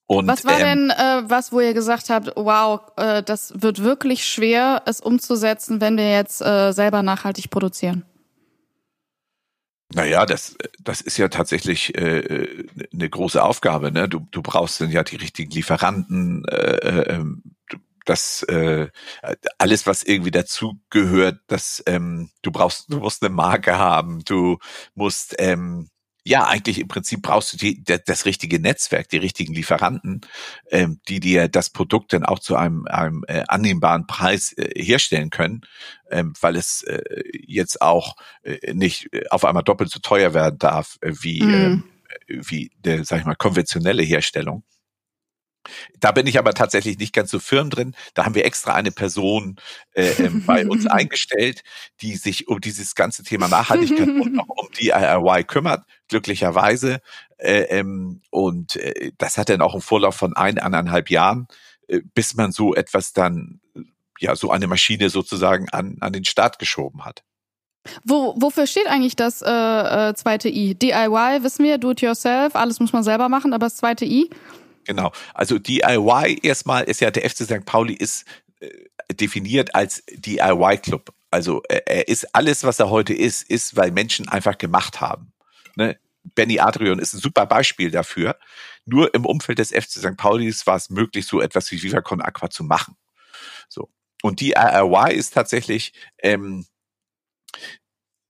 Und, 0.06 0.28
was 0.28 0.44
war 0.44 0.60
ähm, 0.60 0.90
denn 0.90 0.90
äh, 0.90 1.30
was, 1.30 1.54
wo 1.54 1.62
ihr 1.62 1.74
gesagt 1.74 2.10
habt, 2.10 2.34
wow, 2.36 2.82
äh, 2.98 3.24
das 3.24 3.54
wird 3.56 3.82
wirklich 3.82 4.28
schwer, 4.28 4.84
es 4.86 5.00
umzusetzen, 5.00 5.80
wenn 5.80 5.96
wir 5.96 6.12
jetzt 6.12 6.42
äh, 6.42 6.74
selber 6.74 7.04
nachhaltig 7.04 7.50
produzieren? 7.50 8.04
Naja, 9.94 10.26
das, 10.26 10.58
das 10.80 11.02
ist 11.02 11.18
ja 11.18 11.28
tatsächlich 11.28 11.96
äh, 11.96 12.66
eine 12.92 13.10
große 13.10 13.42
Aufgabe. 13.42 13.92
Ne? 13.92 14.10
Du, 14.10 14.28
du 14.32 14.42
brauchst 14.42 14.82
dann 14.82 14.92
ja 14.92 15.04
die 15.04 15.16
richtigen 15.16 15.52
Lieferanten, 15.52 16.44
äh, 16.46 16.56
äh, 16.56 17.16
ähm, 17.16 17.44
das 18.06 18.44
äh, 18.44 18.90
alles, 19.58 19.88
was 19.88 20.04
irgendwie 20.04 20.32
dazu 20.32 20.80
gehört, 20.90 21.40
dass 21.48 21.84
ähm, 21.88 22.30
du 22.44 22.52
brauchst, 22.52 22.92
du 22.92 22.98
musst 23.00 23.24
eine 23.24 23.34
Marke 23.34 23.78
haben, 23.78 24.24
du 24.26 24.58
musst 24.94 25.36
ähm, 25.40 25.90
ja, 26.28 26.44
eigentlich 26.48 26.80
im 26.80 26.88
Prinzip 26.88 27.22
brauchst 27.22 27.54
du 27.54 27.58
die, 27.58 27.84
das 27.84 28.26
richtige 28.26 28.60
Netzwerk, 28.60 29.10
die 29.10 29.18
richtigen 29.18 29.54
Lieferanten, 29.54 30.22
ähm, 30.72 31.00
die 31.08 31.20
dir 31.20 31.48
das 31.48 31.70
Produkt 31.70 32.14
dann 32.14 32.26
auch 32.26 32.40
zu 32.40 32.56
einem, 32.56 32.88
einem 32.88 33.24
äh, 33.28 33.44
annehmbaren 33.48 34.08
Preis 34.08 34.52
äh, 34.54 34.72
herstellen 34.76 35.30
können, 35.30 35.62
ähm, 36.10 36.34
weil 36.42 36.56
es 36.56 36.82
äh, 36.82 37.04
jetzt 37.46 37.80
auch 37.80 38.16
äh, 38.42 38.74
nicht 38.74 39.10
auf 39.30 39.46
einmal 39.46 39.64
doppelt 39.64 39.92
so 39.92 40.00
teuer 40.00 40.34
werden 40.34 40.58
darf 40.58 40.98
äh, 41.02 41.12
wie, 41.22 41.44
mhm. 41.44 41.54
ähm, 41.54 41.84
wie 42.28 42.72
der, 42.80 43.06
sag 43.06 43.20
ich 43.20 43.26
mal, 43.26 43.36
konventionelle 43.36 44.02
Herstellung. 44.02 44.64
Da 46.00 46.12
bin 46.12 46.28
ich 46.28 46.40
aber 46.40 46.54
tatsächlich 46.54 46.98
nicht 46.98 47.14
ganz 47.14 47.32
so 47.32 47.40
firm 47.40 47.70
drin. 47.70 47.96
Da 48.14 48.26
haben 48.26 48.36
wir 48.36 48.46
extra 48.46 48.74
eine 48.74 48.92
Person 48.92 49.58
äh, 49.94 50.12
ähm, 50.24 50.44
bei 50.46 50.68
uns 50.68 50.86
eingestellt, 50.88 51.64
die 52.02 52.16
sich 52.16 52.48
um 52.48 52.62
dieses 52.62 52.96
ganze 52.96 53.24
Thema 53.24 53.48
Nachhaltigkeit 53.48 54.08
und 54.08 54.40
auch 54.40 54.48
um 54.48 54.72
DIY 54.72 55.44
kümmert, 55.46 55.86
glücklicherweise. 56.08 57.02
Äh, 57.38 57.64
ähm, 57.64 58.22
und 58.30 58.76
äh, 58.78 59.12
das 59.18 59.38
hat 59.38 59.50
dann 59.50 59.62
auch 59.62 59.74
einen 59.74 59.82
Vorlauf 59.82 60.16
von 60.16 60.36
ein, 60.36 60.58
anderthalb 60.60 61.10
Jahren, 61.10 61.48
äh, 61.88 62.02
bis 62.14 62.36
man 62.36 62.52
so 62.52 62.74
etwas 62.74 63.14
dann, 63.14 63.60
ja, 64.20 64.36
so 64.36 64.52
eine 64.52 64.68
Maschine 64.68 65.10
sozusagen 65.10 65.70
an, 65.70 65.98
an 66.00 66.14
den 66.14 66.26
Start 66.26 66.60
geschoben 66.60 67.06
hat. 67.06 67.24
Wo, 68.04 68.34
wofür 68.38 68.68
steht 68.68 68.88
eigentlich 68.88 69.16
das 69.16 69.42
äh, 69.42 69.50
äh, 69.50 70.14
zweite 70.16 70.50
I? 70.50 70.76
DIY, 70.76 71.44
wissen 71.44 71.64
wir, 71.64 71.78
do 71.78 71.92
it 71.92 72.02
yourself, 72.02 72.56
alles 72.56 72.80
muss 72.80 72.94
man 72.94 73.04
selber 73.04 73.30
machen, 73.30 73.54
aber 73.54 73.68
das 73.68 73.76
zweite 73.76 74.06
I? 74.06 74.30
Genau. 74.86 75.12
Also 75.34 75.60
DIY 75.60 76.40
erstmal 76.44 76.84
ist 76.84 77.02
ja 77.02 77.12
der 77.12 77.30
FC 77.30 77.44
St. 77.44 77.66
Pauli 77.66 77.94
ist 77.94 78.26
äh, 78.60 78.70
definiert 79.14 79.76
als 79.76 80.04
DIY 80.08 80.78
Club. 80.78 81.14
Also 81.32 81.64
äh, 81.70 81.82
er 81.86 82.08
ist 82.08 82.36
alles, 82.36 82.64
was 82.64 82.80
er 82.80 82.90
heute 82.90 83.14
ist, 83.14 83.50
ist, 83.50 83.76
weil 83.76 83.92
Menschen 83.92 84.30
einfach 84.30 84.58
gemacht 84.58 85.02
haben. 85.02 85.34
Ne? 85.76 86.00
Benny 86.34 86.60
Adrian 86.60 87.00
ist 87.00 87.14
ein 87.14 87.20
super 87.20 87.46
Beispiel 87.46 87.92
dafür. 87.92 88.38
Nur 88.86 89.14
im 89.14 89.26
Umfeld 89.26 89.60
des 89.60 89.70
FC 89.72 89.92
St. 90.00 90.18
Paulis 90.18 90.66
war 90.66 90.76
es 90.76 90.90
möglich, 90.90 91.26
so 91.26 91.42
etwas 91.42 91.72
wie 91.72 91.82
Viva 91.82 92.02
Con 92.02 92.22
Aqua 92.22 92.50
zu 92.50 92.64
machen. 92.64 92.96
So. 93.68 93.90
Und 94.22 94.42
DIY 94.42 95.14
ist 95.14 95.34
tatsächlich 95.34 95.94
ähm, 96.20 96.66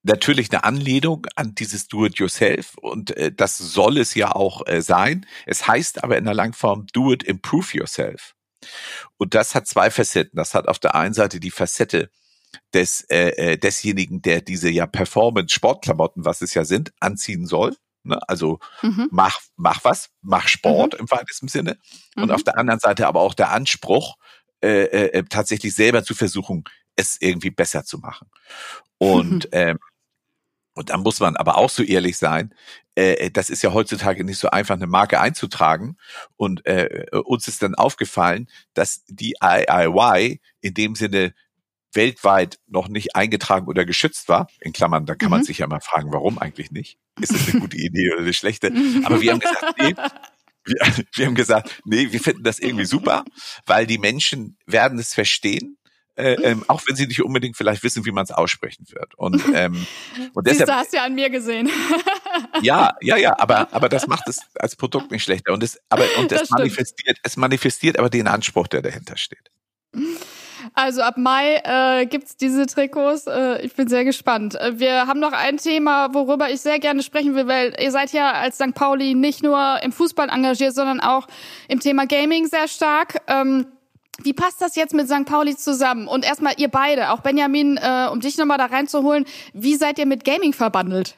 natürlich 0.05 0.51
eine 0.51 0.63
Anlehnung 0.63 1.25
an 1.35 1.55
dieses 1.55 1.87
Do-it-yourself 1.87 2.77
und 2.77 3.15
äh, 3.17 3.31
das 3.31 3.57
soll 3.57 3.97
es 3.97 4.13
ja 4.13 4.31
auch 4.33 4.65
äh, 4.67 4.81
sein. 4.81 5.25
Es 5.45 5.67
heißt 5.67 6.03
aber 6.03 6.17
in 6.17 6.25
der 6.25 6.33
Langform 6.33 6.85
Do-it-improve-yourself. 6.93 8.35
Und 9.17 9.33
das 9.33 9.55
hat 9.55 9.67
zwei 9.67 9.91
Facetten. 9.91 10.37
Das 10.37 10.53
hat 10.53 10.67
auf 10.67 10.79
der 10.79 10.95
einen 10.95 11.13
Seite 11.13 11.39
die 11.39 11.51
Facette 11.51 12.09
des 12.73 13.01
äh, 13.09 13.29
äh 13.29 13.57
desjenigen, 13.57 14.21
der 14.21 14.41
diese 14.41 14.69
ja 14.69 14.87
Performance-Sportklamotten, 14.87 16.25
was 16.25 16.41
es 16.41 16.53
ja 16.53 16.65
sind, 16.65 16.93
anziehen 16.99 17.45
soll. 17.45 17.75
Ne? 18.03 18.19
Also 18.27 18.59
mhm. 18.81 19.07
mach 19.11 19.39
mach 19.55 19.83
was, 19.83 20.09
mach 20.21 20.47
Sport 20.47 20.93
mhm. 20.93 20.99
im 21.01 21.11
weitesten 21.11 21.47
Sinne. 21.47 21.77
Und 22.15 22.27
mhm. 22.27 22.31
auf 22.31 22.43
der 22.43 22.57
anderen 22.57 22.79
Seite 22.79 23.07
aber 23.07 23.21
auch 23.21 23.33
der 23.33 23.51
Anspruch, 23.51 24.15
äh, 24.61 24.85
äh, 24.85 25.23
tatsächlich 25.29 25.75
selber 25.75 26.03
zu 26.03 26.15
versuchen, 26.15 26.63
es 26.95 27.17
irgendwie 27.19 27.51
besser 27.51 27.83
zu 27.83 27.97
machen. 27.97 28.29
Und 28.97 29.49
ähm, 29.51 29.79
und 30.75 30.89
dann 30.89 31.01
muss 31.01 31.19
man 31.21 31.37
aber 31.37 31.57
auch 31.57 31.69
so 31.69 31.81
ehrlich 31.83 32.17
sein, 32.17 32.53
äh, 32.95 33.31
das 33.31 33.49
ist 33.49 33.63
ja 33.63 33.73
heutzutage 33.73 34.23
nicht 34.23 34.37
so 34.37 34.49
einfach, 34.49 34.75
eine 34.75 34.87
Marke 34.87 35.19
einzutragen. 35.21 35.97
Und 36.35 36.65
äh, 36.65 37.05
uns 37.23 37.47
ist 37.47 37.63
dann 37.63 37.75
aufgefallen, 37.75 38.47
dass 38.73 39.03
die 39.07 39.35
IIY 39.41 40.41
in 40.61 40.73
dem 40.73 40.95
Sinne 40.95 41.33
weltweit 41.93 42.59
noch 42.67 42.89
nicht 42.89 43.15
eingetragen 43.15 43.67
oder 43.67 43.85
geschützt 43.85 44.27
war. 44.27 44.47
In 44.59 44.73
Klammern, 44.73 45.05
da 45.05 45.15
kann 45.15 45.27
mhm. 45.27 45.37
man 45.37 45.43
sich 45.43 45.59
ja 45.59 45.67
mal 45.67 45.79
fragen, 45.79 46.11
warum 46.11 46.37
eigentlich 46.37 46.71
nicht? 46.71 46.99
Ist 47.21 47.33
das 47.33 47.49
eine 47.49 47.59
gute 47.61 47.77
Idee 47.77 48.11
oder 48.11 48.21
eine 48.21 48.33
schlechte? 48.33 48.67
Aber 49.05 49.21
wir 49.21 49.31
haben 49.31 49.39
gesagt, 49.39 49.79
nee, 49.79 49.95
wir, 50.65 51.05
wir 51.13 51.25
haben 51.25 51.35
gesagt, 51.35 51.81
nee, 51.85 52.11
wir 52.11 52.19
finden 52.19 52.43
das 52.43 52.59
irgendwie 52.59 52.85
super, 52.85 53.23
weil 53.65 53.87
die 53.87 53.97
Menschen 53.97 54.57
werden 54.65 54.99
es 54.99 55.13
verstehen 55.13 55.77
äh, 56.15 56.33
ähm, 56.33 56.63
auch 56.67 56.81
wenn 56.87 56.95
sie 56.95 57.07
nicht 57.07 57.21
unbedingt 57.21 57.57
vielleicht 57.57 57.83
wissen, 57.83 58.05
wie 58.05 58.11
man 58.11 58.23
es 58.23 58.31
aussprechen 58.31 58.85
wird. 58.91 59.15
Und, 59.15 59.43
ähm, 59.53 59.85
und 60.33 60.47
deshalb, 60.47 60.69
Siehst, 60.69 60.79
hast 60.79 60.93
du 60.93 60.97
ja 60.97 61.05
an 61.05 61.15
mir 61.15 61.29
gesehen. 61.29 61.69
ja, 62.61 62.95
ja, 63.01 63.17
ja, 63.17 63.37
aber, 63.39 63.73
aber 63.73 63.89
das 63.89 64.07
macht 64.07 64.27
es 64.27 64.41
als 64.55 64.75
Produkt 64.75 65.11
nicht 65.11 65.23
schlechter. 65.23 65.53
Und 65.53 65.63
es, 65.63 65.79
aber, 65.89 66.05
und 66.17 66.31
das, 66.31 66.41
das 66.41 66.49
manifestiert, 66.51 67.17
es 67.23 67.37
manifestiert 67.37 67.99
aber 67.99 68.09
den 68.09 68.27
Anspruch, 68.27 68.67
der 68.67 68.81
dahinter 68.81 69.17
steht. 69.17 69.51
Also 70.73 71.01
ab 71.01 71.17
Mai 71.17 71.61
äh, 71.63 72.05
gibt's 72.05 72.37
diese 72.37 72.65
Trikots. 72.65 73.27
Äh, 73.27 73.61
ich 73.61 73.75
bin 73.75 73.87
sehr 73.87 74.03
gespannt. 74.03 74.55
Äh, 74.55 74.79
wir 74.79 75.07
haben 75.07 75.19
noch 75.19 75.33
ein 75.33 75.57
Thema, 75.57 76.13
worüber 76.13 76.49
ich 76.49 76.61
sehr 76.61 76.79
gerne 76.79 77.03
sprechen 77.03 77.35
will, 77.35 77.47
weil 77.47 77.75
ihr 77.79 77.91
seid 77.91 78.11
ja 78.13 78.31
als 78.31 78.55
St. 78.55 78.73
Pauli 78.73 79.13
nicht 79.15 79.43
nur 79.43 79.81
im 79.83 79.91
Fußball 79.91 80.29
engagiert, 80.29 80.73
sondern 80.73 80.99
auch 80.99 81.27
im 81.67 81.79
Thema 81.79 82.07
Gaming 82.07 82.47
sehr 82.47 82.67
stark. 82.67 83.21
Ähm, 83.27 83.67
wie 84.23 84.33
passt 84.33 84.61
das 84.61 84.75
jetzt 84.75 84.93
mit 84.93 85.07
St. 85.07 85.25
Pauli 85.25 85.55
zusammen? 85.55 86.07
Und 86.07 86.25
erstmal 86.25 86.53
ihr 86.57 86.69
beide, 86.69 87.11
auch 87.11 87.19
Benjamin, 87.19 87.77
äh, 87.77 88.07
um 88.11 88.19
dich 88.19 88.37
nochmal 88.37 88.57
da 88.57 88.65
reinzuholen, 88.65 89.25
wie 89.53 89.75
seid 89.75 89.99
ihr 89.99 90.05
mit 90.05 90.23
Gaming 90.23 90.53
verbandelt? 90.53 91.15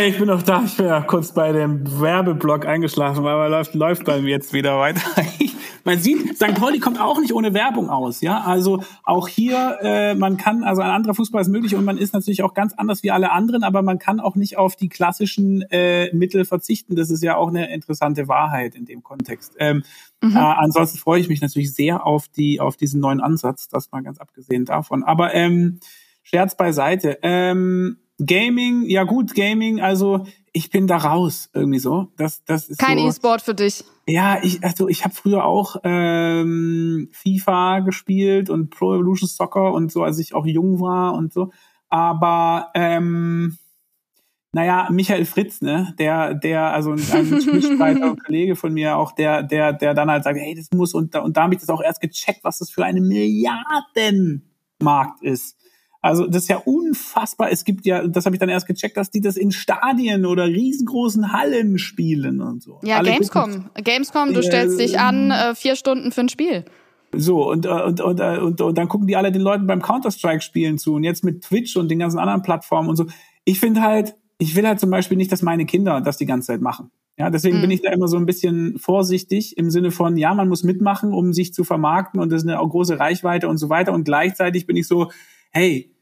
Ich 0.00 0.18
bin 0.18 0.26
noch 0.26 0.42
da. 0.42 0.62
Ich 0.66 0.76
bin 0.76 0.84
ja 0.84 1.00
kurz 1.00 1.32
bei 1.32 1.50
dem 1.50 1.82
Werbeblock 1.98 2.66
eingeschlafen, 2.66 3.26
aber 3.26 3.48
läuft, 3.48 3.74
läuft 3.74 4.04
bei 4.04 4.20
mir 4.20 4.28
jetzt 4.28 4.52
wieder 4.52 4.78
weiter. 4.78 5.00
man 5.84 5.98
sieht, 5.98 6.36
St. 6.36 6.54
Pauli 6.56 6.78
kommt 6.78 7.00
auch 7.00 7.18
nicht 7.18 7.32
ohne 7.32 7.54
Werbung 7.54 7.88
aus, 7.88 8.20
ja. 8.20 8.42
Also 8.42 8.82
auch 9.02 9.28
hier, 9.28 9.78
äh, 9.80 10.14
man 10.14 10.36
kann, 10.36 10.62
also 10.62 10.82
ein 10.82 10.90
anderer 10.90 11.14
Fußball 11.14 11.40
ist 11.40 11.48
möglich 11.48 11.74
und 11.74 11.86
man 11.86 11.96
ist 11.96 12.12
natürlich 12.12 12.42
auch 12.42 12.52
ganz 12.52 12.74
anders 12.74 13.02
wie 13.02 13.10
alle 13.10 13.32
anderen, 13.32 13.64
aber 13.64 13.80
man 13.80 13.98
kann 13.98 14.20
auch 14.20 14.34
nicht 14.34 14.58
auf 14.58 14.76
die 14.76 14.90
klassischen 14.90 15.62
äh, 15.70 16.14
Mittel 16.14 16.44
verzichten. 16.44 16.94
Das 16.94 17.08
ist 17.08 17.22
ja 17.22 17.36
auch 17.36 17.48
eine 17.48 17.72
interessante 17.72 18.28
Wahrheit 18.28 18.74
in 18.74 18.84
dem 18.84 19.02
Kontext. 19.02 19.54
Ähm, 19.58 19.84
mhm. 20.22 20.36
äh, 20.36 20.38
ansonsten 20.38 20.98
freue 20.98 21.20
ich 21.20 21.28
mich 21.28 21.40
natürlich 21.40 21.72
sehr 21.74 22.06
auf 22.06 22.28
die, 22.28 22.60
auf 22.60 22.76
diesen 22.76 23.00
neuen 23.00 23.20
Ansatz, 23.20 23.68
das 23.68 23.90
mal 23.92 24.02
ganz 24.02 24.18
abgesehen 24.18 24.64
davon. 24.64 25.04
Aber 25.04 25.34
ähm, 25.34 25.80
Scherz 26.22 26.56
beiseite. 26.56 27.18
Ähm, 27.22 27.98
Gaming, 28.18 28.82
ja 28.82 29.04
gut, 29.04 29.34
Gaming, 29.34 29.80
also 29.80 30.26
ich 30.52 30.70
bin 30.70 30.86
da 30.86 30.96
raus 30.98 31.48
irgendwie 31.54 31.78
so. 31.78 32.08
Das, 32.16 32.44
das 32.44 32.68
ist 32.68 32.78
Kein 32.78 32.98
so, 32.98 33.08
E-Sport 33.08 33.42
für 33.42 33.54
dich. 33.54 33.84
Ja, 34.06 34.38
ich, 34.42 34.62
also 34.62 34.88
ich 34.88 35.04
habe 35.04 35.14
früher 35.14 35.44
auch 35.44 35.76
ähm, 35.84 37.08
FIFA 37.12 37.80
gespielt 37.80 38.50
und 38.50 38.70
Pro 38.70 38.94
Evolution 38.94 39.28
Soccer 39.28 39.72
und 39.72 39.90
so, 39.92 40.02
als 40.02 40.18
ich 40.18 40.34
auch 40.34 40.44
jung 40.44 40.80
war 40.80 41.14
und 41.14 41.32
so. 41.32 41.50
Aber 41.88 42.70
ähm, 42.74 43.56
naja, 44.52 44.88
Michael 44.90 45.26
Fritz, 45.26 45.60
ne, 45.60 45.94
der, 45.98 46.32
der, 46.34 46.72
also 46.72 46.92
ein 46.92 46.96
Mitstreiter 47.52 48.10
und 48.10 48.24
Kollege 48.24 48.56
von 48.56 48.72
mir 48.72 48.96
auch, 48.96 49.12
der, 49.12 49.42
der, 49.42 49.74
der 49.74 49.92
dann 49.94 50.10
halt 50.10 50.24
sagt, 50.24 50.38
hey, 50.38 50.54
das 50.54 50.68
muss, 50.72 50.94
und, 50.94 51.14
und 51.16 51.36
da 51.36 51.42
habe 51.42 51.52
ich 51.54 51.60
das 51.60 51.68
auch 51.68 51.82
erst 51.82 52.00
gecheckt, 52.00 52.44
was 52.44 52.58
das 52.58 52.70
für 52.70 52.84
eine 52.84 53.00
Milliardenmarkt 53.00 55.22
ist. 55.22 55.56
Also 56.00 56.26
das 56.26 56.44
ist 56.44 56.48
ja 56.48 56.58
unfassbar. 56.58 57.50
Es 57.50 57.64
gibt 57.64 57.84
ja, 57.84 58.06
das 58.06 58.24
habe 58.24 58.36
ich 58.36 58.40
dann 58.40 58.48
erst 58.48 58.68
gecheckt, 58.68 58.96
dass 58.96 59.10
die 59.10 59.20
das 59.20 59.36
in 59.36 59.50
Stadien 59.50 60.26
oder 60.26 60.46
riesengroßen 60.46 61.32
Hallen 61.32 61.76
spielen 61.78 62.40
und 62.40 62.62
so. 62.62 62.78
Ja, 62.84 62.98
Alle 62.98 63.10
Gamescom. 63.10 63.64
Gucken. 63.64 63.82
Gamescom, 63.82 64.32
du 64.32 64.40
stellst 64.42 64.78
dich 64.78 65.00
an, 65.00 65.32
äh, 65.32 65.56
vier 65.56 65.74
Stunden 65.74 66.12
für 66.12 66.20
ein 66.20 66.28
Spiel. 66.28 66.64
So, 67.12 67.50
und, 67.50 67.66
äh, 67.66 67.68
und, 67.68 68.00
und, 68.00 68.20
äh, 68.20 68.38
und, 68.38 68.60
und 68.60 68.78
dann 68.78 68.88
gucken 68.88 69.08
die 69.08 69.16
alle 69.16 69.32
den 69.32 69.42
Leuten 69.42 69.66
beim 69.66 69.82
Counter-Strike 69.82 70.42
spielen 70.42 70.78
zu 70.78 70.94
und 70.94 71.04
jetzt 71.04 71.24
mit 71.24 71.42
Twitch 71.42 71.76
und 71.76 71.90
den 71.90 71.98
ganzen 71.98 72.18
anderen 72.18 72.42
Plattformen 72.42 72.88
und 72.88 72.96
so. 72.96 73.06
Ich 73.44 73.58
finde 73.58 73.82
halt, 73.82 74.14
ich 74.38 74.54
will 74.56 74.66
halt 74.66 74.80
zum 74.80 74.90
Beispiel 74.90 75.16
nicht, 75.16 75.32
dass 75.32 75.42
meine 75.42 75.66
Kinder 75.66 76.00
das 76.00 76.16
die 76.16 76.26
ganze 76.26 76.46
Zeit 76.48 76.60
machen. 76.60 76.90
Ja, 77.18 77.30
deswegen 77.30 77.58
mhm. 77.58 77.62
bin 77.62 77.70
ich 77.72 77.82
da 77.82 77.90
immer 77.90 78.06
so 78.06 78.16
ein 78.16 78.26
bisschen 78.26 78.78
vorsichtig 78.78 79.58
im 79.58 79.70
Sinne 79.70 79.90
von, 79.90 80.16
ja, 80.16 80.32
man 80.34 80.48
muss 80.48 80.62
mitmachen, 80.62 81.12
um 81.12 81.32
sich 81.32 81.52
zu 81.52 81.64
vermarkten 81.64 82.20
und 82.20 82.30
das 82.30 82.44
ist 82.44 82.48
eine 82.48 82.56
große 82.56 83.00
Reichweite 83.00 83.48
und 83.48 83.58
so 83.58 83.68
weiter. 83.68 83.92
Und 83.92 84.04
gleichzeitig 84.04 84.66
bin 84.66 84.76
ich 84.76 84.86
so, 84.86 85.10
hey, 85.50 85.92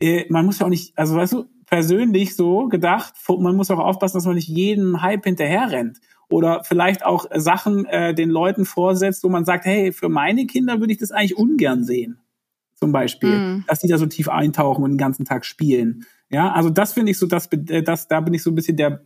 äh, 0.00 0.24
man 0.30 0.46
muss 0.46 0.58
ja 0.58 0.66
auch 0.66 0.70
nicht, 0.70 0.96
also 0.96 1.14
weißt 1.14 1.34
du, 1.34 1.44
persönlich 1.66 2.36
so 2.36 2.68
gedacht, 2.68 3.14
man 3.28 3.54
muss 3.54 3.70
auch 3.70 3.78
aufpassen, 3.78 4.16
dass 4.16 4.26
man 4.26 4.34
nicht 4.34 4.48
jedem 4.48 5.02
Hype 5.02 5.24
hinterher 5.24 5.70
rennt 5.70 6.00
oder 6.28 6.64
vielleicht 6.64 7.04
auch 7.04 7.26
Sachen 7.34 7.84
äh, 7.86 8.14
den 8.14 8.30
Leuten 8.30 8.64
vorsetzt, 8.64 9.22
wo 9.24 9.28
man 9.28 9.44
sagt, 9.44 9.66
hey, 9.66 9.92
für 9.92 10.08
meine 10.08 10.46
Kinder 10.46 10.80
würde 10.80 10.92
ich 10.92 10.98
das 10.98 11.12
eigentlich 11.12 11.36
ungern 11.36 11.84
sehen. 11.84 12.18
Zum 12.74 12.92
Beispiel, 12.92 13.38
mm. 13.38 13.64
dass 13.68 13.80
die 13.80 13.88
da 13.88 13.96
so 13.96 14.06
tief 14.06 14.28
eintauchen 14.28 14.82
und 14.82 14.92
den 14.92 14.98
ganzen 14.98 15.24
Tag 15.24 15.44
spielen. 15.44 16.04
Ja, 16.32 16.50
also 16.52 16.70
das 16.70 16.94
finde 16.94 17.12
ich 17.12 17.18
so, 17.18 17.26
dass 17.26 17.46
äh, 17.52 17.82
das, 17.82 18.08
da 18.08 18.20
bin 18.20 18.34
ich 18.34 18.42
so 18.42 18.50
ein 18.50 18.54
bisschen 18.54 18.76
der 18.76 19.02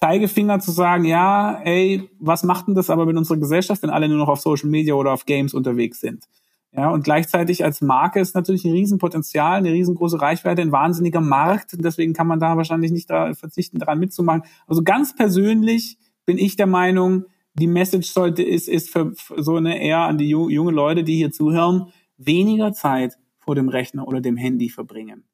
Zeigefinger 0.00 0.60
zu 0.60 0.70
sagen, 0.70 1.04
ja, 1.04 1.60
ey, 1.64 2.08
was 2.18 2.44
macht 2.44 2.68
denn 2.68 2.74
das 2.74 2.88
aber 2.88 3.04
mit 3.04 3.16
unserer 3.16 3.36
Gesellschaft, 3.36 3.82
wenn 3.82 3.90
alle 3.90 4.08
nur 4.08 4.18
noch 4.18 4.28
auf 4.28 4.40
Social 4.40 4.70
Media 4.70 4.94
oder 4.94 5.12
auf 5.12 5.26
Games 5.26 5.54
unterwegs 5.54 6.00
sind? 6.00 6.24
Ja, 6.72 6.90
und 6.90 7.02
gleichzeitig 7.02 7.64
als 7.64 7.80
Marke 7.80 8.20
ist 8.20 8.34
natürlich 8.34 8.64
ein 8.64 8.72
Riesenpotenzial, 8.72 9.58
eine 9.58 9.72
riesengroße 9.72 10.20
Reichweite, 10.20 10.62
ein 10.62 10.72
wahnsinniger 10.72 11.20
Markt. 11.20 11.74
Und 11.74 11.84
deswegen 11.84 12.12
kann 12.12 12.26
man 12.26 12.40
da 12.40 12.56
wahrscheinlich 12.56 12.92
nicht 12.92 13.10
da 13.10 13.34
verzichten, 13.34 13.78
daran 13.78 13.98
mitzumachen. 13.98 14.42
Also 14.66 14.82
ganz 14.82 15.16
persönlich 15.16 15.98
bin 16.26 16.38
ich 16.38 16.56
der 16.56 16.66
Meinung, 16.66 17.24
die 17.54 17.66
Message 17.66 18.10
sollte 18.10 18.42
ist, 18.42 18.68
ist 18.68 18.90
für, 18.90 19.12
für 19.14 19.42
so 19.42 19.56
eine 19.56 19.82
eher 19.82 20.00
an 20.00 20.18
die 20.18 20.28
junge 20.28 20.70
Leute, 20.70 21.04
die 21.04 21.16
hier 21.16 21.32
zuhören, 21.32 21.88
weniger 22.18 22.72
Zeit 22.72 23.18
vor 23.38 23.54
dem 23.54 23.68
Rechner 23.68 24.06
oder 24.06 24.20
dem 24.20 24.36
Handy 24.36 24.68
verbringen. 24.68 25.24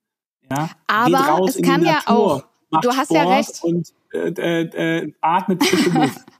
Ja? 0.51 0.70
Aber 0.86 1.45
es 1.49 1.61
kann 1.61 1.84
ja 1.84 1.95
Natur, 1.95 2.45
auch. 2.70 2.80
Du 2.82 2.90
hast 2.90 3.11
Sport 3.11 3.24
ja 3.24 3.36
recht. 3.36 3.62
Und 3.62 3.92
äh, 4.12 4.28
äh, 4.28 4.99
äh, 5.03 5.12
atmet 5.20 5.64
frische 5.64 5.90
Luft. 5.90 6.20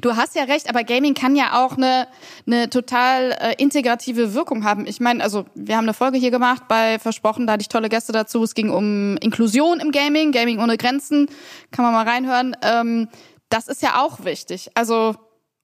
Du 0.00 0.16
hast 0.16 0.34
ja 0.34 0.42
recht, 0.44 0.68
aber 0.68 0.82
Gaming 0.82 1.14
kann 1.14 1.36
ja 1.36 1.64
auch 1.64 1.76
eine, 1.76 2.08
eine 2.44 2.68
total 2.70 3.36
äh, 3.40 3.54
integrative 3.56 4.34
Wirkung 4.34 4.64
haben. 4.64 4.84
Ich 4.84 4.98
meine, 4.98 5.22
also 5.22 5.44
wir 5.54 5.76
haben 5.76 5.84
eine 5.84 5.94
Folge 5.94 6.18
hier 6.18 6.32
gemacht 6.32 6.64
bei 6.66 6.98
Versprochen, 6.98 7.46
da 7.46 7.52
hatte 7.52 7.62
ich 7.62 7.68
tolle 7.68 7.88
Gäste 7.88 8.10
dazu. 8.12 8.42
Es 8.42 8.54
ging 8.54 8.70
um 8.70 9.16
Inklusion 9.18 9.78
im 9.78 9.92
Gaming, 9.92 10.32
Gaming 10.32 10.58
ohne 10.58 10.76
Grenzen. 10.76 11.28
Kann 11.70 11.84
man 11.84 11.94
mal 11.94 12.04
reinhören. 12.04 12.56
Ähm, 12.62 13.08
das 13.48 13.68
ist 13.68 13.80
ja 13.80 14.02
auch 14.02 14.24
wichtig. 14.24 14.70
Also 14.74 15.14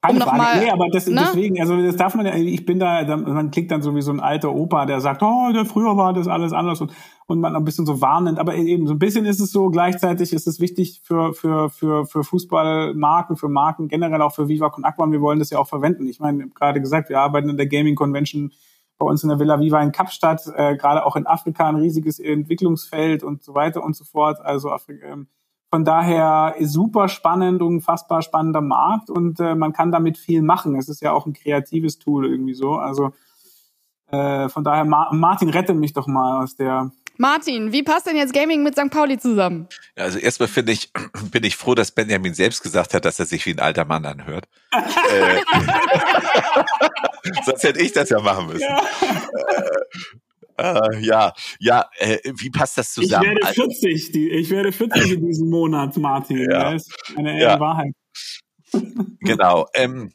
um 0.09 0.17
noch 0.17 0.33
mal, 0.33 0.59
nee, 0.59 0.69
aber 0.69 0.87
das, 0.89 1.07
ne? 1.07 1.21
deswegen, 1.25 1.59
also 1.59 1.81
das 1.81 1.95
darf 1.95 2.15
man 2.15 2.25
ja, 2.25 2.35
ich 2.35 2.65
bin 2.65 2.79
da, 2.79 3.17
man 3.17 3.51
klingt 3.51 3.71
dann 3.71 3.81
so 3.81 3.95
wie 3.95 4.01
so 4.01 4.11
ein 4.11 4.19
alter 4.19 4.53
Opa, 4.53 4.85
der 4.85 5.01
sagt, 5.01 5.23
oh, 5.23 5.51
der 5.53 5.65
früher 5.65 5.97
war 5.97 6.13
das 6.13 6.27
alles 6.27 6.53
anders 6.53 6.81
und, 6.81 6.91
und 7.27 7.39
man 7.39 7.55
ein 7.55 7.63
bisschen 7.63 7.85
so 7.85 8.01
warnend, 8.01 8.39
aber 8.39 8.55
eben 8.55 8.87
so 8.87 8.93
ein 8.93 8.99
bisschen 8.99 9.25
ist 9.25 9.39
es 9.39 9.51
so, 9.51 9.69
gleichzeitig 9.69 10.33
ist 10.33 10.47
es 10.47 10.59
wichtig 10.59 11.01
für, 11.03 11.33
für, 11.33 11.69
für, 11.69 12.05
für 12.05 12.23
Fußballmarken, 12.23 13.37
für 13.37 13.49
Marken, 13.49 13.87
generell 13.87 14.21
auch 14.21 14.33
für 14.33 14.47
Viva 14.47 14.69
Con 14.69 14.83
Aqua 14.83 15.11
wir 15.11 15.21
wollen 15.21 15.39
das 15.39 15.49
ja 15.49 15.59
auch 15.59 15.67
verwenden. 15.67 16.07
Ich 16.07 16.19
meine, 16.19 16.49
gerade 16.49 16.81
gesagt, 16.81 17.09
wir 17.09 17.19
arbeiten 17.19 17.49
in 17.49 17.57
der 17.57 17.67
Gaming 17.67 17.95
Convention 17.95 18.51
bei 18.97 19.05
uns 19.05 19.23
in 19.23 19.29
der 19.29 19.39
Villa 19.39 19.59
Viva 19.59 19.81
in 19.81 19.91
Kapstadt, 19.91 20.41
äh, 20.55 20.75
gerade 20.75 21.05
auch 21.05 21.15
in 21.15 21.27
Afrika 21.27 21.67
ein 21.67 21.75
riesiges 21.75 22.19
Entwicklungsfeld 22.19 23.23
und 23.23 23.43
so 23.43 23.53
weiter 23.53 23.83
und 23.83 23.95
so 23.95 24.03
fort, 24.03 24.39
also 24.41 24.71
Afrika, 24.71 25.07
ähm, 25.07 25.27
von 25.69 25.83
daher 25.83 26.55
super 26.61 27.09
spannend, 27.09 27.61
unfassbar 27.61 28.21
spannender 28.21 28.61
Markt 28.61 29.09
und 29.09 29.39
äh, 29.39 29.55
man 29.55 29.73
kann 29.73 29.91
damit 29.91 30.17
viel 30.17 30.41
machen. 30.41 30.75
Es 30.75 30.87
ist 30.87 31.01
ja 31.01 31.11
auch 31.11 31.25
ein 31.25 31.33
kreatives 31.33 31.99
Tool 31.99 32.25
irgendwie 32.29 32.53
so. 32.53 32.75
Also 32.75 33.11
äh, 34.09 34.47
von 34.49 34.63
daher, 34.63 34.85
Ma 34.85 35.09
Martin, 35.11 35.49
rette 35.49 35.73
mich 35.73 35.93
doch 35.93 36.07
mal 36.07 36.43
aus 36.43 36.55
der. 36.55 36.91
Martin, 37.17 37.73
wie 37.73 37.83
passt 37.83 38.05
denn 38.05 38.15
jetzt 38.15 38.33
Gaming 38.33 38.63
mit 38.63 38.75
St. 38.77 38.91
Pauli 38.91 39.17
zusammen? 39.17 39.67
Also 39.95 40.19
erstmal 40.19 40.47
finde 40.47 40.71
ich, 40.71 40.93
bin 41.31 41.43
ich 41.43 41.57
froh, 41.57 41.75
dass 41.75 41.91
Benjamin 41.91 42.33
selbst 42.33 42.63
gesagt 42.63 42.93
hat, 42.93 43.03
dass 43.03 43.19
er 43.19 43.25
sich 43.25 43.45
wie 43.45 43.53
ein 43.53 43.59
alter 43.59 43.85
Mann 43.85 44.05
anhört. 44.05 44.47
äh, 44.71 45.41
sonst 47.45 47.63
hätte 47.63 47.81
ich 47.81 47.91
das 47.91 48.09
ja 48.09 48.21
machen 48.21 48.47
müssen. 48.47 48.61
Ja. 48.61 48.81
Äh, 50.57 50.99
ja, 51.01 51.33
ja, 51.59 51.89
äh, 51.97 52.17
wie 52.37 52.49
passt 52.49 52.77
das 52.77 52.93
zusammen? 52.93 53.37
Ich 53.37 53.45
werde 53.45 53.53
40, 53.53 54.11
die, 54.11 54.29
ich 54.29 54.49
werde 54.49 54.71
40 54.71 55.11
in 55.11 55.25
diesem 55.25 55.49
Monat, 55.49 55.95
Martin. 55.97 56.39
Ja. 56.39 56.73
Das 56.73 56.87
ist 56.87 57.17
eine 57.17 57.39
ja. 57.39 57.59
Wahrheit. 57.59 57.93
genau. 59.21 59.67
Ähm, 59.75 60.11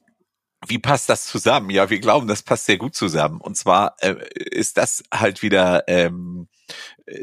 wie 0.67 0.79
passt 0.79 1.09
das 1.09 1.27
zusammen? 1.27 1.71
Ja, 1.71 1.91
wir 1.91 1.99
glauben, 1.99 2.29
das 2.29 2.43
passt 2.43 2.67
sehr 2.67 2.79
gut 2.79 2.95
zusammen. 2.95 3.41
Und 3.41 3.57
zwar 3.57 3.97
äh, 4.01 4.15
ist 4.35 4.77
das 4.77 5.03
halt 5.13 5.43
wieder 5.43 5.89
ähm, 5.89 6.49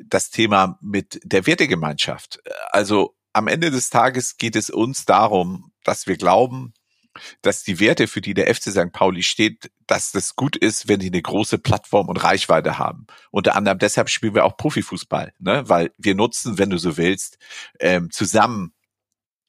das 0.06 0.30
Thema 0.30 0.78
mit 0.82 1.20
der 1.24 1.46
Wertegemeinschaft. 1.46 2.40
Also 2.72 3.16
am 3.34 3.48
Ende 3.48 3.72
des 3.72 3.90
Tages 3.90 4.38
geht 4.38 4.56
es 4.56 4.70
uns 4.70 5.06
darum, 5.06 5.72
dass 5.84 6.08
wir 6.08 6.18
glauben, 6.18 6.74
dass 7.42 7.64
die 7.64 7.80
Werte, 7.80 8.08
für 8.08 8.22
die 8.22 8.34
der 8.34 8.54
FC 8.54 8.72
St. 8.72 8.92
Pauli 8.92 9.24
steht, 9.24 9.72
dass 9.88 10.12
das 10.12 10.36
gut 10.36 10.56
ist, 10.56 10.88
wenn 10.88 11.00
die 11.00 11.08
eine 11.08 11.22
große 11.22 11.58
Plattform 11.58 12.10
und 12.10 12.24
Reichweite 12.24 12.78
haben. 12.78 13.08
Unter 13.32 13.56
anderem 13.56 13.80
deshalb 13.80 14.10
spielen 14.10 14.36
wir 14.36 14.46
auch 14.46 14.58
Profifußball, 14.58 15.34
ne? 15.40 15.64
weil 15.68 15.92
wir 15.98 16.16
nutzen, 16.16 16.58
wenn 16.58 16.70
du 16.70 16.78
so 16.78 16.98
willst, 16.98 17.38
ähm, 17.80 18.12
zusammen 18.12 18.74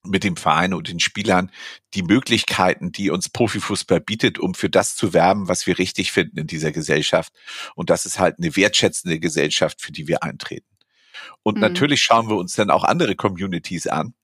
mit 0.02 0.24
dem 0.24 0.36
Verein 0.36 0.72
und 0.72 0.88
den 0.88 1.00
Spielern 1.00 1.50
die 1.94 2.02
Möglichkeiten, 2.02 2.90
die 2.90 3.10
uns 3.10 3.28
Profifußball 3.28 4.00
bietet, 4.00 4.38
um 4.38 4.54
für 4.54 4.70
das 4.70 4.96
zu 4.96 5.12
werben, 5.12 5.48
was 5.48 5.66
wir 5.66 5.78
richtig 5.78 6.10
finden 6.12 6.38
in 6.38 6.46
dieser 6.46 6.72
Gesellschaft. 6.72 7.32
Und 7.74 7.90
das 7.90 8.06
ist 8.06 8.18
halt 8.18 8.36
eine 8.38 8.56
wertschätzende 8.56 9.18
Gesellschaft, 9.18 9.82
für 9.82 9.92
die 9.92 10.08
wir 10.08 10.22
eintreten. 10.22 10.66
Und 11.42 11.56
mhm. 11.56 11.60
natürlich 11.60 12.02
schauen 12.02 12.28
wir 12.28 12.36
uns 12.36 12.54
dann 12.54 12.70
auch 12.70 12.84
andere 12.84 13.14
Communities 13.14 13.86
an 13.86 14.14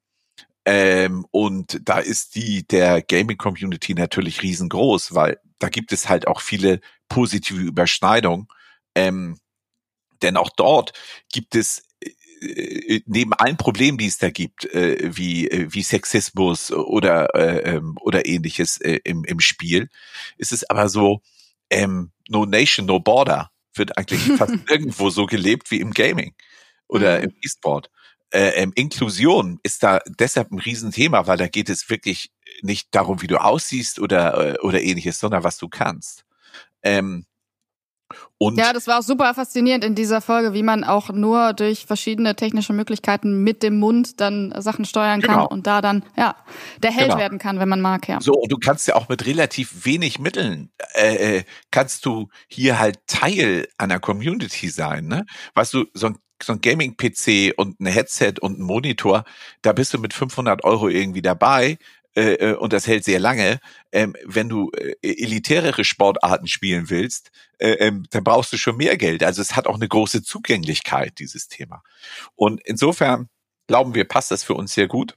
ähm, 0.66 1.24
und 1.30 1.80
da 1.88 2.00
ist 2.00 2.34
die 2.34 2.66
der 2.66 3.00
Gaming 3.00 3.38
Community 3.38 3.94
natürlich 3.94 4.42
riesengroß, 4.42 5.14
weil 5.14 5.38
da 5.60 5.68
gibt 5.68 5.92
es 5.92 6.08
halt 6.08 6.26
auch 6.26 6.40
viele 6.40 6.80
positive 7.08 7.60
Überschneidungen. 7.60 8.48
Ähm, 8.96 9.38
denn 10.22 10.36
auch 10.36 10.50
dort 10.56 10.92
gibt 11.32 11.54
es 11.54 11.84
äh, 12.02 12.96
äh, 12.96 13.02
neben 13.06 13.32
allen 13.32 13.56
Problemen, 13.56 13.96
die 13.96 14.06
es 14.06 14.18
da 14.18 14.30
gibt, 14.30 14.64
äh, 14.74 15.16
wie 15.16 15.48
äh, 15.48 15.68
wie 15.72 15.84
Sexismus 15.84 16.72
oder 16.72 17.32
äh, 17.36 17.76
ähm, 17.76 17.96
oder 18.00 18.26
ähnliches 18.26 18.80
äh, 18.80 18.98
im 19.04 19.22
im 19.22 19.38
Spiel, 19.38 19.88
ist 20.36 20.52
es 20.52 20.68
aber 20.68 20.88
so 20.88 21.22
ähm, 21.70 22.10
No 22.28 22.44
Nation, 22.44 22.86
No 22.86 22.98
Border 22.98 23.52
wird 23.72 23.96
eigentlich 23.96 24.36
fast 24.36 24.54
irgendwo 24.68 25.10
so 25.10 25.26
gelebt 25.26 25.70
wie 25.70 25.80
im 25.80 25.92
Gaming 25.92 26.34
oder 26.88 27.18
mhm. 27.18 27.24
im 27.24 27.30
E-Sport 27.42 27.88
äh, 28.30 28.62
ähm, 28.62 28.72
Inklusion 28.74 29.58
ist 29.62 29.82
da 29.82 30.00
deshalb 30.06 30.50
ein 30.50 30.58
Riesenthema, 30.58 31.26
weil 31.26 31.38
da 31.38 31.48
geht 31.48 31.68
es 31.70 31.88
wirklich 31.90 32.32
nicht 32.62 32.88
darum, 32.92 33.22
wie 33.22 33.26
du 33.26 33.40
aussiehst 33.40 34.00
oder, 34.00 34.54
äh, 34.54 34.58
oder 34.60 34.82
ähnliches, 34.82 35.18
sondern 35.18 35.44
was 35.44 35.58
du 35.58 35.68
kannst. 35.68 36.24
Ähm, 36.82 37.26
und 38.38 38.58
ja, 38.58 38.72
das 38.72 38.86
war 38.86 38.98
auch 38.98 39.02
super 39.02 39.32
faszinierend 39.34 39.82
in 39.82 39.94
dieser 39.94 40.20
Folge, 40.20 40.52
wie 40.52 40.62
man 40.62 40.84
auch 40.84 41.08
nur 41.10 41.54
durch 41.54 41.86
verschiedene 41.86 42.36
technische 42.36 42.72
Möglichkeiten 42.72 43.42
mit 43.42 43.62
dem 43.62 43.78
Mund 43.78 44.20
dann 44.20 44.54
Sachen 44.60 44.84
steuern 44.84 45.22
kann 45.22 45.36
genau. 45.36 45.48
und 45.48 45.66
da 45.66 45.80
dann 45.80 46.04
ja 46.16 46.36
der 46.82 46.92
Held 46.92 47.08
genau. 47.08 47.18
werden 47.18 47.38
kann, 47.38 47.58
wenn 47.58 47.68
man 47.68 47.80
mag. 47.80 48.06
Ja. 48.08 48.20
So 48.20 48.34
und 48.34 48.52
du 48.52 48.58
kannst 48.58 48.86
ja 48.86 48.94
auch 48.94 49.08
mit 49.08 49.26
relativ 49.26 49.86
wenig 49.86 50.18
Mitteln 50.18 50.70
äh, 50.94 51.38
äh 51.38 51.44
kannst 51.70 52.04
du 52.04 52.28
hier 52.46 52.78
halt 52.78 52.98
Teil 53.06 53.68
einer 53.78 53.98
Community 53.98 54.68
sein, 54.68 55.06
ne? 55.06 55.24
Weißt 55.54 55.72
du, 55.74 55.86
so 55.94 56.08
ein 56.08 56.18
so 56.42 56.52
ein 56.52 56.60
Gaming-PC 56.60 57.54
und 57.56 57.80
ein 57.80 57.86
Headset 57.86 58.34
und 58.40 58.58
ein 58.58 58.62
Monitor, 58.62 59.24
da 59.62 59.72
bist 59.72 59.94
du 59.94 59.98
mit 59.98 60.12
500 60.12 60.64
Euro 60.64 60.88
irgendwie 60.88 61.22
dabei 61.22 61.78
äh, 62.16 62.32
äh, 62.34 62.54
und 62.54 62.72
das 62.72 62.86
hält 62.86 63.04
sehr 63.04 63.20
lange. 63.20 63.60
Ähm, 63.92 64.16
wenn 64.24 64.48
du 64.48 64.70
äh, 64.72 64.94
elitärere 65.02 65.84
Sportarten 65.84 66.46
spielen 66.48 66.88
willst, 66.88 67.30
äh, 67.58 67.72
ähm, 67.72 68.06
dann 68.10 68.24
brauchst 68.24 68.52
du 68.52 68.56
schon 68.56 68.78
mehr 68.78 68.96
Geld. 68.96 69.22
Also 69.22 69.42
es 69.42 69.54
hat 69.54 69.66
auch 69.66 69.74
eine 69.74 69.88
große 69.88 70.22
Zugänglichkeit, 70.22 71.18
dieses 71.18 71.48
Thema. 71.48 71.82
Und 72.34 72.60
insofern 72.64 73.28
glauben 73.66 73.94
wir, 73.94 74.04
passt 74.04 74.30
das 74.30 74.44
für 74.44 74.54
uns 74.54 74.72
sehr 74.72 74.88
gut. 74.88 75.16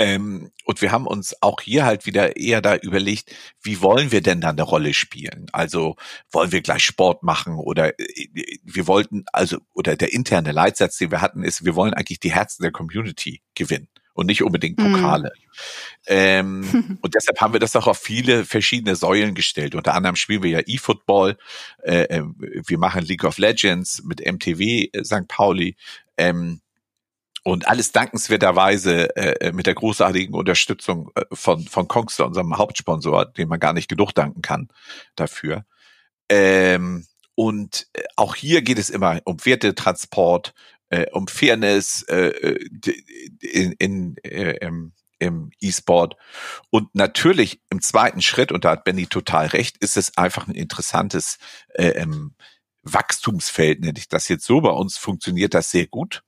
Ähm, 0.00 0.50
und 0.64 0.80
wir 0.80 0.92
haben 0.92 1.06
uns 1.06 1.36
auch 1.42 1.60
hier 1.60 1.84
halt 1.84 2.06
wieder 2.06 2.38
eher 2.38 2.62
da 2.62 2.74
überlegt, 2.76 3.34
wie 3.60 3.82
wollen 3.82 4.12
wir 4.12 4.22
denn 4.22 4.40
da 4.40 4.48
eine 4.48 4.62
Rolle 4.62 4.94
spielen? 4.94 5.44
Also 5.52 5.96
wollen 6.32 6.52
wir 6.52 6.62
gleich 6.62 6.86
Sport 6.86 7.22
machen 7.22 7.56
oder 7.56 8.00
äh, 8.00 8.28
wir 8.64 8.86
wollten, 8.86 9.26
also, 9.34 9.58
oder 9.74 9.96
der 9.96 10.14
interne 10.14 10.52
Leitsatz, 10.52 10.96
den 10.96 11.10
wir 11.10 11.20
hatten, 11.20 11.42
ist, 11.42 11.66
wir 11.66 11.74
wollen 11.74 11.92
eigentlich 11.92 12.18
die 12.18 12.32
Herzen 12.32 12.62
der 12.62 12.72
Community 12.72 13.42
gewinnen 13.54 13.88
und 14.14 14.24
nicht 14.24 14.42
unbedingt 14.42 14.78
mhm. 14.78 14.94
Pokale. 14.94 15.32
Mhm. 15.34 15.50
Ähm, 16.06 16.98
und 17.02 17.14
deshalb 17.14 17.38
haben 17.42 17.52
wir 17.52 17.60
das 17.60 17.76
auch 17.76 17.86
auf 17.86 17.98
viele 17.98 18.46
verschiedene 18.46 18.96
Säulen 18.96 19.34
gestellt. 19.34 19.74
Unter 19.74 19.92
anderem 19.92 20.16
spielen 20.16 20.42
wir 20.42 20.50
ja 20.50 20.60
E-Football, 20.64 21.36
äh, 21.82 22.04
äh 22.04 22.22
wir 22.34 22.78
machen 22.78 23.04
League 23.04 23.24
of 23.24 23.36
Legends 23.36 24.02
mit 24.02 24.24
MTW 24.24 24.88
äh, 24.94 25.04
St. 25.04 25.28
Pauli. 25.28 25.76
Ähm, 26.16 26.62
und 27.42 27.68
alles 27.68 27.92
dankenswerterweise 27.92 29.16
äh, 29.16 29.48
äh, 29.48 29.52
mit 29.52 29.66
der 29.66 29.74
großartigen 29.74 30.34
Unterstützung 30.34 31.10
äh, 31.14 31.24
von, 31.32 31.66
von 31.66 31.88
Kongster, 31.88 32.26
unserem 32.26 32.56
Hauptsponsor, 32.58 33.26
dem 33.26 33.48
man 33.48 33.60
gar 33.60 33.72
nicht 33.72 33.88
genug 33.88 34.12
danken 34.14 34.42
kann 34.42 34.68
dafür. 35.16 35.64
Ähm, 36.28 37.06
und 37.34 37.86
äh, 37.94 38.02
auch 38.16 38.34
hier 38.34 38.62
geht 38.62 38.78
es 38.78 38.90
immer 38.90 39.20
um 39.24 39.44
Wertetransport, 39.44 40.54
äh, 40.90 41.06
um 41.12 41.28
Fairness 41.28 42.02
äh, 42.02 42.58
in, 43.40 43.72
in, 43.72 44.16
äh, 44.18 44.56
im, 44.60 44.92
im 45.18 45.50
E-Sport. 45.60 46.16
Und 46.68 46.94
natürlich 46.94 47.62
im 47.70 47.80
zweiten 47.80 48.20
Schritt, 48.20 48.52
und 48.52 48.64
da 48.64 48.72
hat 48.72 48.84
Benny 48.84 49.06
total 49.06 49.46
recht, 49.46 49.78
ist 49.78 49.96
es 49.96 50.16
einfach 50.18 50.46
ein 50.48 50.54
interessantes 50.54 51.38
äh, 51.74 51.88
ähm, 51.88 52.34
Wachstumsfeld, 52.82 53.80
nenne 53.80 53.98
ich 53.98 54.08
das 54.08 54.28
jetzt 54.28 54.44
so. 54.44 54.60
Bei 54.60 54.70
uns 54.70 54.98
funktioniert 54.98 55.54
das 55.54 55.70
sehr 55.70 55.86
gut. 55.86 56.22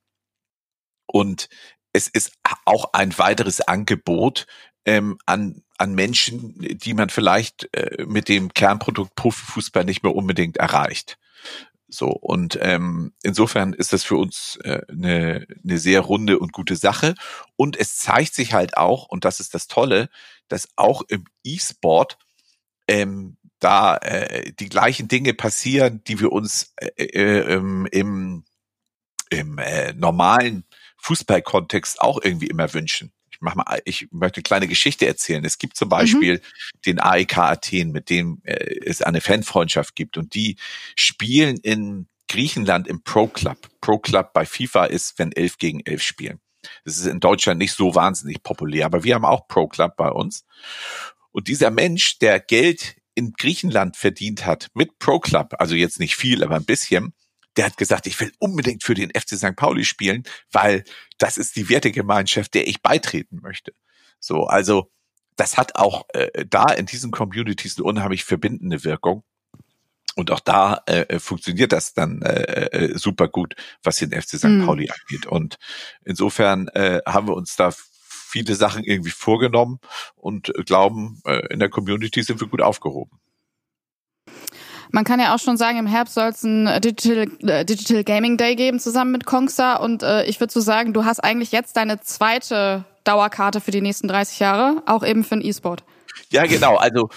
Und 1.12 1.48
es 1.92 2.08
ist 2.08 2.32
auch 2.64 2.92
ein 2.94 3.16
weiteres 3.18 3.60
Angebot 3.60 4.46
ähm, 4.84 5.18
an, 5.26 5.62
an 5.78 5.94
Menschen, 5.94 6.54
die 6.58 6.94
man 6.94 7.10
vielleicht 7.10 7.68
äh, 7.76 8.04
mit 8.06 8.28
dem 8.28 8.52
Kernprodukt 8.54 9.14
Profifußball 9.14 9.84
nicht 9.84 10.02
mehr 10.02 10.14
unbedingt 10.14 10.56
erreicht. 10.56 11.18
So, 11.88 12.08
und 12.08 12.58
ähm, 12.62 13.12
insofern 13.22 13.74
ist 13.74 13.92
das 13.92 14.02
für 14.02 14.16
uns 14.16 14.58
äh, 14.64 14.80
eine, 14.88 15.46
eine 15.62 15.76
sehr 15.76 16.00
runde 16.00 16.38
und 16.38 16.52
gute 16.52 16.76
Sache. 16.76 17.14
Und 17.56 17.76
es 17.76 17.98
zeigt 17.98 18.34
sich 18.34 18.54
halt 18.54 18.78
auch, 18.78 19.08
und 19.08 19.26
das 19.26 19.40
ist 19.40 19.54
das 19.54 19.66
Tolle, 19.66 20.08
dass 20.48 20.68
auch 20.76 21.02
im 21.08 21.26
E-Sport 21.44 22.16
ähm, 22.88 23.36
da 23.58 23.96
äh, 23.98 24.52
die 24.52 24.70
gleichen 24.70 25.08
Dinge 25.08 25.34
passieren, 25.34 26.02
die 26.04 26.18
wir 26.18 26.32
uns 26.32 26.72
äh, 26.76 27.04
äh, 27.04 27.54
im, 27.54 27.86
im, 27.86 28.44
im 29.28 29.58
äh, 29.58 29.92
normalen 29.92 30.64
Fußballkontext 31.02 32.00
auch 32.00 32.20
irgendwie 32.22 32.46
immer 32.46 32.72
wünschen. 32.72 33.12
Ich 33.30 33.40
mach 33.40 33.54
mal, 33.54 33.80
ich 33.84 34.08
möchte 34.12 34.38
eine 34.38 34.42
kleine 34.42 34.68
Geschichte 34.68 35.06
erzählen. 35.06 35.44
Es 35.44 35.58
gibt 35.58 35.76
zum. 35.76 35.88
Beispiel 35.88 36.34
mhm. 36.34 36.80
den 36.86 37.00
AEK 37.00 37.38
Athen, 37.38 37.90
mit 37.90 38.08
dem 38.08 38.40
äh, 38.44 38.78
es 38.86 39.02
eine 39.02 39.20
Fanfreundschaft 39.20 39.96
gibt 39.96 40.16
und 40.16 40.34
die 40.34 40.56
spielen 40.94 41.56
in 41.58 42.06
Griechenland 42.28 42.88
im 42.88 43.02
Pro 43.02 43.26
Club. 43.26 43.58
Pro 43.80 43.98
Club 43.98 44.32
bei 44.32 44.46
FIFA 44.46 44.86
ist, 44.86 45.18
wenn 45.18 45.32
elf 45.32 45.58
gegen 45.58 45.80
elf 45.80 46.02
spielen. 46.02 46.40
Das 46.84 46.96
ist 46.96 47.06
in 47.06 47.20
Deutschland 47.20 47.58
nicht 47.58 47.72
so 47.72 47.94
wahnsinnig 47.94 48.42
populär, 48.42 48.86
aber 48.86 49.04
wir 49.04 49.16
haben 49.16 49.24
auch 49.24 49.48
Pro 49.48 49.66
Club 49.66 49.96
bei 49.96 50.08
uns. 50.08 50.44
Und 51.32 51.48
dieser 51.48 51.70
Mensch, 51.70 52.18
der 52.20 52.38
Geld 52.40 52.96
in 53.14 53.32
Griechenland 53.32 53.96
verdient 53.96 54.46
hat 54.46 54.68
mit 54.74 54.98
Pro 54.98 55.18
Club, 55.18 55.54
also 55.58 55.74
jetzt 55.74 55.98
nicht 55.98 56.16
viel, 56.16 56.44
aber 56.44 56.56
ein 56.56 56.64
bisschen, 56.64 57.12
der 57.56 57.66
hat 57.66 57.76
gesagt, 57.76 58.06
ich 58.06 58.18
will 58.20 58.32
unbedingt 58.38 58.82
für 58.82 58.94
den 58.94 59.10
FC 59.10 59.36
St. 59.36 59.56
Pauli 59.56 59.84
spielen, 59.84 60.24
weil 60.50 60.84
das 61.18 61.36
ist 61.36 61.56
die 61.56 61.68
Wertegemeinschaft, 61.68 62.54
der 62.54 62.66
ich 62.66 62.82
beitreten 62.82 63.40
möchte. 63.42 63.72
So, 64.18 64.46
also 64.46 64.90
das 65.36 65.56
hat 65.56 65.76
auch 65.76 66.06
äh, 66.12 66.44
da 66.46 66.66
in 66.66 66.86
diesen 66.86 67.10
Communities 67.10 67.76
eine 67.76 67.84
unheimlich 67.84 68.24
verbindende 68.24 68.84
Wirkung. 68.84 69.24
Und 70.14 70.30
auch 70.30 70.40
da 70.40 70.82
äh, 70.86 71.18
funktioniert 71.18 71.72
das 71.72 71.94
dann 71.94 72.20
äh, 72.20 72.66
äh 72.66 72.98
super 72.98 73.28
gut, 73.28 73.54
was 73.82 73.96
den 73.96 74.12
FC 74.12 74.36
St. 74.36 74.44
Mhm. 74.44 74.66
Pauli 74.66 74.90
angeht. 74.90 75.26
Und 75.26 75.56
insofern 76.04 76.68
äh, 76.68 77.00
haben 77.06 77.28
wir 77.28 77.34
uns 77.34 77.56
da 77.56 77.72
viele 78.32 78.54
Sachen 78.54 78.84
irgendwie 78.84 79.10
vorgenommen 79.10 79.78
und 80.14 80.52
glauben, 80.66 81.20
äh, 81.24 81.46
in 81.52 81.60
der 81.60 81.70
Community 81.70 82.22
sind 82.22 82.40
wir 82.40 82.48
gut 82.48 82.60
aufgehoben. 82.60 83.20
Man 84.92 85.04
kann 85.04 85.20
ja 85.20 85.34
auch 85.34 85.38
schon 85.38 85.56
sagen, 85.56 85.78
im 85.78 85.86
Herbst 85.86 86.14
soll 86.14 86.28
es 86.28 86.42
ein 86.42 86.66
Digital, 86.82 87.28
äh, 87.48 87.64
Digital 87.64 88.04
Gaming 88.04 88.36
Day 88.36 88.54
geben 88.56 88.78
zusammen 88.78 89.10
mit 89.10 89.24
Kongster. 89.24 89.80
Und 89.80 90.02
äh, 90.02 90.24
ich 90.24 90.38
würde 90.38 90.52
so 90.52 90.60
sagen, 90.60 90.92
du 90.92 91.06
hast 91.06 91.18
eigentlich 91.20 91.50
jetzt 91.50 91.76
deine 91.78 92.00
zweite 92.00 92.84
Dauerkarte 93.04 93.62
für 93.62 93.70
die 93.70 93.80
nächsten 93.80 94.06
30 94.06 94.38
Jahre, 94.38 94.82
auch 94.86 95.04
eben 95.04 95.24
für 95.24 95.36
den 95.36 95.44
E-Sport. 95.44 95.82
Ja, 96.30 96.44
genau. 96.44 96.76
Also 96.76 97.08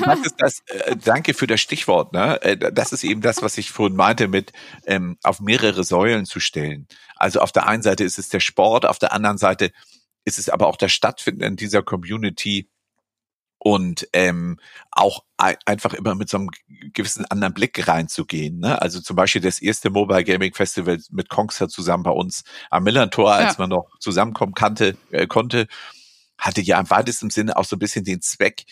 was 0.00 0.20
ist 0.20 0.36
das? 0.38 0.62
Äh, 0.66 0.96
danke 0.96 1.34
für 1.34 1.46
das 1.46 1.60
Stichwort. 1.60 2.14
Ne? 2.14 2.40
Äh, 2.42 2.72
das 2.72 2.92
ist 2.92 3.04
eben 3.04 3.20
das, 3.20 3.42
was 3.42 3.58
ich 3.58 3.70
vorhin 3.70 3.96
meinte, 3.96 4.28
mit 4.28 4.52
ähm, 4.86 5.18
auf 5.22 5.40
mehrere 5.40 5.84
Säulen 5.84 6.24
zu 6.24 6.40
stellen. 6.40 6.88
Also 7.16 7.40
auf 7.40 7.52
der 7.52 7.66
einen 7.66 7.82
Seite 7.82 8.02
ist 8.02 8.18
es 8.18 8.30
der 8.30 8.40
Sport, 8.40 8.86
auf 8.86 8.98
der 8.98 9.12
anderen 9.12 9.36
Seite 9.38 9.72
ist 10.24 10.38
es 10.38 10.48
aber 10.48 10.68
auch 10.68 10.76
das 10.76 10.92
Stattfinden 10.92 11.42
in 11.42 11.56
dieser 11.56 11.82
Community 11.82 12.68
und 13.64 14.08
ähm, 14.12 14.58
auch 14.90 15.22
ein, 15.36 15.54
einfach 15.66 15.94
immer 15.94 16.16
mit 16.16 16.28
so 16.28 16.36
einem 16.36 16.50
gewissen 16.92 17.24
anderen 17.26 17.54
Blick 17.54 17.86
reinzugehen. 17.86 18.58
Ne? 18.58 18.82
Also 18.82 19.00
zum 19.00 19.14
Beispiel 19.14 19.40
das 19.40 19.62
erste 19.62 19.88
Mobile 19.88 20.24
Gaming 20.24 20.52
Festival 20.52 20.98
mit 21.10 21.28
Kongster 21.28 21.68
zusammen 21.68 22.02
bei 22.02 22.10
uns 22.10 22.42
am 22.70 22.82
Millantor, 22.82 23.32
als 23.32 23.52
ja. 23.52 23.60
man 23.60 23.70
noch 23.70 23.88
zusammenkommen 24.00 24.54
kannte, 24.54 24.96
äh, 25.12 25.28
konnte, 25.28 25.68
hatte 26.36 26.60
ja 26.60 26.80
im 26.80 26.90
weitesten 26.90 27.30
Sinne 27.30 27.56
auch 27.56 27.64
so 27.64 27.76
ein 27.76 27.78
bisschen 27.78 28.04
den 28.04 28.20
Zweck, 28.20 28.64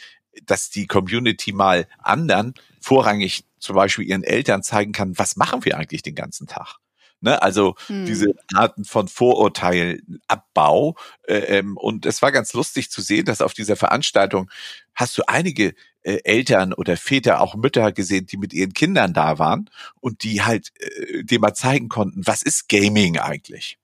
dass 0.43 0.70
die 0.70 0.88
Community 0.88 1.53
mal 1.53 1.86
anderen, 1.99 2.55
vorrangig 2.80 3.45
zum 3.61 3.76
Beispiel 3.76 4.09
ihren 4.09 4.24
Eltern 4.24 4.64
zeigen 4.64 4.91
kann, 4.91 5.16
was 5.18 5.36
machen 5.36 5.64
wir 5.64 5.78
eigentlich 5.78 6.03
den 6.03 6.16
ganzen 6.16 6.49
Tag. 6.49 6.78
Ne? 7.21 7.41
Also 7.43 7.75
hm. 7.87 8.07
diese 8.07 8.35
Arten 8.55 8.85
von 8.85 9.09
Vorurteilabbau. 9.09 10.97
Äh, 11.27 11.59
ähm, 11.59 11.77
und 11.77 12.07
es 12.07 12.23
war 12.23 12.33
ganz 12.33 12.53
lustig 12.55 12.91
zu 12.91 13.03
sehen, 13.03 13.27
dass 13.27 13.43
auf 13.43 13.53
dieser 13.55 13.77
Veranstaltung 13.77 14.51
hast 14.95 15.18
du 15.18 15.23
einige 15.27 15.75
äh, 16.03 16.21
Eltern 16.25 16.73
oder 16.73 16.97
Väter, 16.97 17.41
auch 17.41 17.55
Mütter 17.55 17.93
gesehen, 17.93 18.27
die 18.27 18.39
mit 18.39 18.53
ihren 18.53 18.73
Kindern 18.73 19.12
da 19.12 19.39
waren 19.39 19.68
und 20.01 20.23
die 20.25 20.43
halt 20.43 20.73
äh, 20.81 21.25
dem 21.25 21.43
mal 21.43 21.55
zeigen 21.55 21.89
konnten, 21.89 22.27
was 22.27 22.43
ist 22.43 22.68
Gaming 22.68 23.18
eigentlich? 23.18 23.79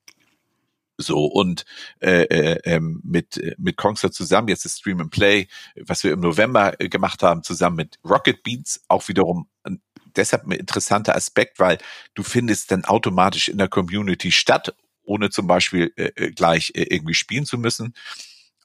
So 0.98 1.26
und 1.26 1.66
äh, 2.00 2.22
äh, 2.22 2.60
ähm, 2.64 3.02
mit 3.04 3.38
mit 3.58 3.76
Kongster 3.76 4.10
zusammen 4.10 4.48
jetzt 4.48 4.64
das 4.64 4.78
Stream 4.78 5.00
and 5.02 5.10
Play, 5.10 5.46
was 5.78 6.04
wir 6.04 6.12
im 6.12 6.20
November 6.20 6.80
äh, 6.80 6.88
gemacht 6.88 7.22
haben, 7.22 7.42
zusammen 7.42 7.76
mit 7.76 7.98
Rocket 8.02 8.42
Beans, 8.42 8.80
auch 8.88 9.06
wiederum 9.08 9.46
ein 9.62 9.82
deshalb 10.16 10.46
ein 10.46 10.52
interessanter 10.52 11.16
Aspekt, 11.16 11.58
weil 11.58 11.78
du 12.14 12.22
findest 12.22 12.70
dann 12.70 12.84
automatisch 12.84 13.48
in 13.48 13.58
der 13.58 13.68
Community 13.68 14.30
statt, 14.32 14.74
ohne 15.02 15.30
zum 15.30 15.46
Beispiel 15.46 15.92
äh, 15.96 16.12
äh 16.16 16.32
gleich 16.32 16.72
äh, 16.74 16.82
irgendwie 16.84 17.14
spielen 17.14 17.46
zu 17.46 17.56
müssen. 17.58 17.94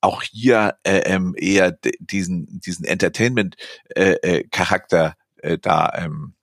Auch 0.01 0.23
hier 0.23 0.77
äh, 0.83 0.99
ähm, 0.99 1.35
eher 1.37 1.77
diesen 1.99 2.59
diesen 2.59 2.85
Entertainment-Charakter 2.85 5.15
äh, 5.41 5.53
äh, 5.53 5.57
da 5.59 5.93
ähm, 5.95 6.33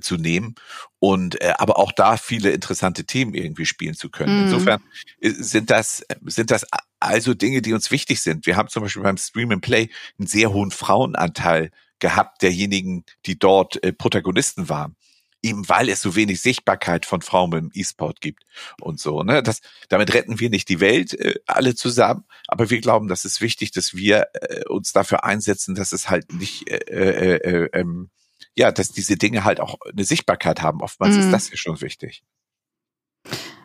zu 0.00 0.16
nehmen 0.16 0.54
und 0.98 1.40
äh, 1.40 1.54
aber 1.58 1.78
auch 1.78 1.92
da 1.92 2.16
viele 2.16 2.50
interessante 2.50 3.04
Themen 3.04 3.34
irgendwie 3.34 3.66
spielen 3.66 3.94
zu 3.94 4.08
können. 4.08 4.42
Mm. 4.42 4.44
Insofern 4.44 4.82
äh, 5.20 5.30
sind 5.30 5.70
das 5.70 6.04
sind 6.26 6.50
das 6.50 6.64
also 7.00 7.34
Dinge, 7.34 7.62
die 7.62 7.72
uns 7.72 7.90
wichtig 7.90 8.20
sind. 8.20 8.46
Wir 8.46 8.56
haben 8.56 8.68
zum 8.68 8.82
Beispiel 8.82 9.02
beim 9.02 9.16
Stream 9.16 9.50
and 9.50 9.62
Play 9.62 9.88
einen 10.18 10.28
sehr 10.28 10.52
hohen 10.52 10.70
Frauenanteil 10.70 11.70
gehabt 12.00 12.42
derjenigen, 12.42 13.04
die 13.26 13.38
dort 13.38 13.82
äh, 13.82 13.92
Protagonisten 13.92 14.68
waren. 14.68 14.96
Eben 15.42 15.66
weil 15.70 15.88
es 15.88 16.02
so 16.02 16.16
wenig 16.16 16.42
Sichtbarkeit 16.42 17.06
von 17.06 17.22
Frauen 17.22 17.52
im 17.52 17.70
E-Sport 17.72 18.20
gibt 18.20 18.42
und 18.78 19.00
so. 19.00 19.22
Ne? 19.22 19.42
Das, 19.42 19.60
damit 19.88 20.12
retten 20.12 20.38
wir 20.38 20.50
nicht 20.50 20.68
die 20.68 20.80
Welt 20.80 21.14
äh, 21.14 21.36
alle 21.46 21.74
zusammen, 21.74 22.24
aber 22.46 22.68
wir 22.68 22.80
glauben, 22.80 23.08
dass 23.08 23.24
es 23.24 23.40
wichtig, 23.40 23.70
dass 23.72 23.94
wir 23.94 24.26
äh, 24.34 24.64
uns 24.68 24.92
dafür 24.92 25.24
einsetzen, 25.24 25.74
dass 25.74 25.92
es 25.92 26.10
halt 26.10 26.32
nicht, 26.34 26.68
äh, 26.68 26.76
äh, 26.76 27.36
äh, 27.36 27.68
ähm, 27.72 28.10
ja, 28.54 28.70
dass 28.70 28.90
diese 28.90 29.16
Dinge 29.16 29.44
halt 29.44 29.60
auch 29.60 29.76
eine 29.90 30.04
Sichtbarkeit 30.04 30.60
haben. 30.60 30.82
Oftmals 30.82 31.14
mhm. 31.14 31.22
ist 31.22 31.30
das 31.30 31.50
ja 31.50 31.56
schon 31.56 31.80
wichtig. 31.80 32.22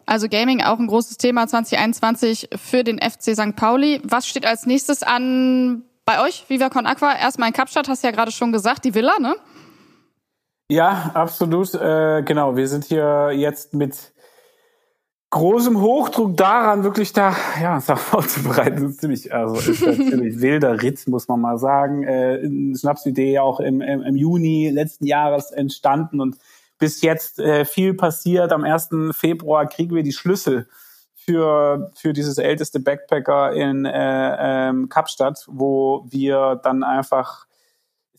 Also 0.05 0.29
Gaming 0.29 0.61
auch 0.61 0.79
ein 0.79 0.87
großes 0.87 1.17
Thema 1.17 1.47
2021 1.47 2.49
für 2.55 2.83
den 2.83 2.99
FC 2.99 3.35
St. 3.35 3.55
Pauli. 3.55 4.01
Was 4.03 4.27
steht 4.27 4.45
als 4.45 4.65
nächstes 4.65 5.03
an 5.03 5.83
bei 6.05 6.23
euch, 6.23 6.45
Viva 6.47 6.69
Con 6.69 6.85
Aqua, 6.85 7.15
erstmal 7.15 7.49
in 7.49 7.53
Kapstadt, 7.53 7.87
hast 7.87 8.03
du 8.03 8.07
ja 8.07 8.11
gerade 8.11 8.31
schon 8.31 8.51
gesagt, 8.51 8.85
die 8.85 8.93
Villa, 8.93 9.13
ne? 9.19 9.35
Ja, 10.69 11.11
absolut. 11.13 11.73
Äh, 11.75 12.23
genau, 12.23 12.55
wir 12.55 12.67
sind 12.67 12.85
hier 12.85 13.31
jetzt 13.33 13.73
mit 13.73 14.13
großem 15.31 15.81
Hochdruck 15.81 16.37
daran, 16.37 16.83
wirklich 16.83 17.11
da, 17.11 17.35
ja, 17.61 17.75
uns 17.75 17.85
vorzubereiten. 17.95 18.83
Das 18.83 18.91
ist 18.91 19.01
ziemlich, 19.01 19.33
also 19.33 19.55
ist 19.55 19.85
ein 19.85 19.95
ziemlich 20.09 20.41
wilder 20.41 20.81
Ritt, 20.81 21.07
muss 21.07 21.27
man 21.27 21.41
mal 21.41 21.57
sagen. 21.57 22.03
Äh, 22.03 22.39
eine 22.43 22.77
Schnapsidee 22.77 23.39
auch 23.39 23.59
im, 23.59 23.81
im, 23.81 24.01
im 24.01 24.15
Juni 24.15 24.69
letzten 24.69 25.05
Jahres 25.05 25.51
entstanden 25.51 26.21
und 26.21 26.37
bis 26.79 27.01
jetzt 27.01 27.39
äh, 27.39 27.65
viel 27.65 27.93
passiert. 27.93 28.51
Am 28.51 28.63
1. 28.63 28.89
Februar 29.11 29.67
kriegen 29.67 29.95
wir 29.95 30.03
die 30.03 30.13
Schlüssel 30.13 30.67
für, 31.25 31.91
für 31.95 32.13
dieses 32.13 32.37
älteste 32.37 32.79
Backpacker 32.79 33.53
in 33.53 33.85
äh, 33.85 34.69
ähm, 34.69 34.89
Kapstadt, 34.89 35.45
wo 35.47 36.05
wir 36.09 36.59
dann 36.63 36.83
einfach 36.83 37.47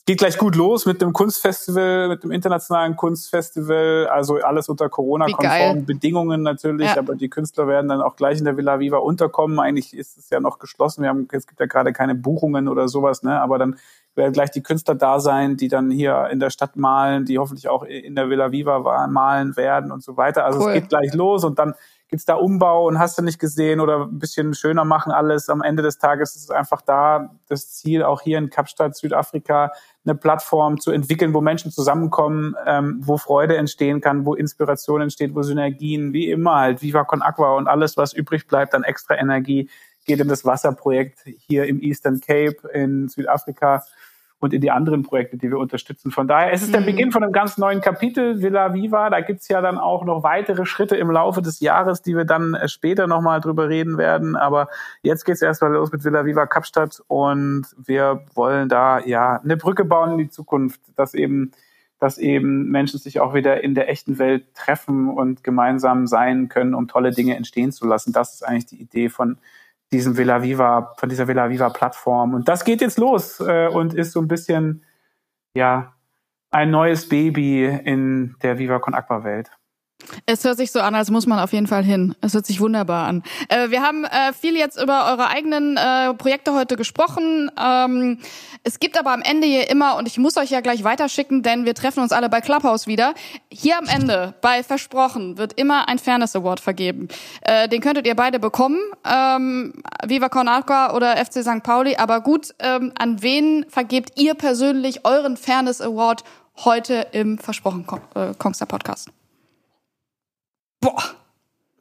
geht 0.07 0.19
gleich 0.19 0.39
gut 0.39 0.55
los 0.55 0.87
mit 0.87 1.03
dem 1.03 1.13
Kunstfestival, 1.13 2.09
mit 2.09 2.23
dem 2.23 2.31
internationalen 2.31 2.95
Kunstfestival, 2.95 4.07
also 4.07 4.37
alles 4.37 4.69
unter 4.69 4.89
Corona-konformen 4.89 5.85
Bedingungen 5.85 6.43
natürlich, 6.43 6.87
ja. 6.87 6.99
aber 6.99 7.17
die 7.17 7.29
Künstler 7.29 7.67
werden 7.67 7.89
dann 7.89 8.01
auch 8.01 8.15
gleich 8.15 8.39
in 8.39 8.45
der 8.45 8.57
Villa 8.57 8.79
Viva 8.79 8.99
unterkommen. 8.99 9.59
Eigentlich 9.59 9.97
ist 9.97 10.17
es 10.17 10.31
ja 10.31 10.39
noch 10.39 10.61
geschlossen. 10.61 11.03
Wir 11.03 11.09
haben, 11.09 11.27
es 11.33 11.49
gibt 11.49 11.59
ja 11.59 11.67
gerade 11.67 11.93
keine 11.93 12.15
Buchungen 12.15 12.69
oder 12.69 12.87
sowas, 12.87 13.25
ne? 13.25 13.41
Aber 13.41 13.59
dann 13.59 13.77
werden 14.15 14.33
gleich 14.33 14.53
die 14.53 14.63
Künstler 14.63 14.95
da 14.95 15.19
sein, 15.19 15.57
die 15.57 15.69
dann 15.69 15.91
hier 15.91 16.29
in 16.31 16.39
der 16.39 16.51
Stadt 16.51 16.77
malen, 16.77 17.25
die 17.25 17.39
hoffentlich 17.39 17.69
auch 17.69 17.83
in 17.83 18.15
der 18.15 18.31
Villa 18.31 18.53
Viva 18.53 19.09
malen 19.09 19.57
werden 19.57 19.91
und 19.91 20.05
so 20.05 20.17
weiter. 20.17 20.45
Also 20.45 20.61
cool. 20.61 20.69
es 20.69 20.75
geht 20.75 20.89
gleich 20.89 21.15
los 21.15 21.43
und 21.43 21.59
dann 21.59 21.75
gibt's 22.09 22.25
da 22.25 22.35
Umbau 22.35 22.87
und 22.87 22.99
hast 22.99 23.19
du 23.19 23.23
nicht 23.23 23.39
gesehen 23.39 23.81
oder 23.81 24.05
ein 24.05 24.19
bisschen 24.19 24.55
schöner 24.55 24.85
machen 24.85 25.11
alles. 25.13 25.49
Am 25.49 25.63
Ende 25.63 25.83
des 25.83 25.99
Tages 25.99 26.37
ist 26.37 26.45
es 26.45 26.51
einfach 26.51 26.81
da 26.83 27.35
das 27.49 27.73
Ziel, 27.73 28.03
auch 28.03 28.21
hier 28.21 28.39
in 28.39 28.51
Kapstadt, 28.51 28.97
Südafrika, 28.97 29.73
eine 30.05 30.15
Plattform 30.15 30.81
zu 30.81 30.93
entwickeln, 30.93 31.35
wo 31.35 31.41
Menschen 31.41 31.73
zusammenkommen, 31.73 32.55
ähm, 32.65 33.01
wo 33.03 33.17
Freude 33.17 33.57
entstehen 33.57 34.01
kann, 34.01 34.25
wo 34.25 34.35
Inspiration 34.35 35.01
entsteht, 35.01 35.35
wo 35.35 35.43
Synergien, 35.43 36.13
wie 36.13 36.31
immer 36.31 36.57
halt, 36.57 36.83
Viva 36.83 37.05
Con 37.05 37.23
Aqua 37.23 37.57
und 37.57 37.67
alles, 37.67 37.97
was 37.97 38.13
übrig 38.13 38.47
bleibt 38.47 38.75
an 38.75 38.85
extra 38.85 39.17
Energie, 39.17 39.69
geht 40.05 40.21
in 40.21 40.29
das 40.29 40.45
Wasserprojekt 40.45 41.21
hier 41.25 41.67
im 41.67 41.83
Eastern 41.83 42.21
Cape 42.21 42.69
in 42.73 43.09
Südafrika 43.09 43.83
und 44.39 44.53
in 44.53 44.61
die 44.61 44.71
anderen 44.71 45.03
Projekte, 45.03 45.39
die 45.39 45.51
wir 45.51 45.59
unterstützen. 45.59 46.11
Von 46.11 46.29
daher 46.29 46.53
es 46.53 46.61
ist 46.61 46.67
es 46.67 46.73
der 46.73 46.83
mhm. 46.83 46.87
Beginn 46.87 47.13
von 47.13 47.23
einem 47.23 47.33
ganz 47.33 47.57
neuen 47.57 47.81
Kapitel 47.81 48.43
Villa 48.43 48.75
Viva. 48.75 49.09
Da 49.09 49.21
gibt's 49.21 49.49
ja 49.49 49.61
dann 49.61 49.79
auch 49.79 50.05
noch 50.05 50.23
weitere 50.23 50.67
Schritte 50.67 50.97
im 50.97 51.11
Laufe 51.11 51.41
des 51.41 51.61
Jahres, 51.61 52.03
die 52.03 52.17
wir 52.17 52.25
dann 52.25 52.55
äh, 52.55 52.69
später 52.69 53.07
nochmal 53.07 53.41
drüber 53.41 53.69
reden 53.69 53.97
werden. 53.97 54.37
Aber 54.37 54.69
jetzt 55.03 55.25
geht's 55.25 55.43
erstmal 55.43 55.73
los 55.73 55.91
mit 55.91 56.05
Villa 56.05 56.27
Viva 56.27 56.47
Kapstadt 56.47 57.03
und 57.07 57.67
wir 57.79 58.27
wollen 58.35 58.69
da 58.69 59.01
ja 59.01 59.41
eine 59.43 59.57
Brücke 59.57 59.85
bauen 59.85 60.13
in 60.13 60.19
die 60.19 60.31
Zukunft, 60.31 60.81
dass 60.97 61.15
eben 61.15 61.53
dass 61.99 62.19
eben 62.19 62.69
Menschen 62.71 63.01
sich 63.01 63.21
auch 63.21 63.33
wieder 63.33 63.65
in 63.65 63.75
der 63.75 63.89
echten 63.89 64.19
Welt 64.19 64.55
treffen 64.55 65.09
und 65.09 65.43
gemeinsam 65.43 66.07
sein 66.07 66.51
können, 66.51 66.75
um 66.75 66.89
tolle 66.89 67.11
Dinge 67.11 67.37
entstehen 67.37 67.73
zu 67.73 67.87
lassen. 67.87 68.13
Das 68.13 68.35
ist 68.35 68.43
eigentlich 68.47 68.67
die 68.67 68.81
Idee 68.81 69.09
von 69.09 69.39
diesem 69.93 70.17
Villa 70.17 70.43
Viva, 70.43 70.95
von 70.99 71.09
dieser 71.09 71.29
Villa 71.29 71.49
Viva 71.49 71.71
Plattform. 71.71 72.35
Und 72.35 72.49
das 72.49 72.65
geht 72.65 72.81
jetzt 72.81 72.99
los 72.99 73.41
äh, 73.41 73.69
und 73.69 73.95
ist 73.95 74.13
so 74.13 74.21
ein 74.21 74.29
bisschen, 74.29 74.85
ja, 75.55 75.95
ein 76.51 76.71
neues 76.71 77.09
Baby 77.09 77.67
in 77.67 78.37
der 78.43 78.59
Viva 78.59 78.79
Con 78.79 78.95
Aqua 78.95 79.25
Welt. 79.25 79.51
Es 80.29 80.43
hört 80.43 80.57
sich 80.57 80.73
so 80.73 80.81
an, 80.81 80.97
als 80.97 81.09
muss 81.13 81.29
man 81.29 81.39
auf 81.39 81.53
jeden 81.53 81.69
Fall 81.69 81.85
hin. 81.85 82.17
Es 82.21 82.35
hört 82.35 82.47
sich 82.47 82.59
wunderbar 82.59 83.07
an. 83.07 83.23
Äh, 83.49 83.71
wir 83.71 83.81
haben 83.81 84.05
äh, 84.05 84.33
viel 84.33 84.57
jetzt 84.57 84.77
über 84.77 85.07
eure 85.07 85.29
eigenen 85.29 85.77
äh, 85.77 86.15
Projekte 86.15 86.53
heute 86.53 86.75
gesprochen. 86.75 87.49
Ähm, 87.57 88.19
es 88.65 88.81
gibt 88.81 88.99
aber 88.99 89.13
am 89.13 89.23
Ende 89.23 89.47
hier 89.47 89.71
immer, 89.71 89.97
und 89.97 90.09
ich 90.09 90.19
muss 90.19 90.37
euch 90.37 90.51
ja 90.51 90.63
gleich 90.63 90.83
weiterschicken, 90.83 91.45
denn 91.45 91.65
wir 91.65 91.75
treffen 91.75 92.01
uns 92.01 92.11
alle 92.11 92.29
bei 92.29 92.41
Clubhouse 92.41 92.89
wieder. 92.89 93.15
Hier 93.53 93.79
am 93.79 93.87
Ende, 93.87 94.35
bei 94.41 94.65
Versprochen, 94.65 95.39
wird 95.39 95.53
immer 95.53 95.89
ein 95.89 96.01
Fairness 96.01 96.35
Award 96.35 96.59
vergeben. 96.59 97.07
Äh, 97.43 97.69
den 97.69 97.81
könntet 97.81 98.05
ihr 98.05 98.17
beide 98.17 98.41
bekommen. 98.41 98.81
Ähm, 99.09 99.75
Viva 100.05 100.29
Con 100.29 100.49
Aqua 100.49 100.93
oder 100.93 101.25
FC 101.25 101.45
St. 101.45 101.63
Pauli. 101.63 101.95
Aber 101.99 102.21
gut, 102.21 102.53
ähm, 102.59 102.93
an 102.99 103.23
wen 103.23 103.65
vergebt 103.69 104.19
ihr 104.21 104.35
persönlich 104.35 105.05
euren 105.05 105.37
Fairness 105.37 105.81
Award 105.81 106.25
heute 106.65 107.07
im 107.13 107.39
Versprochen 107.39 107.87
äh, 108.17 108.35
Kongster 108.37 108.67
Podcast? 108.67 109.11
Boah. 110.81 111.03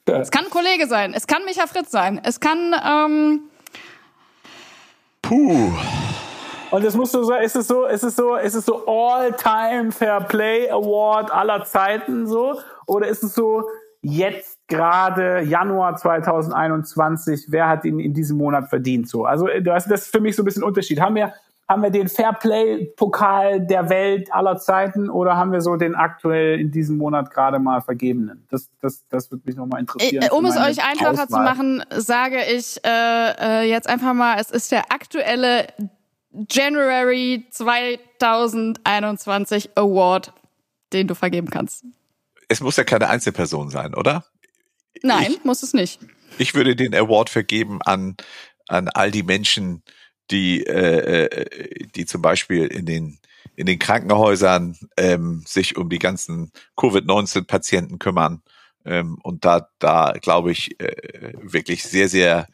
Es 0.08 0.30
kann 0.30 0.46
ein 0.46 0.52
Kollege 0.52 0.88
sein. 0.88 1.14
Es 1.14 1.26
kann 1.26 1.44
Micha 1.46 1.68
Fritz 1.68 1.92
sein. 1.92 2.22
Es 2.24 2.40
kann. 2.40 2.76
Ähm 2.86 3.42
Puh. 5.22 5.72
Und 6.72 6.84
es 6.84 6.96
musst 6.96 7.14
du 7.16 7.24
so, 7.24 7.34
ist 7.34 7.56
es 7.56 7.68
so, 7.68 7.86
ist 7.86 8.04
es 8.04 8.16
so, 8.16 8.36
ist 8.36 8.54
es 8.54 8.66
so 8.66 8.86
All-Time 8.86 9.92
Fair 9.92 10.20
Play 10.22 10.70
Award 10.70 11.32
aller 11.32 11.64
Zeiten 11.64 12.28
so? 12.28 12.60
Oder 12.86 13.08
ist 13.08 13.24
es 13.24 13.34
so 13.34 13.64
jetzt 14.02 14.60
gerade 14.68 15.42
Januar 15.42 15.96
2021, 15.96 17.46
wer 17.50 17.70
hat 17.70 17.86
ihn 17.86 18.00
in 18.00 18.14
diesem 18.14 18.38
Monat 18.38 18.68
verdient 18.70 19.10
so? 19.10 19.26
Also 19.26 19.48
das 19.64 19.88
ist 19.88 20.12
für 20.12 20.20
mich 20.20 20.36
so 20.36 20.44
ein 20.44 20.46
bisschen 20.46 20.64
Unterschied. 20.64 21.00
Haben 21.00 21.16
wir 21.16 21.34
haben 21.68 21.82
wir 21.82 21.90
den 21.90 22.08
Fairplay-Pokal 22.08 23.66
der 23.66 23.90
Welt 23.90 24.32
aller 24.32 24.58
Zeiten 24.58 25.10
oder 25.10 25.36
haben 25.36 25.52
wir 25.52 25.62
so 25.62 25.78
den 25.78 25.96
aktuell 25.96 26.60
in 26.60 26.70
diesem 26.72 26.98
Monat 26.98 27.32
gerade 27.32 27.58
mal 27.58 27.82
vergebenen? 27.82 28.46
Das, 28.52 28.70
das, 28.82 29.04
das 29.10 29.32
würde 29.32 29.42
mich 29.48 29.56
nochmal 29.56 29.80
interessieren. 29.80 30.24
Äh, 30.24 30.30
um 30.30 30.46
es 30.46 30.58
euch 30.58 30.86
einfacher 30.86 31.24
Auswahl. 31.24 31.28
zu 31.28 31.38
machen, 31.38 31.84
sage 31.90 32.46
ich 32.46 32.80
äh, 32.86 33.64
äh, 33.64 33.70
jetzt 33.70 33.90
einfach 33.90 34.14
mal, 34.14 34.38
es 34.40 34.52
ist 34.52 34.72
der 34.72 34.92
aktuelle 34.92 35.66
January 36.52 37.48
2021 37.50 39.72
Award, 39.76 40.34
den 40.94 41.08
du 41.08 41.16
vergeben 41.16 41.50
kannst. 41.50 41.84
Es 42.48 42.62
muss 42.62 42.78
ja 42.78 42.84
keine 42.84 43.10
Einzelperson 43.10 43.72
sein, 43.72 43.96
oder? 43.96 44.24
Nein, 45.02 45.32
ich, 45.32 45.44
muss 45.44 45.64
es 45.64 45.74
nicht. 45.74 46.00
Ich 46.38 46.54
würde 46.54 46.76
den 46.76 46.94
Award 46.94 47.32
vergeben 47.32 47.82
an, 47.82 48.18
an 48.68 48.88
all 48.90 49.10
die 49.10 49.24
Menschen, 49.24 49.82
die, 49.82 50.05
äh, 50.32 51.26
äh, 51.26 51.88
die 51.96 52.06
zum 52.06 52.22
Beispiel 52.22 52.68
in 52.68 52.86
den 52.86 53.20
in 53.56 53.68
den 53.68 53.80
Krankenhäusern 53.80 54.76
ähm, 54.98 55.44
sich 55.46 55.78
um 55.78 55.90
die 55.90 56.00
ganzen 56.00 56.52
Covid-19-Patienten 56.76 58.00
kümmern 58.00 58.42
ähm, 58.86 59.18
und 59.24 59.46
da, 59.46 59.70
da 59.80 60.14
glaube 60.22 60.52
ich, 60.52 60.80
äh, 60.80 61.34
wirklich 61.42 61.84
sehr, 61.84 62.08
sehr 62.08 62.48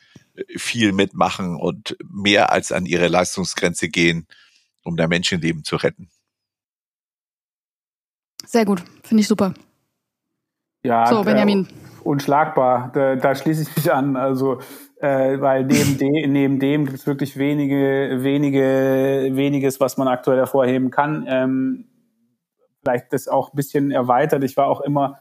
viel 0.55 0.93
mitmachen 0.93 1.55
und 1.55 1.97
mehr 2.09 2.51
als 2.51 2.71
an 2.71 2.85
ihre 2.85 3.09
Leistungsgrenze 3.09 3.89
gehen, 3.89 4.27
um 4.83 4.95
da 4.95 5.07
Menschenleben 5.07 5.63
zu 5.63 5.75
retten. 5.75 6.09
Sehr 8.45 8.65
gut, 8.65 8.83
finde 9.03 9.21
ich 9.21 9.27
super. 9.27 9.53
Ja, 10.83 11.05
so, 11.05 11.23
Benjamin. 11.23 11.67
unschlagbar, 12.03 12.91
da, 12.93 13.15
da 13.15 13.35
schließe 13.35 13.63
ich 13.63 13.75
mich 13.75 13.91
an. 13.91 14.15
Also 14.15 14.61
äh, 15.01 15.41
weil 15.41 15.65
neben, 15.65 15.97
de, 15.97 16.27
neben 16.27 16.59
dem 16.59 16.85
gibt 16.85 16.99
es 16.99 17.07
wirklich 17.07 17.37
wenige, 17.37 18.19
wenige, 18.23 19.29
weniges, 19.31 19.79
was 19.79 19.97
man 19.97 20.07
aktuell 20.07 20.37
hervorheben 20.37 20.91
kann. 20.91 21.25
Ähm, 21.27 21.85
vielleicht 22.81 23.11
das 23.13 23.27
auch 23.27 23.51
ein 23.51 23.55
bisschen 23.55 23.91
erweitert. 23.91 24.43
Ich 24.43 24.57
war 24.57 24.67
auch 24.67 24.81
immer 24.81 25.19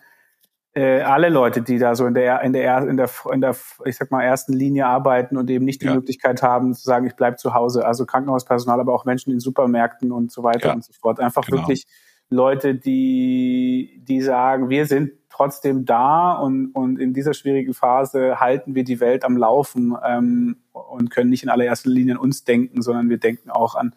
äh, 0.72 1.00
alle 1.00 1.30
Leute, 1.30 1.62
die 1.62 1.78
da 1.78 1.94
so 1.94 2.06
in 2.06 2.14
der 2.14 2.42
in 2.42 2.52
der 2.52 2.86
in 2.86 2.96
der 2.96 3.10
in 3.32 3.40
der 3.40 3.56
ich 3.84 3.96
sag 3.96 4.10
mal 4.10 4.22
ersten 4.22 4.52
Linie 4.52 4.86
arbeiten 4.86 5.36
und 5.36 5.50
eben 5.50 5.64
nicht 5.64 5.82
die 5.82 5.86
ja. 5.86 5.94
Möglichkeit 5.94 6.42
haben 6.42 6.74
zu 6.74 6.82
sagen, 6.82 7.06
ich 7.06 7.16
bleib 7.16 7.38
zu 7.40 7.54
Hause. 7.54 7.84
Also 7.86 8.06
Krankenhauspersonal, 8.06 8.80
aber 8.80 8.94
auch 8.94 9.04
Menschen 9.04 9.32
in 9.32 9.40
Supermärkten 9.40 10.12
und 10.12 10.30
so 10.30 10.42
weiter 10.42 10.68
ja. 10.68 10.74
und 10.74 10.84
so 10.84 10.92
fort. 10.92 11.20
Einfach 11.20 11.44
genau. 11.44 11.62
wirklich 11.62 11.86
Leute, 12.28 12.76
die 12.76 14.00
die 14.06 14.20
sagen, 14.20 14.68
wir 14.68 14.86
sind 14.86 15.12
trotzdem 15.40 15.86
da 15.86 16.32
und, 16.32 16.72
und 16.72 17.00
in 17.00 17.14
dieser 17.14 17.32
schwierigen 17.32 17.72
Phase 17.72 18.40
halten 18.40 18.74
wir 18.74 18.84
die 18.84 19.00
Welt 19.00 19.24
am 19.24 19.38
Laufen 19.38 19.96
ähm, 20.04 20.58
und 20.72 21.10
können 21.10 21.30
nicht 21.30 21.42
in 21.42 21.48
allererster 21.48 21.88
Linie 21.88 22.16
an 22.16 22.20
uns 22.20 22.44
denken, 22.44 22.82
sondern 22.82 23.08
wir 23.08 23.16
denken 23.16 23.48
auch 23.48 23.74
an 23.74 23.94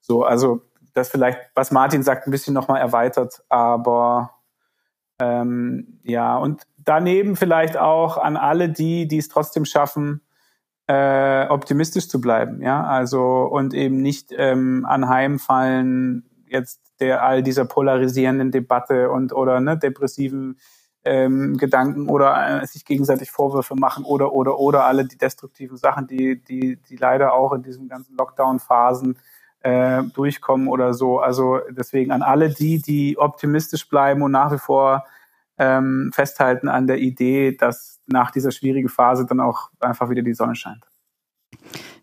so, 0.00 0.24
also 0.24 0.62
das 0.92 1.08
vielleicht, 1.08 1.38
was 1.54 1.70
Martin 1.70 2.02
sagt, 2.02 2.26
ein 2.26 2.32
bisschen 2.32 2.54
nochmal 2.54 2.80
erweitert, 2.80 3.44
aber 3.48 4.34
ähm, 5.20 6.00
ja, 6.02 6.36
und 6.36 6.62
daneben 6.78 7.36
vielleicht 7.36 7.76
auch 7.76 8.18
an 8.18 8.36
alle 8.36 8.68
die, 8.68 9.06
die 9.06 9.18
es 9.18 9.28
trotzdem 9.28 9.64
schaffen, 9.64 10.22
äh, 10.88 11.46
optimistisch 11.46 12.08
zu 12.08 12.20
bleiben, 12.20 12.62
ja, 12.62 12.82
also 12.82 13.44
und 13.44 13.74
eben 13.74 14.02
nicht 14.02 14.34
ähm, 14.36 14.84
anheimfallen 14.88 16.28
jetzt 16.48 16.80
der 16.98 17.22
all 17.22 17.44
dieser 17.44 17.64
polarisierenden 17.64 18.50
Debatte 18.50 19.08
und 19.10 19.32
oder 19.32 19.60
ne, 19.60 19.78
depressiven 19.78 20.58
ähm, 21.04 21.56
Gedanken 21.56 22.08
oder 22.08 22.62
äh, 22.62 22.66
sich 22.66 22.84
gegenseitig 22.84 23.30
Vorwürfe 23.30 23.74
machen 23.74 24.04
oder 24.04 24.32
oder 24.32 24.58
oder 24.58 24.84
alle 24.84 25.06
die 25.06 25.16
destruktiven 25.16 25.76
Sachen, 25.76 26.06
die 26.06 26.42
die 26.42 26.76
die 26.88 26.96
leider 26.96 27.32
auch 27.32 27.52
in 27.52 27.62
diesen 27.62 27.88
ganzen 27.88 28.16
Lockdown-Phasen 28.16 29.18
äh, 29.60 30.02
durchkommen 30.14 30.68
oder 30.68 30.94
so. 30.94 31.20
Also 31.20 31.60
deswegen 31.70 32.12
an 32.12 32.22
alle 32.22 32.50
die, 32.50 32.80
die 32.80 33.18
optimistisch 33.18 33.88
bleiben 33.88 34.22
und 34.22 34.32
nach 34.32 34.52
wie 34.52 34.58
vor 34.58 35.04
ähm, 35.58 36.10
festhalten 36.12 36.68
an 36.68 36.86
der 36.86 36.98
Idee, 36.98 37.56
dass 37.56 38.00
nach 38.06 38.30
dieser 38.30 38.50
schwierigen 38.50 38.88
Phase 38.88 39.26
dann 39.26 39.40
auch 39.40 39.70
einfach 39.78 40.08
wieder 40.08 40.22
die 40.22 40.34
Sonne 40.34 40.54
scheint. 40.54 40.84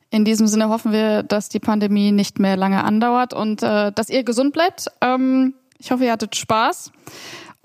In 0.09 0.23
diesem 0.23 0.47
Sinne 0.47 0.69
hoffen 0.69 0.91
wir, 0.91 1.23
dass 1.23 1.49
die 1.49 1.59
Pandemie 1.59 2.11
nicht 2.11 2.39
mehr 2.39 2.55
lange 2.55 2.83
andauert 2.83 3.33
und 3.33 3.61
äh, 3.61 3.91
dass 3.91 4.09
ihr 4.09 4.23
gesund 4.23 4.53
bleibt. 4.53 4.87
Ähm, 5.01 5.53
ich 5.79 5.91
hoffe, 5.91 6.05
ihr 6.05 6.11
hattet 6.11 6.35
Spaß. 6.35 6.91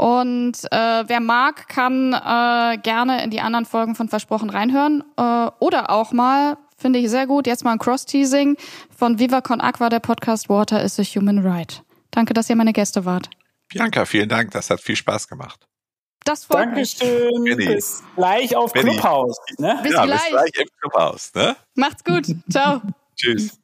Und 0.02 0.54
äh, 0.72 1.04
wer 1.06 1.20
mag, 1.20 1.68
kann 1.68 2.12
äh, 2.12 2.76
gerne 2.78 3.22
in 3.22 3.30
die 3.30 3.40
anderen 3.40 3.64
Folgen 3.64 3.94
von 3.94 4.08
Versprochen 4.08 4.50
reinhören. 4.50 5.04
Äh, 5.16 5.46
oder 5.60 5.90
auch 5.90 6.10
mal, 6.10 6.56
finde 6.76 6.98
ich 6.98 7.08
sehr 7.08 7.28
gut, 7.28 7.46
jetzt 7.46 7.62
mal 7.62 7.70
ein 7.70 7.78
Cross-Teasing 7.78 8.56
von 8.90 9.20
Viva 9.20 9.42
Con 9.42 9.60
Aqua, 9.60 9.90
der 9.90 10.00
Podcast 10.00 10.48
Water 10.48 10.82
is 10.82 10.98
a 10.98 11.04
Human 11.04 11.46
Right. 11.46 11.84
Danke, 12.10 12.34
dass 12.34 12.50
ihr 12.50 12.56
meine 12.56 12.72
Gäste 12.72 13.04
wart. 13.04 13.30
Bianca, 13.68 14.04
vielen 14.04 14.28
Dank. 14.28 14.50
Das 14.50 14.70
hat 14.70 14.80
viel 14.80 14.96
Spaß 14.96 15.28
gemacht. 15.28 15.68
Das 16.24 16.46
freut 16.46 16.66
Dankeschön. 16.66 17.44
Benni. 17.44 17.66
Bis 17.66 18.02
gleich 18.16 18.56
auf 18.56 18.72
Benni. 18.72 18.96
Clubhouse. 18.96 19.36
Ne? 19.58 19.78
Bis 19.84 19.92
ja, 19.92 20.04
gleich. 20.04 20.20
bis 20.20 20.30
gleich 20.30 20.52
im 20.56 20.68
Clubhaus. 20.80 21.30
Ne? 21.36 21.54
Macht's 21.76 22.02
gut. 22.02 22.26
Ciao. 22.50 22.82
Tschüss. 23.14 23.61